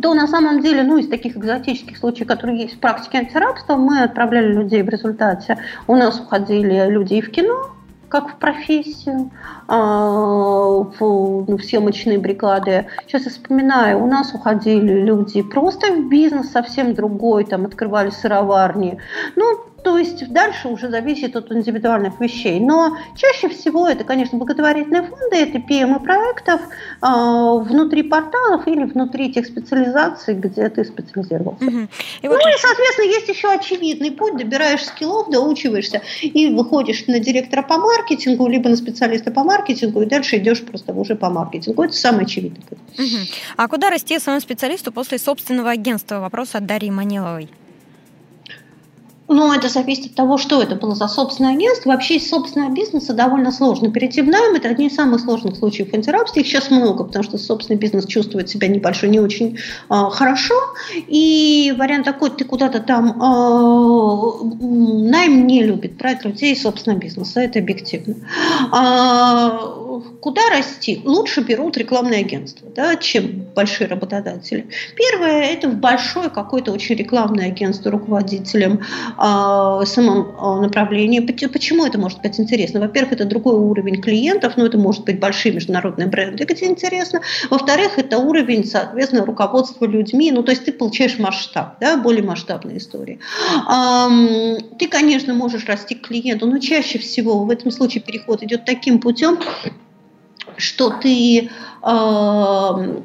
то 0.02 0.14
на 0.14 0.28
самом 0.28 0.62
деле, 0.62 0.84
ну, 0.84 0.98
из 0.98 1.08
таких 1.08 1.38
экзотических 1.38 1.98
случаев, 1.98 2.28
которые 2.28 2.62
есть 2.62 2.76
в 2.76 2.80
практике 2.80 3.20
антирабства, 3.20 3.76
мы 3.76 4.02
отправляли 4.02 4.54
людей 4.54 4.82
в 4.84 4.90
результате. 4.90 5.58
У 5.88 5.96
нас 5.96 6.20
уходили 6.20 6.90
люди 6.90 7.16
и 7.16 7.22
в 7.22 7.32
кино, 7.32 7.72
как 8.10 8.30
в 8.30 8.36
профессию, 8.36 9.32
а, 9.68 9.78
в, 9.78 11.00
ну, 11.00 11.58
в 11.58 11.64
съемочные 11.64 12.18
бригады. 12.20 12.88
Сейчас 13.08 13.26
я 13.26 13.32
вспоминаю, 13.32 14.04
у 14.04 14.08
нас 14.08 14.34
уходили 14.34 15.02
люди 15.02 15.42
просто 15.42 15.92
в 15.92 16.08
бизнес 16.08 16.52
совсем 16.52 16.94
другой, 16.94 17.46
там 17.46 17.66
открывали 17.66 18.10
сыроварни. 18.10 19.00
Ну, 19.36 19.60
то 19.86 20.00
есть 20.00 20.28
дальше 20.30 20.68
уже 20.68 20.90
зависит 20.90 21.36
от 21.36 21.52
индивидуальных 21.52 22.20
вещей. 22.20 22.60
Но 22.60 22.98
чаще 23.16 23.50
всего 23.50 23.88
это, 23.88 24.04
конечно, 24.04 24.36
благотворительные 24.40 25.04
фонды, 25.04 25.36
это 25.36 25.60
PM 25.60 26.04
проектов 26.04 26.60
э, 26.60 27.08
внутри 27.70 28.02
порталов 28.02 28.68
или 28.68 28.84
внутри 28.86 29.32
тех 29.32 29.46
специализаций, 29.46 30.34
где 30.34 30.70
ты 30.70 30.84
специализировался. 30.84 31.66
Угу. 31.66 31.88
И 32.24 32.28
вот... 32.28 32.40
Ну 32.44 32.50
и, 32.50 32.58
соответственно, 32.58 33.06
есть 33.06 33.30
еще 33.30 33.52
очевидный 33.52 34.10
путь, 34.10 34.38
добираешь 34.38 34.84
скиллов, 34.84 35.30
доучиваешься 35.30 36.02
и 36.24 36.48
выходишь 36.48 37.06
на 37.06 37.20
директора 37.20 37.62
по 37.62 37.78
маркетингу, 37.78 38.48
либо 38.48 38.70
на 38.70 38.78
специалиста 38.78 39.30
по 39.30 39.44
маркетингу, 39.44 40.02
и 40.02 40.08
дальше 40.08 40.38
идешь 40.38 40.64
просто 40.64 40.94
уже 40.94 41.14
по 41.16 41.30
маркетингу. 41.30 41.84
Это 41.84 41.94
самый 41.94 42.26
очевидный 42.26 42.64
путь. 42.68 42.80
Угу. 42.98 43.20
А 43.58 43.68
куда 43.68 43.92
расти 43.92 44.18
самому 44.18 44.42
специалисту 44.42 44.92
после 44.92 45.20
собственного 45.20 45.70
агентства? 45.70 46.22
Вопрос 46.22 46.56
от 46.56 46.66
Дарьи 46.66 46.90
Маниловой. 46.90 47.50
Ну, 49.28 49.52
это 49.52 49.70
зависит 49.70 50.06
от 50.08 50.16
того, 50.16 50.38
что 50.38 50.62
это 50.62 50.76
было 50.76 50.94
за 50.94 51.08
собственное 51.08 51.54
агентство. 51.54 51.90
Вообще 51.90 52.18
из 52.18 52.30
собственного 52.30 52.72
бизнеса 52.72 53.14
довольно 53.14 53.52
сложно 53.52 53.92
перейти 53.92 54.22
в 54.22 54.28
найм. 54.28 54.56
Это 54.56 54.70
одни 54.70 54.88
из 54.88 54.96
самых 54.96 55.22
сложных 55.22 55.56
случаев 55.56 55.94
антирабства. 55.94 56.40
Их 56.40 56.48
сейчас 56.48 56.70
много, 56.70 57.04
потому 57.04 57.24
что 57.24 57.38
собственный 57.38 57.80
бизнес 57.80 58.06
чувствует 58.06 58.50
себя 58.50 58.68
небольшой, 58.68 59.10
не 59.10 59.20
очень 59.20 59.58
э, 59.90 59.94
хорошо. 60.12 60.56
И 61.08 61.74
вариант 61.78 62.06
такой, 62.06 62.30
ты 62.30 62.46
куда-то 62.46 62.80
там 62.82 63.20
э, 63.20 64.44
найм 65.10 65.48
не 65.48 65.64
любит 65.64 65.98
брать 65.98 66.24
людей 66.24 66.54
из 66.54 66.62
собственного 66.62 67.00
бизнеса. 67.00 67.42
Это 67.42 67.60
объективно. 67.60 68.16
А, 68.72 69.85
куда 70.02 70.42
расти? 70.50 71.02
Лучше 71.04 71.42
берут 71.42 71.78
рекламные 71.78 72.22
агентства, 72.22 72.70
да, 72.76 72.96
чем 72.96 73.46
большие 73.56 73.88
работодатели. 73.88 74.68
Первое– 74.96 75.44
это 75.54 75.70
в 75.70 75.76
большое 75.76 76.30
какое-то 76.30 76.72
очень 76.72 76.96
рекламное 76.96 77.48
агентство 77.48 77.92
руководителем 77.92 78.82
э, 78.82 79.86
самом 79.86 80.36
э, 80.36 80.62
направлении. 80.62 81.20
Почему 81.20 81.86
это 81.86 81.98
может 81.98 82.22
быть 82.22 82.40
интересно? 82.40 82.80
Во-первых, 82.80 83.14
это 83.14 83.26
другой 83.26 83.56
уровень 83.56 84.02
клиентов, 84.02 84.58
но 84.58 84.66
это 84.66 84.78
может 84.78 85.06
быть 85.06 85.20
большие 85.20 85.54
международные 85.54 86.08
бренды, 86.08 86.44
где 86.44 86.66
интересно. 86.66 87.22
Во-вторых, 87.50 87.98
это 87.98 88.18
уровень, 88.18 88.66
соответственно, 88.66 89.26
руководства 89.26 89.86
людьми, 89.86 90.32
ну, 90.32 90.44
то 90.44 90.52
есть 90.52 90.66
ты 90.66 90.72
получаешь 90.72 91.20
масштаб, 91.20 91.80
да, 91.80 91.98
более 91.98 92.24
масштабная 92.24 92.78
история. 92.78 93.20
Эм, 93.70 94.58
ты, 94.78 94.88
конечно, 94.88 95.34
можешь 95.34 95.66
расти 95.66 95.96
к 95.96 96.08
клиенту, 96.08 96.48
но 96.48 96.60
чаще 96.60 97.00
всего 97.00 97.44
в 97.44 97.50
этом 97.50 97.72
случае 97.72 98.04
переход 98.04 98.44
идет 98.44 98.66
таким 98.66 99.00
путем, 99.00 99.40
что 100.76 100.90
ты 100.90 101.50
э, 101.84 103.02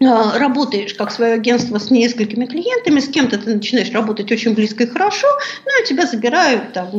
работаешь 0.00 0.94
как 0.94 1.10
свое 1.10 1.34
агентство 1.34 1.78
с 1.78 1.90
несколькими 1.90 2.46
клиентами, 2.46 3.00
с 3.00 3.08
кем-то 3.08 3.36
ты 3.36 3.54
начинаешь 3.54 3.92
работать 3.92 4.32
очень 4.32 4.54
близко 4.54 4.84
и 4.84 4.86
хорошо, 4.86 5.26
ну 5.66 5.82
и 5.82 5.86
тебя 5.86 6.06
забирают 6.06 6.72
там. 6.72 6.90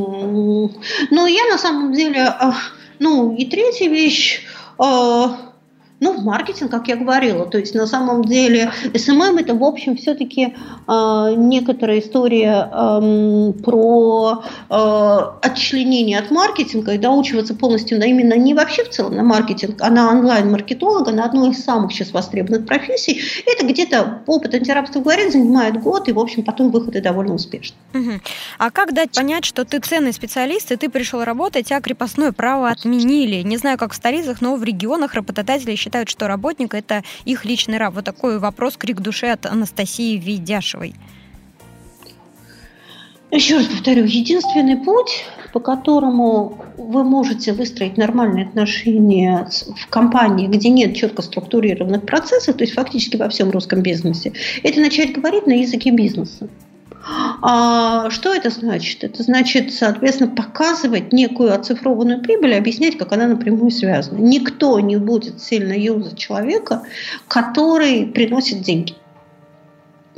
Но 1.09 1.25
я 1.25 1.45
на 1.49 1.57
самом 1.57 1.93
деле, 1.93 2.21
а, 2.21 2.53
ну 2.99 3.36
и 3.36 3.45
третья 3.45 3.89
вещь, 3.89 4.45
а, 4.77 5.51
ну, 6.02 6.14
в 6.14 6.26
маркетинг, 6.26 6.72
как 6.72 6.88
я 6.88 6.95
говорила, 6.95 7.45
то 7.45 7.60
есть 7.60 7.76
на 7.76 7.86
самом 7.86 8.26
деле 8.26 8.72
SMM 8.86 9.39
это, 9.39 9.54
в 9.54 9.64
общем, 9.64 9.95
все-таки 9.95 10.56
э, 10.88 11.34
некоторая 11.38 11.99
история 11.99 12.68
э, 12.74 13.54
про 13.64 14.43
э, 14.68 15.18
отчленение 15.43 16.18
от 16.18 16.32
маркетинга 16.32 16.93
и 16.93 16.97
доучиваться 16.97 17.54
полностью 17.54 17.99
на 17.99 18.06
именно 18.06 18.34
не 18.34 18.56
вообще 18.56 18.84
в 18.84 18.89
целом 18.89 19.16
на 19.16 19.22
маркетинг, 19.22 19.80
а 19.80 19.91
на 19.91 20.10
онлайн-маркетолога, 20.10 21.12
на 21.12 21.24
одной 21.24 21.52
из 21.52 21.64
самых 21.64 21.93
сейчас 21.93 22.12
востребованных 22.12 22.66
профессий. 22.66 23.22
Это 23.45 23.64
где-то 23.64 24.24
опыт 24.26 24.56
антирабства 24.56 25.02
говорит, 25.02 25.32
занимает 25.32 25.80
год, 25.80 26.10
и, 26.10 26.14
в 26.14 26.20
общем, 26.20 26.43
потом 26.43 26.72
выходы 26.72 26.99
довольно 26.99 27.36
успешны. 27.36 27.76
Угу. 27.93 28.12
А 28.58 28.72
как 28.72 28.95
дать 28.95 29.12
понять, 29.12 29.45
что 29.45 29.66
ты 29.66 29.80
ценный 29.80 30.14
специалист, 30.14 30.72
и 30.72 30.78
ты 30.78 30.89
пришел 30.89 31.24
работать, 31.24 31.72
а 31.72 31.80
крепостное 31.80 32.32
право 32.32 32.70
отменили? 32.70 33.43
Не 33.43 33.58
знаю, 33.58 33.78
как 33.78 33.93
в 33.93 33.95
столицах, 33.95 34.41
но 34.41 34.56
в 34.56 34.64
регионах 34.64 35.14
работодатели 35.14 35.76
считают, 35.76 35.90
считают, 35.91 36.09
что 36.09 36.27
работник– 36.27 36.73
это 36.73 37.03
их 37.25 37.43
личный 37.43 37.77
раб. 37.77 37.95
Вот 37.95 38.05
такой 38.05 38.39
вопрос, 38.39 38.77
крик 38.77 39.01
души 39.01 39.27
от 39.27 39.45
Анастасии 39.45 40.17
Ведяшевой. 40.17 40.93
Еще 43.29 43.57
раз 43.57 43.65
повторю, 43.65 44.05
единственный 44.05 44.77
путь, 44.77 45.25
по 45.51 45.59
которому 45.59 46.65
вы 46.77 47.03
можете 47.03 47.51
выстроить 47.51 47.97
нормальные 47.97 48.45
отношения 48.45 49.49
в 49.77 49.87
компании, 49.87 50.47
где 50.47 50.69
нет 50.69 50.95
четко 50.95 51.21
структурированных 51.21 52.05
процессов, 52.05 52.55
то 52.55 52.63
есть 52.63 52.73
фактически 52.73 53.17
во 53.17 53.27
всем 53.27 53.51
русском 53.51 53.81
бизнесе, 53.81 54.31
это 54.63 54.79
начать 54.79 55.11
говорить 55.11 55.45
на 55.45 55.53
языке 55.53 55.91
бизнеса. 55.91 56.47
А 57.04 58.10
что 58.12 58.34
это 58.34 58.49
значит? 58.49 59.04
Это 59.04 59.24
значит, 59.24 59.74
соответственно, 59.74 60.30
показывать 60.36 61.12
некую 61.12 61.54
оцифрованную 61.54 62.22
прибыль, 62.22 62.56
объяснять, 62.56 62.97
как 62.97 63.12
она 63.14 63.28
напрямую 63.28 63.72
связана. 63.72 64.20
Никто 64.20 64.80
не 64.80 64.97
будет 64.97 65.41
сильно 65.41 65.74
юзать 65.74 66.18
человека, 66.18 66.84
который 67.28 68.06
приносит 68.06 68.62
деньги. 68.62 68.93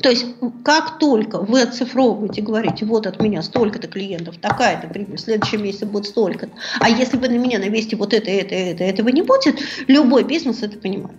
То 0.02 0.10
есть, 0.10 0.26
как 0.66 0.98
только 0.98 1.40
вы 1.40 1.62
оцифровываете, 1.62 2.42
говорите, 2.42 2.84
вот 2.84 3.06
от 3.06 3.22
меня 3.22 3.44
столько-то 3.44 3.88
клиентов, 3.88 4.38
такая-то 4.42 4.88
прибыль, 4.88 5.18
в 5.18 5.22
следующем 5.22 5.64
месяце 5.64 5.86
будет 5.86 6.08
столько-то, 6.08 6.52
а 6.80 6.90
если 6.90 7.16
вы 7.16 7.30
на 7.30 7.38
меня 7.38 7.60
навесите 7.60 7.96
вот 7.96 8.14
это, 8.14 8.30
это, 8.30 8.56
это, 8.56 8.84
этого 8.84 9.10
не 9.10 9.22
будет, 9.22 9.60
любой 9.88 10.24
бизнес 10.24 10.64
это 10.64 10.78
понимает. 10.78 11.16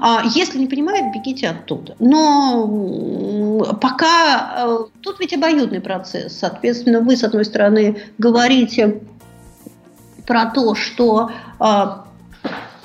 А 0.00 0.22
если 0.24 0.58
не 0.58 0.66
понимает, 0.66 1.12
бегите 1.12 1.48
оттуда. 1.48 1.96
Но 1.98 3.76
пока 3.80 4.54
э, 4.56 4.78
тут 5.02 5.20
ведь 5.20 5.34
обоюдный 5.34 5.80
процесс. 5.80 6.38
Соответственно, 6.38 7.00
вы, 7.00 7.16
с 7.16 7.24
одной 7.24 7.44
стороны, 7.44 8.02
говорите 8.16 9.02
про 10.26 10.46
то, 10.46 10.74
что 10.74 11.30
э, 11.60 11.64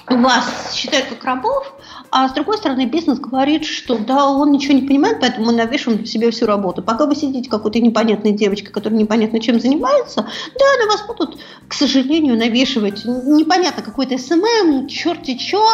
вас 0.09 0.73
считают 0.73 1.07
как 1.07 1.23
рабов, 1.23 1.73
а 2.12 2.28
с 2.28 2.34
другой 2.34 2.57
стороны, 2.57 2.86
бизнес 2.86 3.20
говорит, 3.20 3.64
что 3.64 3.97
да, 3.97 4.30
он 4.30 4.51
ничего 4.51 4.74
не 4.74 4.82
понимает, 4.82 5.22
поэтому 5.22 5.47
мы 5.47 5.53
навешиваем 5.53 6.05
себе 6.05 6.30
всю 6.32 6.45
работу. 6.45 6.84
Пока 6.84 7.05
вы 7.05 7.16
сидите 7.16 7.49
какой-то 7.49 7.80
непонятной 7.80 8.34
девочкой, 8.34 8.74
которая 8.74 8.99
непонятно 8.99 9.39
чем 9.39 9.62
занимается, 9.62 10.28
да, 10.59 10.86
на 10.86 10.91
вас 10.91 11.05
будут, 11.07 11.39
к 11.70 11.74
сожалению, 11.74 12.38
навешивать 12.38 13.05
непонятно 13.05 13.82
какой-то 13.82 14.18
SMM, 14.17 14.88
черти 14.88 15.39
что, 15.39 15.66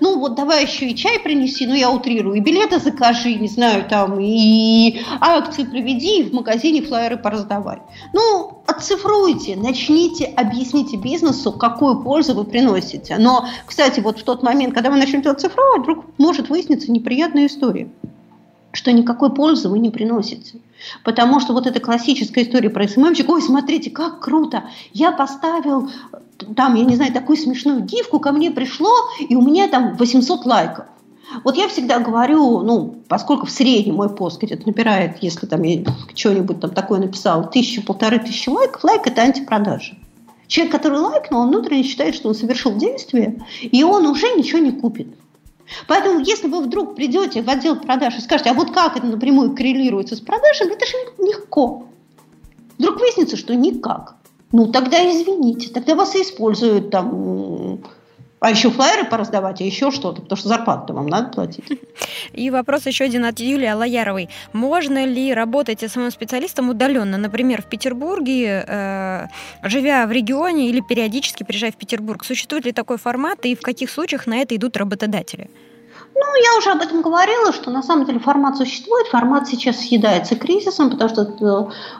ну 0.00 0.18
вот 0.18 0.34
давай 0.34 0.64
еще 0.64 0.86
и 0.86 0.94
чай 0.94 1.18
принеси, 1.18 1.66
ну 1.66 1.74
я 1.74 1.90
утрирую, 1.90 2.36
и 2.36 2.40
билеты 2.40 2.78
закажи, 2.78 3.34
не 3.34 3.48
знаю, 3.48 3.86
там, 3.88 4.20
и 4.20 5.00
акции 5.20 5.64
проведи, 5.64 6.20
и 6.20 6.24
в 6.24 6.34
магазине 6.34 6.82
флайеры 6.82 7.16
пораздавай. 7.16 7.78
Ну, 8.12 8.62
отцифруйте, 8.66 9.56
начните, 9.56 10.26
объясните 10.26 10.96
бизнесу, 10.96 11.52
какую 11.52 12.02
пользу 12.02 12.34
вы 12.34 12.44
приносите. 12.44 13.16
Но, 13.18 13.46
кстати, 13.64 14.00
вот 14.00 14.18
в 14.18 14.24
тот 14.24 14.42
момент, 14.42 14.74
когда 14.74 14.90
вы 14.90 14.96
начнете 14.96 15.30
оцифровывать, 15.30 15.85
вдруг 15.86 16.04
может 16.18 16.48
выясниться 16.50 16.90
неприятная 16.90 17.46
история 17.46 17.88
что 18.72 18.92
никакой 18.92 19.32
пользы 19.32 19.70
вы 19.70 19.78
не 19.78 19.88
приносите. 19.88 20.58
Потому 21.02 21.40
что 21.40 21.54
вот 21.54 21.66
эта 21.66 21.80
классическая 21.80 22.44
история 22.44 22.68
про 22.68 22.86
СММчик, 22.86 23.26
ой, 23.30 23.40
смотрите, 23.40 23.90
как 23.90 24.20
круто, 24.20 24.64
я 24.92 25.12
поставил 25.12 25.90
там, 26.54 26.74
я 26.74 26.84
не 26.84 26.96
знаю, 26.96 27.10
такую 27.12 27.38
смешную 27.38 27.80
гифку, 27.80 28.20
ко 28.20 28.32
мне 28.32 28.50
пришло, 28.50 28.92
и 29.18 29.34
у 29.34 29.40
меня 29.40 29.68
там 29.68 29.96
800 29.96 30.44
лайков. 30.44 30.84
Вот 31.42 31.56
я 31.56 31.68
всегда 31.68 31.98
говорю, 31.98 32.60
ну, 32.60 32.96
поскольку 33.08 33.46
в 33.46 33.50
среднем 33.50 33.96
мой 33.96 34.10
пост 34.10 34.40
где-то 34.40 34.66
набирает, 34.66 35.16
если 35.22 35.46
там 35.46 35.62
я 35.62 35.82
что-нибудь 36.14 36.60
там 36.60 36.70
такое 36.70 37.00
написал, 37.00 37.50
тысячу, 37.50 37.82
полторы 37.82 38.18
тысячи 38.18 38.50
лайков, 38.50 38.84
лайк– 38.84 39.02
это 39.06 39.22
антипродажа. 39.22 39.96
Человек, 40.46 40.72
который 40.72 40.98
лайкнул, 40.98 41.40
он 41.40 41.48
внутренне 41.48 41.82
считает, 41.82 42.14
что 42.14 42.28
он 42.28 42.34
совершил 42.34 42.76
действие, 42.76 43.42
и 43.62 43.82
он 43.82 44.06
уже 44.06 44.26
ничего 44.36 44.58
не 44.58 44.70
купит. 44.70 45.08
Поэтому, 45.88 46.20
если 46.20 46.48
вы 46.48 46.62
вдруг 46.62 46.94
придете 46.94 47.42
в 47.42 47.48
отдел 47.48 47.76
продаж 47.76 48.16
и 48.18 48.20
скажете, 48.20 48.50
а 48.50 48.54
вот 48.54 48.72
как 48.72 48.96
это 48.96 49.06
напрямую 49.06 49.54
коррелируется 49.54 50.16
с 50.16 50.20
продажами, 50.20 50.72
это 50.72 50.86
же 50.86 50.96
легко. 51.18 51.86
Вдруг 52.78 53.00
выяснится, 53.00 53.36
что 53.36 53.54
никак. 53.54 54.16
Ну, 54.52 54.68
тогда 54.68 54.98
извините, 55.10 55.70
тогда 55.70 55.94
вас 55.94 56.14
и 56.14 56.22
используют 56.22 56.90
там 56.90 57.10
а 58.38 58.50
еще 58.50 58.70
флайеры 58.70 59.04
пораздавать, 59.08 59.60
а 59.60 59.64
еще 59.64 59.90
что-то, 59.90 60.22
потому 60.22 60.38
что 60.38 60.48
зарплату 60.48 60.92
вам 60.92 61.06
надо 61.06 61.28
платить. 61.30 61.64
И 62.32 62.50
вопрос 62.50 62.86
еще 62.86 63.04
один 63.04 63.24
от 63.24 63.40
Юлии 63.40 63.66
Алаяровой. 63.66 64.28
Можно 64.52 65.06
ли 65.06 65.32
работать 65.32 65.82
СММ-специалистом 65.82 66.68
удаленно, 66.68 67.16
например, 67.16 67.62
в 67.62 67.66
Петербурге, 67.66 68.64
э, 68.66 69.26
живя 69.62 70.06
в 70.06 70.12
регионе 70.12 70.68
или 70.68 70.80
периодически 70.80 71.44
приезжая 71.44 71.72
в 71.72 71.76
Петербург? 71.76 72.24
Существует 72.24 72.66
ли 72.66 72.72
такой 72.72 72.98
формат 72.98 73.44
и 73.46 73.56
в 73.56 73.62
каких 73.62 73.90
случаях 73.90 74.26
на 74.26 74.36
это 74.36 74.54
идут 74.54 74.76
работодатели? 74.76 75.48
Ну, 76.18 76.42
я 76.42 76.56
уже 76.56 76.70
об 76.70 76.80
этом 76.80 77.02
говорила, 77.02 77.52
что 77.52 77.70
на 77.70 77.82
самом 77.82 78.06
деле 78.06 78.18
формат 78.18 78.56
существует, 78.56 79.06
формат 79.08 79.48
сейчас 79.48 79.76
съедается 79.76 80.34
кризисом, 80.34 80.88
потому 80.88 81.10
что 81.10 81.22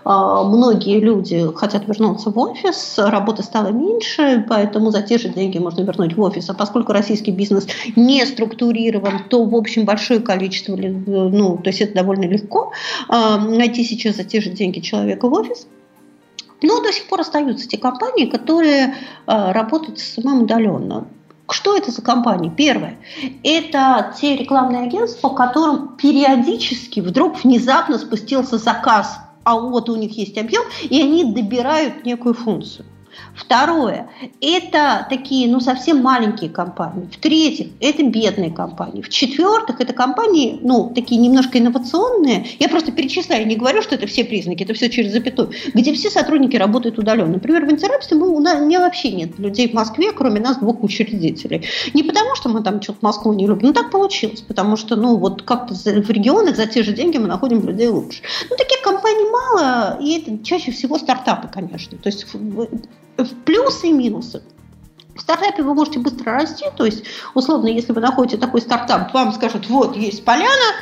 э, 0.04 0.48
многие 0.48 1.00
люди 1.00 1.46
хотят 1.54 1.86
вернуться 1.86 2.30
в 2.30 2.38
офис, 2.38 2.94
работы 2.96 3.42
стало 3.42 3.68
меньше, 3.68 4.42
поэтому 4.48 4.90
за 4.90 5.02
те 5.02 5.18
же 5.18 5.28
деньги 5.28 5.58
можно 5.58 5.82
вернуть 5.82 6.16
в 6.16 6.20
офис. 6.22 6.48
А 6.48 6.54
поскольку 6.54 6.92
российский 6.92 7.30
бизнес 7.30 7.66
не 7.94 8.24
структурирован, 8.24 9.24
то, 9.28 9.44
в 9.44 9.54
общем, 9.54 9.84
большое 9.84 10.20
количество, 10.20 10.76
ну, 10.76 11.58
то 11.58 11.68
есть 11.68 11.82
это 11.82 11.96
довольно 11.96 12.24
легко 12.24 12.72
э, 13.10 13.36
найти 13.36 13.84
сейчас 13.84 14.16
за 14.16 14.24
те 14.24 14.40
же 14.40 14.48
деньги 14.48 14.80
человека 14.80 15.28
в 15.28 15.32
офис. 15.34 15.66
Но 16.62 16.80
до 16.80 16.90
сих 16.90 17.06
пор 17.06 17.20
остаются 17.20 17.68
те 17.68 17.76
компании, 17.76 18.24
которые 18.24 18.94
э, 19.26 19.52
работают 19.52 19.98
самым 19.98 20.44
удаленно. 20.44 21.06
Что 21.50 21.76
это 21.76 21.90
за 21.90 22.02
компании? 22.02 22.50
Первое. 22.50 22.98
Это 23.44 24.14
те 24.20 24.36
рекламные 24.36 24.82
агентства, 24.82 25.28
которым 25.28 25.96
периодически 25.96 27.00
вдруг 27.00 27.44
внезапно 27.44 27.98
спустился 27.98 28.58
заказ, 28.58 29.18
а 29.44 29.58
вот 29.58 29.88
у 29.88 29.96
них 29.96 30.16
есть 30.16 30.36
объем, 30.38 30.64
и 30.82 31.00
они 31.00 31.32
добирают 31.32 32.04
некую 32.04 32.34
функцию. 32.34 32.86
Второе– 33.36 34.08
это 34.40 35.06
такие, 35.10 35.48
ну, 35.48 35.60
совсем 35.60 36.02
маленькие 36.02 36.48
компании. 36.48 37.08
В-третьих, 37.12 37.68
это 37.80 38.02
бедные 38.02 38.50
компании. 38.50 39.02
В-четвертых, 39.02 39.80
это 39.80 39.92
компании, 39.92 40.58
ну, 40.62 40.90
такие 40.94 41.20
немножко 41.20 41.58
инновационные. 41.58 42.46
Я 42.58 42.68
просто 42.68 42.92
перечисляю, 42.92 43.46
не 43.46 43.56
говорю, 43.56 43.82
что 43.82 43.94
это 43.94 44.06
все 44.06 44.24
признаки, 44.24 44.62
это 44.62 44.72
все 44.72 44.88
через 44.88 45.12
запятую. 45.12 45.50
Где 45.74 45.92
все 45.92 46.10
сотрудники 46.10 46.56
работают 46.56 46.98
удаленно. 46.98 47.34
Например, 47.34 47.66
в 47.66 47.70
Интерапсе 47.70 48.14
мы, 48.14 48.28
у, 48.28 48.40
нас, 48.40 48.58
меня 48.60 48.80
вообще 48.80 49.12
нет 49.12 49.38
людей 49.38 49.68
в 49.68 49.74
Москве, 49.74 50.12
кроме 50.12 50.40
нас 50.40 50.58
двух 50.58 50.82
учредителей. 50.82 51.66
Не 51.92 52.02
потому, 52.02 52.34
что 52.36 52.48
мы 52.48 52.62
там 52.62 52.80
что-то 52.80 53.00
Москву 53.02 53.34
не 53.34 53.46
любим, 53.46 53.68
ну, 53.68 53.72
так 53.74 53.90
получилось. 53.90 54.40
Потому 54.40 54.76
что, 54.76 54.96
ну, 54.96 55.16
вот 55.16 55.42
как-то 55.42 55.74
в 55.74 56.10
регионах 56.10 56.56
за 56.56 56.66
те 56.66 56.82
же 56.82 56.92
деньги 56.92 57.18
мы 57.18 57.26
находим 57.26 57.66
людей 57.66 57.88
лучше. 57.88 58.22
Ну, 58.48 58.55
компаний 58.86 59.26
мало, 59.30 59.98
и 60.00 60.20
это 60.20 60.44
чаще 60.44 60.70
всего 60.70 60.98
стартапы, 60.98 61.48
конечно. 61.48 61.98
То 61.98 62.08
есть 62.08 62.26
плюсы 63.44 63.88
и 63.88 63.92
минусы. 63.92 64.42
В 65.16 65.20
стартапе 65.20 65.62
вы 65.62 65.74
можете 65.74 65.98
быстро 65.98 66.34
расти, 66.34 66.66
то 66.76 66.84
есть, 66.84 67.04
условно, 67.34 67.68
если 67.68 67.92
вы 67.92 68.00
находите 68.00 68.36
такой 68.36 68.60
стартап, 68.60 69.12
вам 69.14 69.32
скажут, 69.32 69.68
вот, 69.68 69.96
есть 69.96 70.24
поляна, 70.24 70.74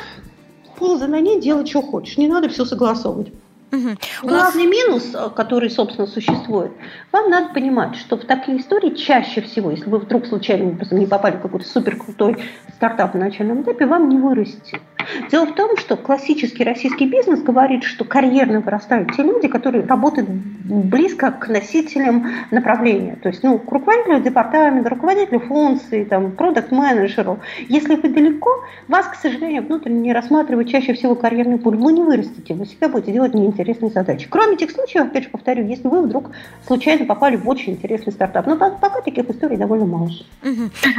ползай 0.77 1.07
на 1.07 1.21
ней, 1.21 1.39
делай, 1.39 1.65
что 1.65 1.81
хочешь, 1.81 2.17
не 2.17 2.27
надо 2.27 2.49
все 2.49 2.65
согласовывать. 2.65 3.31
Угу. 3.71 3.89
Главный 4.23 4.65
нас... 4.65 4.75
минус, 4.75 5.11
э, 5.13 5.29
который, 5.35 5.69
собственно, 5.69 6.05
существует, 6.05 6.73
вам 7.11 7.29
надо 7.29 7.53
понимать, 7.53 7.95
что 7.95 8.17
в 8.17 8.25
такие 8.25 8.59
истории 8.59 8.93
чаще 8.93 9.41
всего, 9.41 9.71
если 9.71 9.89
вы 9.89 9.99
вдруг 9.99 10.27
случайно 10.27 10.69
образом 10.69 10.99
не 10.99 11.07
попали 11.07 11.37
в 11.37 11.41
какой-то 11.41 11.65
супер 11.67 11.97
крутой 11.97 12.37
стартап 12.75 13.13
на 13.13 13.21
начальном 13.21 13.63
этапе, 13.63 13.85
вам 13.85 14.09
не 14.09 14.17
вырасти. 14.17 14.81
Дело 15.29 15.45
в 15.45 15.55
том, 15.55 15.77
что 15.77 15.97
классический 15.97 16.63
российский 16.63 17.05
бизнес 17.05 17.41
говорит, 17.41 17.83
что 17.83 18.05
карьерно 18.05 18.61
вырастают 18.61 19.15
те 19.15 19.23
люди, 19.23 19.47
которые 19.47 19.85
работают 19.85 20.29
близко 20.29 21.31
к 21.31 21.47
носителям 21.47 22.27
направления. 22.51 23.17
То 23.21 23.29
есть, 23.29 23.43
ну, 23.43 23.59
к 23.59 23.71
руководителю 23.71 24.21
департамента, 24.21 24.89
руководителю 24.89 25.39
функции, 25.39 26.03
там, 26.03 26.31
продукт-менеджеру. 26.31 27.39
Если 27.67 27.95
вы 27.95 28.09
далеко, 28.09 28.49
вас, 28.87 29.07
к 29.07 29.15
сожалению, 29.15 29.63
внутренне 29.63 29.99
не 29.99 30.13
рассматривают 30.13 30.69
чаще 30.69 30.93
всего 30.93 31.15
карьерный 31.15 31.57
пуль. 31.57 31.77
Вы 31.77 31.93
не 31.93 32.01
вырастете, 32.01 32.53
вы 32.53 32.65
всегда 32.65 32.89
будете 32.89 33.11
делать 33.11 33.33
неинтересные 33.33 33.91
задачи. 33.91 34.27
Кроме 34.29 34.57
тех 34.57 34.71
случаев, 34.71 35.05
опять 35.05 35.23
же 35.23 35.29
повторю, 35.29 35.65
если 35.65 35.87
вы 35.87 36.01
вдруг 36.01 36.31
случайно 36.65 37.05
попали 37.05 37.35
в 37.35 37.47
очень 37.47 37.73
интересный 37.73 38.13
стартап. 38.13 38.47
Но 38.47 38.57
пока 38.57 39.01
таких 39.01 39.29
историй 39.29 39.57
довольно 39.57 39.85
мало. 39.85 40.09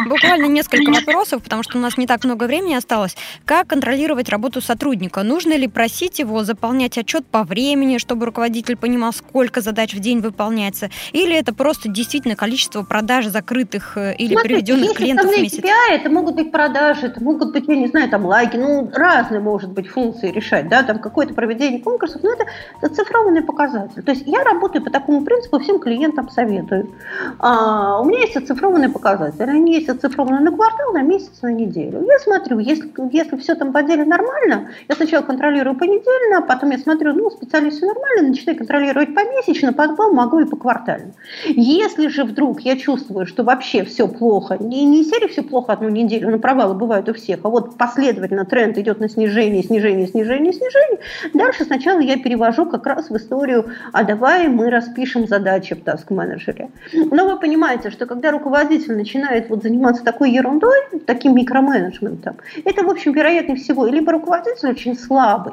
Буквально 0.09 0.47
несколько 0.47 0.91
вопросов, 0.91 1.43
потому 1.43 1.63
что 1.63 1.79
у 1.79 1.81
нас 1.81 1.97
не 1.97 2.07
так 2.07 2.25
много 2.25 2.45
времени 2.45 2.75
осталось. 2.75 3.17
Как 3.45 3.67
контролировать 3.67 3.96
работу 4.29 4.61
сотрудника? 4.61 5.23
Нужно 5.23 5.57
ли 5.57 5.69
просить 5.69 6.19
его 6.19 6.45
заполнять 6.45 6.99
отчет 6.99 7.27
по 7.27 7.45
времени, 7.45 7.99
чтобы 7.99 8.27
руководитель 8.27 8.77
понимал, 8.77 9.13
сколько 9.13 9.61
задач 9.61 9.95
в 9.95 10.01
день 10.01 10.21
выполняется? 10.21 10.91
Или 11.13 11.37
это 11.37 11.55
просто 11.55 11.89
действительно 11.89 12.37
количество 12.37 12.83
продаж 12.83 13.27
закрытых 13.27 13.97
э, 13.97 14.15
или 14.17 14.35
Смотрите, 14.35 14.55
приведенных 14.57 14.97
клиентов 14.97 15.27
в 15.27 15.39
месяц? 15.39 15.59
KPI, 15.59 15.93
это 15.93 16.11
могут 16.11 16.35
быть 16.35 16.53
продажи, 16.53 17.07
это 17.07 17.23
могут 17.23 17.53
быть, 17.53 17.65
я 17.69 17.77
не 17.77 17.87
знаю, 17.87 18.11
там 18.11 18.27
лайки, 18.27 18.57
ну, 18.57 18.91
разные, 18.93 19.41
может 19.41 19.71
быть, 19.71 19.89
функции 19.89 20.31
решать, 20.31 20.69
да, 20.69 20.83
там 20.83 20.99
какое-то 20.99 21.35
проведение 21.35 21.81
конкурсов, 21.81 22.23
но 22.23 22.33
это 22.33 22.47
зацифрованный 22.83 23.43
показатель. 23.43 24.03
То 24.03 24.13
есть 24.13 24.25
я 24.27 24.43
работаю 24.45 24.85
по 24.85 24.91
такому 24.91 25.25
принципу, 25.25 25.59
всем 25.61 25.79
клиентам 25.79 26.29
советую. 26.31 26.95
А, 27.39 28.01
у 28.01 28.05
меня 28.05 28.21
есть 28.21 28.37
оцифрованные 28.37 28.91
показатели, 28.91 29.51
они 29.51 29.75
есть 29.75 29.89
оцифрованы 29.89 30.41
на 30.41 30.55
квартал, 30.55 30.93
на 30.93 31.03
месяц, 31.03 31.43
на 31.43 31.53
неделю. 31.53 32.05
Я 32.05 32.19
смотрю, 32.19 32.59
если, 32.59 32.93
если 33.13 33.37
все 33.37 33.55
там 33.55 33.73
в 33.73 33.77
отделе 33.87 34.05
нормально, 34.05 34.71
я 34.89 34.95
сначала 34.95 35.23
контролирую 35.23 35.77
понедельно, 35.77 36.43
потом 36.43 36.71
я 36.71 36.79
смотрю, 36.79 37.15
ну, 37.15 37.31
специалист 37.31 37.79
все 37.79 37.87
нормально, 37.87 38.29
начинаю 38.29 38.59
контролировать 38.59 39.15
помесячно, 39.15 39.73
потом 39.73 40.15
могу 40.15 40.41
и 40.41 40.45
по 40.45 40.57
квартально. 40.57 41.13
Если 41.45 42.09
же 42.09 42.25
вдруг 42.25 42.61
я 42.61 42.77
чувствую, 42.77 43.27
что 43.27 43.45
вообще 43.45 43.85
все 43.85 44.09
плохо, 44.09 44.57
не, 44.61 44.85
не 44.85 45.05
серии 45.05 45.29
все 45.29 45.43
плохо 45.43 45.73
одну 45.73 45.89
неделю, 45.89 46.31
но 46.31 46.39
провалы 46.39 46.75
бывают 46.75 47.09
у 47.09 47.15
всех, 47.15 47.41
а 47.45 47.49
вот 47.49 47.77
последовательно 47.77 48.45
тренд 48.45 48.79
идет 48.79 49.01
на 49.01 49.09
снижение, 49.09 49.63
снижение, 49.63 50.07
снижение, 50.07 50.53
снижение, 50.53 51.01
дальше 51.35 51.65
сначала 51.65 52.01
я 52.01 52.17
перевожу 52.19 52.67
как 52.67 52.87
раз 52.87 53.11
в 53.11 53.17
историю, 53.17 53.67
а 53.93 54.05
давай 54.05 54.49
мы 54.49 54.71
распишем 54.71 55.27
задачи 55.27 55.75
в 55.75 55.83
таск-менеджере. 55.83 56.71
Но 56.93 57.29
вы 57.29 57.39
понимаете, 57.39 57.91
что 57.91 58.07
когда 58.07 58.31
руководитель 58.31 58.97
начинает 58.97 59.49
вот 59.49 59.63
заниматься 59.63 60.05
такой 60.05 60.31
ерундой, 60.31 60.77
таким 61.07 61.35
микроменеджментом, 61.35 62.37
это, 62.65 62.83
в 62.83 62.91
общем, 62.91 63.13
вероятнее 63.13 63.57
всего, 63.57 63.76
либо 63.85 64.13
руководитель 64.13 64.71
очень 64.71 64.97
слабый, 64.97 65.53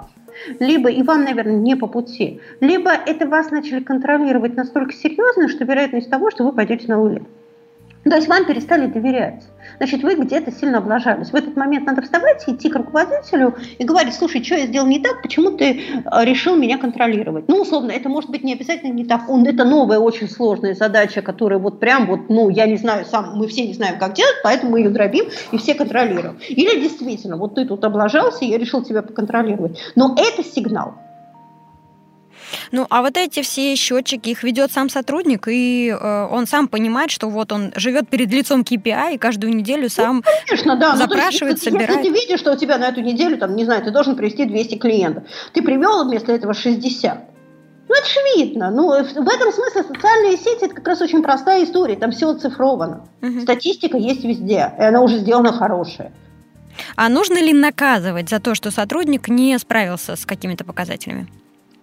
либо 0.59 0.89
и 0.89 1.03
вам, 1.03 1.25
наверное, 1.25 1.55
не 1.55 1.75
по 1.75 1.87
пути, 1.87 2.39
либо 2.61 2.91
это 2.91 3.27
вас 3.27 3.51
начали 3.51 3.81
контролировать 3.81 4.55
настолько 4.55 4.93
серьезно, 4.93 5.49
что 5.49 5.65
вероятность 5.65 6.09
того, 6.09 6.31
что 6.31 6.45
вы 6.45 6.53
пойдете 6.53 6.87
на 6.87 7.01
улицу. 7.01 7.25
То 8.03 8.15
есть 8.15 8.27
вам 8.27 8.45
перестали 8.45 8.87
доверять. 8.87 9.43
Значит, 9.77 10.03
вы 10.03 10.15
где-то 10.15 10.51
сильно 10.51 10.79
облажались. 10.79 11.29
В 11.29 11.35
этот 11.35 11.55
момент 11.55 11.85
надо 11.85 12.01
вставать, 12.01 12.43
идти 12.47 12.69
к 12.69 12.75
руководителю 12.75 13.55
и 13.77 13.83
говорить, 13.83 14.13
слушай, 14.13 14.43
что 14.43 14.55
я 14.55 14.65
сделал 14.65 14.87
не 14.87 14.99
так, 14.99 15.21
почему 15.21 15.51
ты 15.51 15.79
э, 15.79 16.25
решил 16.25 16.55
меня 16.55 16.77
контролировать? 16.77 17.47
Ну, 17.47 17.61
условно, 17.61 17.91
это 17.91 18.09
может 18.09 18.29
быть 18.29 18.43
не 18.43 18.53
обязательно 18.53 18.91
не 18.91 19.05
так. 19.05 19.29
Он, 19.29 19.45
это 19.45 19.63
новая, 19.63 19.99
очень 19.99 20.29
сложная 20.29 20.73
задача, 20.73 21.21
которая 21.21 21.59
вот 21.59 21.79
прям 21.79 22.07
вот, 22.07 22.29
ну, 22.29 22.49
я 22.49 22.65
не 22.65 22.77
знаю, 22.77 23.05
сам, 23.05 23.37
мы 23.37 23.47
все 23.47 23.65
не 23.65 23.73
знаем, 23.73 23.97
как 23.99 24.13
делать, 24.13 24.35
поэтому 24.43 24.73
мы 24.73 24.79
ее 24.79 24.89
дробим 24.89 25.25
и 25.51 25.57
все 25.57 25.73
контролируем. 25.73 26.39
Или 26.49 26.81
действительно, 26.81 27.37
вот 27.37 27.55
ты 27.55 27.65
тут 27.65 27.83
облажался, 27.83 28.43
я 28.43 28.57
решил 28.57 28.83
тебя 28.83 29.01
поконтролировать. 29.01 29.79
Но 29.95 30.15
это 30.17 30.43
сигнал. 30.43 30.95
Ну, 32.71 32.87
а 32.89 33.01
вот 33.01 33.17
эти 33.17 33.41
все 33.41 33.75
счетчики, 33.75 34.29
их 34.29 34.43
ведет 34.43 34.71
сам 34.71 34.89
сотрудник, 34.89 35.47
и 35.47 35.89
э, 35.89 36.27
он 36.29 36.47
сам 36.47 36.67
понимает, 36.67 37.11
что 37.11 37.29
вот 37.29 37.51
он 37.51 37.71
живет 37.75 38.09
перед 38.09 38.31
лицом 38.31 38.61
KPI, 38.61 39.15
и 39.15 39.17
каждую 39.17 39.55
неделю 39.55 39.83
ну, 39.83 39.89
сам 39.89 40.15
ну, 40.17 40.23
конечно, 40.47 40.75
да. 40.75 40.95
запрашивает, 40.95 41.57
ну, 41.57 41.61
есть, 41.61 41.63
собирает. 41.63 41.89
Если 41.89 42.03
ты 42.03 42.19
видишь, 42.19 42.39
что 42.39 42.53
у 42.53 42.57
тебя 42.57 42.77
на 42.77 42.89
эту 42.89 43.01
неделю, 43.01 43.37
там, 43.37 43.55
не 43.55 43.65
знаю, 43.65 43.83
ты 43.83 43.91
должен 43.91 44.15
привести 44.15 44.45
200 44.45 44.77
клиентов, 44.77 45.23
ты 45.53 45.61
привел 45.61 46.05
вместо 46.05 46.31
этого 46.31 46.53
60. 46.53 47.29
Ну, 47.89 47.95
это 47.95 48.07
же 48.07 48.19
видно. 48.37 48.71
Ну, 48.71 48.87
в 48.87 49.27
этом 49.27 49.51
смысле 49.51 49.83
социальные 49.83 50.37
сети– 50.37 50.59
это 50.65 50.75
как 50.75 50.87
раз 50.87 51.01
очень 51.01 51.21
простая 51.21 51.63
история. 51.65 51.95
Там 51.95 52.11
все 52.11 52.29
оцифровано. 52.29 53.07
Угу. 53.21 53.41
Статистика 53.41 53.97
есть 53.97 54.23
везде, 54.23 54.71
и 54.79 54.83
она 54.83 55.01
уже 55.01 55.19
сделана 55.19 55.51
хорошая. 55.51 56.11
А 56.95 57.09
нужно 57.09 57.39
ли 57.39 57.53
наказывать 57.53 58.29
за 58.29 58.39
то, 58.39 58.55
что 58.55 58.71
сотрудник 58.71 59.27
не 59.27 59.57
справился 59.59 60.15
с 60.15 60.25
какими-то 60.25 60.63
показателями? 60.63 61.27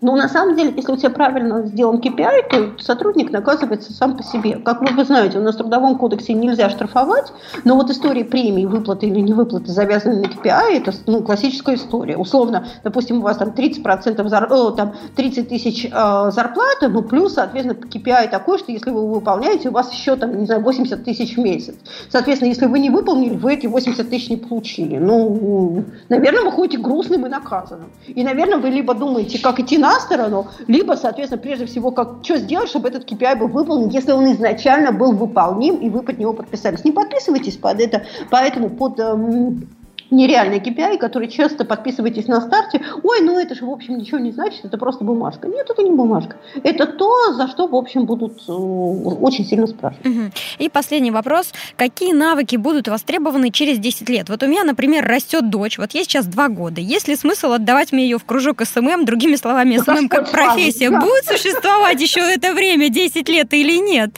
Но 0.00 0.16
на 0.16 0.28
самом 0.28 0.56
деле, 0.56 0.72
если 0.74 0.92
у 0.92 0.96
тебя 0.96 1.10
правильно 1.10 1.62
сделан 1.66 1.96
KPI, 1.96 2.48
то 2.48 2.82
сотрудник 2.82 3.30
наказывается 3.30 3.92
сам 3.92 4.16
по 4.16 4.22
себе. 4.22 4.56
Как 4.56 4.80
вы 4.80 5.04
знаете, 5.04 5.38
у 5.38 5.42
нас 5.42 5.54
в 5.56 5.58
Трудовом 5.58 5.98
кодексе 5.98 6.32
нельзя 6.32 6.70
штрафовать, 6.70 7.32
но 7.64 7.76
вот 7.76 7.90
история 7.90 8.24
премии, 8.24 8.64
выплаты 8.64 9.06
или 9.06 9.20
невыплаты, 9.20 9.70
завязанные 9.70 10.20
на 10.20 10.26
KPI, 10.26 10.78
это 10.78 10.92
ну, 11.06 11.22
классическая 11.22 11.74
история. 11.74 12.16
Условно, 12.16 12.66
допустим, 12.82 13.18
у 13.18 13.22
вас 13.22 13.36
там 13.36 13.50
30%, 13.50 14.26
зар... 14.28 14.50
О, 14.50 14.70
там 14.70 14.94
30 15.16 15.48
тысяч 15.48 15.84
э, 15.84 16.30
зарплаты, 16.30 16.88
ну 16.88 17.02
плюс, 17.02 17.34
соответственно, 17.34 17.78
KPI 17.78 18.30
такой, 18.30 18.58
что 18.58 18.72
если 18.72 18.90
вы 18.90 19.06
выполняете, 19.06 19.68
у 19.68 19.72
вас 19.72 19.92
еще 19.92 20.16
там, 20.16 20.38
не 20.38 20.46
знаю, 20.46 20.62
80 20.62 21.04
тысяч 21.04 21.36
в 21.36 21.40
месяц. 21.40 21.74
Соответственно, 22.08 22.48
если 22.48 22.66
вы 22.66 22.78
не 22.78 22.88
выполнили, 22.88 23.36
вы 23.36 23.54
эти 23.54 23.66
80 23.66 24.08
тысяч 24.08 24.30
не 24.30 24.36
получили. 24.38 24.96
Ну, 24.96 25.84
наверное, 26.08 26.44
вы 26.44 26.52
ходите 26.52 26.78
грустным 26.78 27.26
и 27.26 27.28
наказанным. 27.28 27.90
И, 28.06 28.24
наверное, 28.24 28.58
вы 28.58 28.70
либо 28.70 28.94
думаете, 28.94 29.38
как 29.38 29.60
идти 29.60 29.76
на 29.76 29.89
на 29.90 30.00
сторону, 30.00 30.46
либо, 30.68 30.94
соответственно, 30.94 31.42
прежде 31.42 31.66
всего, 31.66 31.90
как, 31.90 32.18
что 32.22 32.36
сделать, 32.36 32.68
чтобы 32.68 32.88
этот 32.88 33.10
KPI 33.10 33.36
был 33.36 33.48
выполнен, 33.48 33.88
если 33.88 34.12
он 34.12 34.32
изначально 34.32 34.92
был 34.92 35.12
выполним, 35.12 35.76
и 35.76 35.90
вы 35.90 36.02
под 36.02 36.18
него 36.18 36.32
подписались. 36.32 36.84
Не 36.84 36.92
подписывайтесь 36.92 37.56
под 37.56 37.80
это, 37.80 38.04
поэтому 38.30 38.70
под 38.70 39.00
эм, 39.00 39.68
нереальный 40.10 40.58
KPI, 40.58 40.98
который 40.98 41.28
часто 41.28 41.64
подписываетесь 41.64 42.26
на 42.26 42.40
старте, 42.40 42.82
ой, 43.02 43.20
ну 43.20 43.38
это 43.38 43.54
же, 43.54 43.64
в 43.64 43.70
общем, 43.70 43.98
ничего 43.98 44.18
не 44.18 44.32
значит, 44.32 44.64
это 44.64 44.78
просто 44.78 45.04
бумажка. 45.04 45.48
Нет, 45.48 45.66
это 45.68 45.82
не 45.82 45.90
бумажка. 45.90 46.36
Это 46.62 46.86
то, 46.86 47.34
за 47.34 47.48
что, 47.48 47.66
в 47.66 47.74
общем, 47.74 48.06
будут 48.06 48.40
э, 48.48 48.52
очень 48.52 49.44
сильно 49.44 49.66
спрашивать. 49.66 50.06
Угу. 50.06 50.30
И 50.58 50.68
последний 50.68 51.10
вопрос. 51.10 51.52
Какие 51.76 52.12
навыки 52.12 52.56
будут 52.56 52.88
востребованы 52.88 53.50
через 53.50 53.78
10 53.78 54.08
лет? 54.08 54.28
Вот 54.28 54.42
у 54.42 54.46
меня, 54.46 54.64
например, 54.64 55.04
растет 55.06 55.50
дочь, 55.50 55.78
вот 55.78 55.92
ей 55.92 56.04
сейчас 56.04 56.26
2 56.26 56.48
года. 56.48 56.80
Есть 56.80 57.08
ли 57.08 57.16
смысл 57.16 57.52
отдавать 57.52 57.92
мне 57.92 58.04
ее 58.04 58.18
в 58.18 58.24
кружок 58.24 58.62
SMM? 58.64 59.04
Другими 59.04 59.36
словами, 59.36 59.78
SMM 59.78 60.08
как 60.08 60.30
профессия 60.30 60.90
будет 60.90 61.24
существовать 61.24 62.00
еще 62.00 62.20
это 62.20 62.52
время, 62.52 62.88
10 62.88 63.28
лет 63.28 63.52
или 63.54 63.76
нет? 63.78 64.10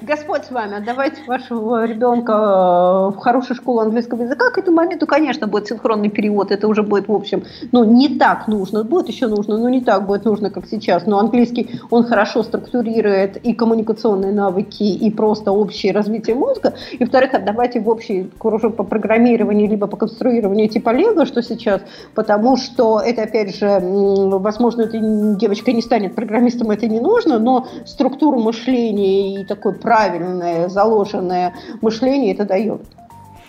Господь 0.00 0.44
с 0.44 0.50
вами, 0.50 0.76
отдавайте 0.76 1.22
вашего 1.26 1.84
ребенка 1.84 2.32
э, 2.32 3.16
в 3.16 3.16
хорошую 3.18 3.56
школу 3.56 3.80
английского 3.80 4.22
языка. 4.22 4.50
К 4.50 4.58
этому 4.58 4.78
моменту, 4.78 5.06
конечно, 5.06 5.46
будет 5.46 5.66
синхронный 5.66 6.08
перевод. 6.08 6.50
Это 6.50 6.68
уже 6.68 6.82
будет, 6.82 7.08
в 7.08 7.12
общем, 7.12 7.44
ну, 7.72 7.84
не 7.84 8.18
так 8.18 8.48
нужно. 8.48 8.82
Будет 8.84 9.08
еще 9.08 9.26
нужно, 9.26 9.58
но 9.58 9.68
не 9.68 9.80
так 9.80 10.06
будет 10.06 10.24
нужно, 10.24 10.50
как 10.50 10.66
сейчас. 10.66 11.06
Но 11.06 11.18
английский, 11.18 11.80
он 11.90 12.04
хорошо 12.04 12.42
структурирует 12.42 13.36
и 13.36 13.52
коммуникационные 13.52 14.32
навыки, 14.32 14.82
и 14.82 15.10
просто 15.10 15.52
общее 15.52 15.92
развитие 15.92 16.36
мозга. 16.36 16.74
И, 16.92 16.98
во-вторых, 16.98 17.34
отдавайте 17.34 17.80
в 17.80 17.88
общий 17.88 18.30
кружок 18.38 18.76
по 18.76 18.84
программированию, 18.84 19.68
либо 19.68 19.86
по 19.86 19.96
конструированию 19.96 20.68
типа 20.68 20.90
Лего, 20.90 21.26
что 21.26 21.42
сейчас, 21.42 21.82
потому 22.14 22.56
что 22.56 23.00
это, 23.00 23.22
опять 23.22 23.56
же, 23.56 23.80
возможно, 23.82 24.82
эта 24.82 24.98
девочка 24.98 25.72
не 25.72 25.82
станет 25.82 26.14
программистом, 26.14 26.70
это 26.70 26.86
не 26.86 27.00
нужно, 27.00 27.38
но 27.38 27.66
структуру 27.84 28.38
мышления 28.38 29.42
и 29.42 29.44
такой 29.44 29.73
правильное 29.74 30.68
заложенное 30.68 31.54
мышление 31.80 32.32
это 32.32 32.44
дает. 32.44 32.82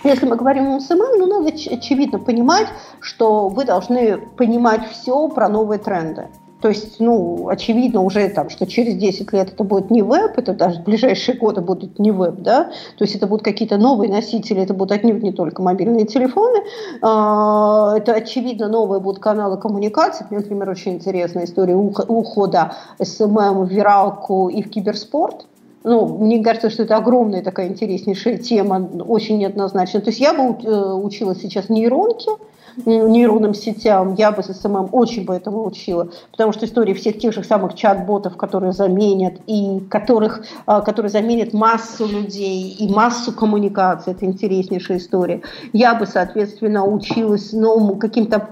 Если 0.03 0.27
мы 0.27 0.35
говорим 0.35 0.67
о 0.67 0.79
SMM, 0.79 1.17
ну, 1.17 1.25
надо 1.25 1.47
очевидно 1.47 2.19
понимать, 2.19 2.67
что 2.99 3.49
вы 3.49 3.65
должны 3.65 4.17
понимать 4.37 4.87
все 4.91 5.27
про 5.29 5.49
новые 5.49 5.79
тренды. 5.79 6.27
То 6.61 6.69
есть, 6.69 6.99
ну, 6.99 7.49
очевидно 7.49 8.01
уже 8.01 8.27
там, 8.29 8.49
что 8.49 8.65
через 8.65 8.95
10 8.95 9.33
лет 9.33 9.53
это 9.53 9.63
будет 9.63 9.91
не 9.91 10.01
веб, 10.01 10.37
это 10.37 10.53
даже 10.53 10.81
в 10.81 10.83
ближайшие 10.83 11.37
годы 11.37 11.61
будут 11.61 11.99
не 11.99 12.11
веб, 12.11 12.37
да, 12.39 12.71
то 12.97 13.03
есть 13.03 13.15
это 13.15 13.27
будут 13.27 13.43
какие-то 13.43 13.77
новые 13.77 14.11
носители, 14.11 14.63
это 14.63 14.73
будут 14.73 14.93
отнюдь 14.93 15.21
не 15.21 15.31
только 15.31 15.61
мобильные 15.61 16.05
телефоны, 16.05 16.63
а, 17.01 17.95
это 17.97 18.13
очевидно 18.13 18.67
новые 18.67 18.99
будут 18.99 19.21
каналы 19.21 19.57
коммуникации, 19.57 20.25
например, 20.29 20.69
очень 20.69 20.93
интересная 20.93 21.45
история 21.45 21.75
ухода 21.75 22.73
SMM 22.99 23.65
в 23.65 23.69
виралку 23.69 24.49
и 24.49 24.63
в 24.63 24.69
киберспорт, 24.69 25.45
ну, 25.85 26.17
мне 26.17 26.43
кажется, 26.43 26.69
что 26.69 26.83
это 26.83 26.97
огромная 26.97 27.43
такая 27.43 27.67
интереснейшая 27.67 28.37
тема, 28.37 28.89
очень 29.07 29.37
неоднозначно. 29.37 30.01
То 30.01 30.09
есть 30.09 30.19
я 30.19 30.33
бы 30.33 30.57
э, 30.63 30.93
учила 30.93 31.35
сейчас 31.35 31.69
нейронки, 31.69 32.29
нейронным 32.85 33.53
сетям, 33.53 34.15
я 34.15 34.31
бы 34.31 34.43
с 34.43 34.47
SMM 34.47 34.89
очень 34.91 35.25
бы 35.25 35.33
этому 35.35 35.65
учила, 35.65 36.09
потому 36.31 36.51
что 36.51 36.65
истории 36.65 36.93
всех 36.93 37.19
тех 37.19 37.33
же 37.33 37.43
самых 37.43 37.75
чат-ботов, 37.75 38.35
которые 38.35 38.73
заменят 38.73 39.35
и 39.45 39.79
которых, 39.89 40.43
э, 40.65 40.81
которые 40.81 41.11
заменят 41.11 41.53
массу 41.53 42.07
людей 42.07 42.71
и 42.71 42.91
массу 42.91 43.31
коммуникаций, 43.31 44.13
это 44.13 44.25
интереснейшая 44.25 44.97
история. 44.97 45.41
Я 45.71 45.93
бы, 45.93 46.07
соответственно, 46.07 46.83
училась 46.83 47.53
новому 47.53 47.95
каким-то 47.97 48.49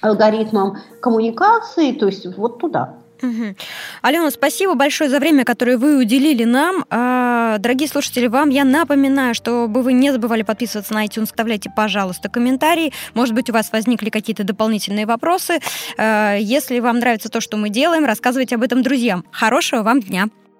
алгоритмам 0.00 0.78
коммуникации, 1.00 1.92
то 1.92 2.06
есть 2.06 2.26
вот 2.38 2.58
туда. 2.58 2.94
Угу. 3.22 3.56
Алена, 4.02 4.30
спасибо 4.30 4.74
большое 4.74 5.08
за 5.08 5.18
время, 5.18 5.44
которое 5.44 5.78
вы 5.78 5.98
уделили 5.98 6.44
нам. 6.44 6.84
А, 6.90 7.58
дорогие 7.58 7.88
слушатели, 7.88 8.26
вам 8.26 8.50
я 8.50 8.64
напоминаю, 8.64 9.34
чтобы 9.34 9.82
вы 9.82 9.92
не 9.92 10.12
забывали 10.12 10.42
подписываться 10.42 10.92
на 10.94 11.04
iTunes, 11.06 11.24
оставляйте, 11.24 11.70
пожалуйста, 11.74 12.28
комментарии. 12.28 12.92
Может 13.14 13.34
быть, 13.34 13.48
у 13.50 13.52
вас 13.52 13.72
возникли 13.72 14.10
какие-то 14.10 14.44
дополнительные 14.44 15.06
вопросы. 15.06 15.60
А, 15.96 16.36
если 16.36 16.80
вам 16.80 16.98
нравится 16.98 17.28
то, 17.28 17.40
что 17.40 17.56
мы 17.56 17.70
делаем, 17.70 18.04
рассказывайте 18.04 18.56
об 18.56 18.62
этом 18.62 18.82
друзьям. 18.82 19.24
Хорошего 19.30 19.82
вам 19.82 20.00
дня! 20.00 20.28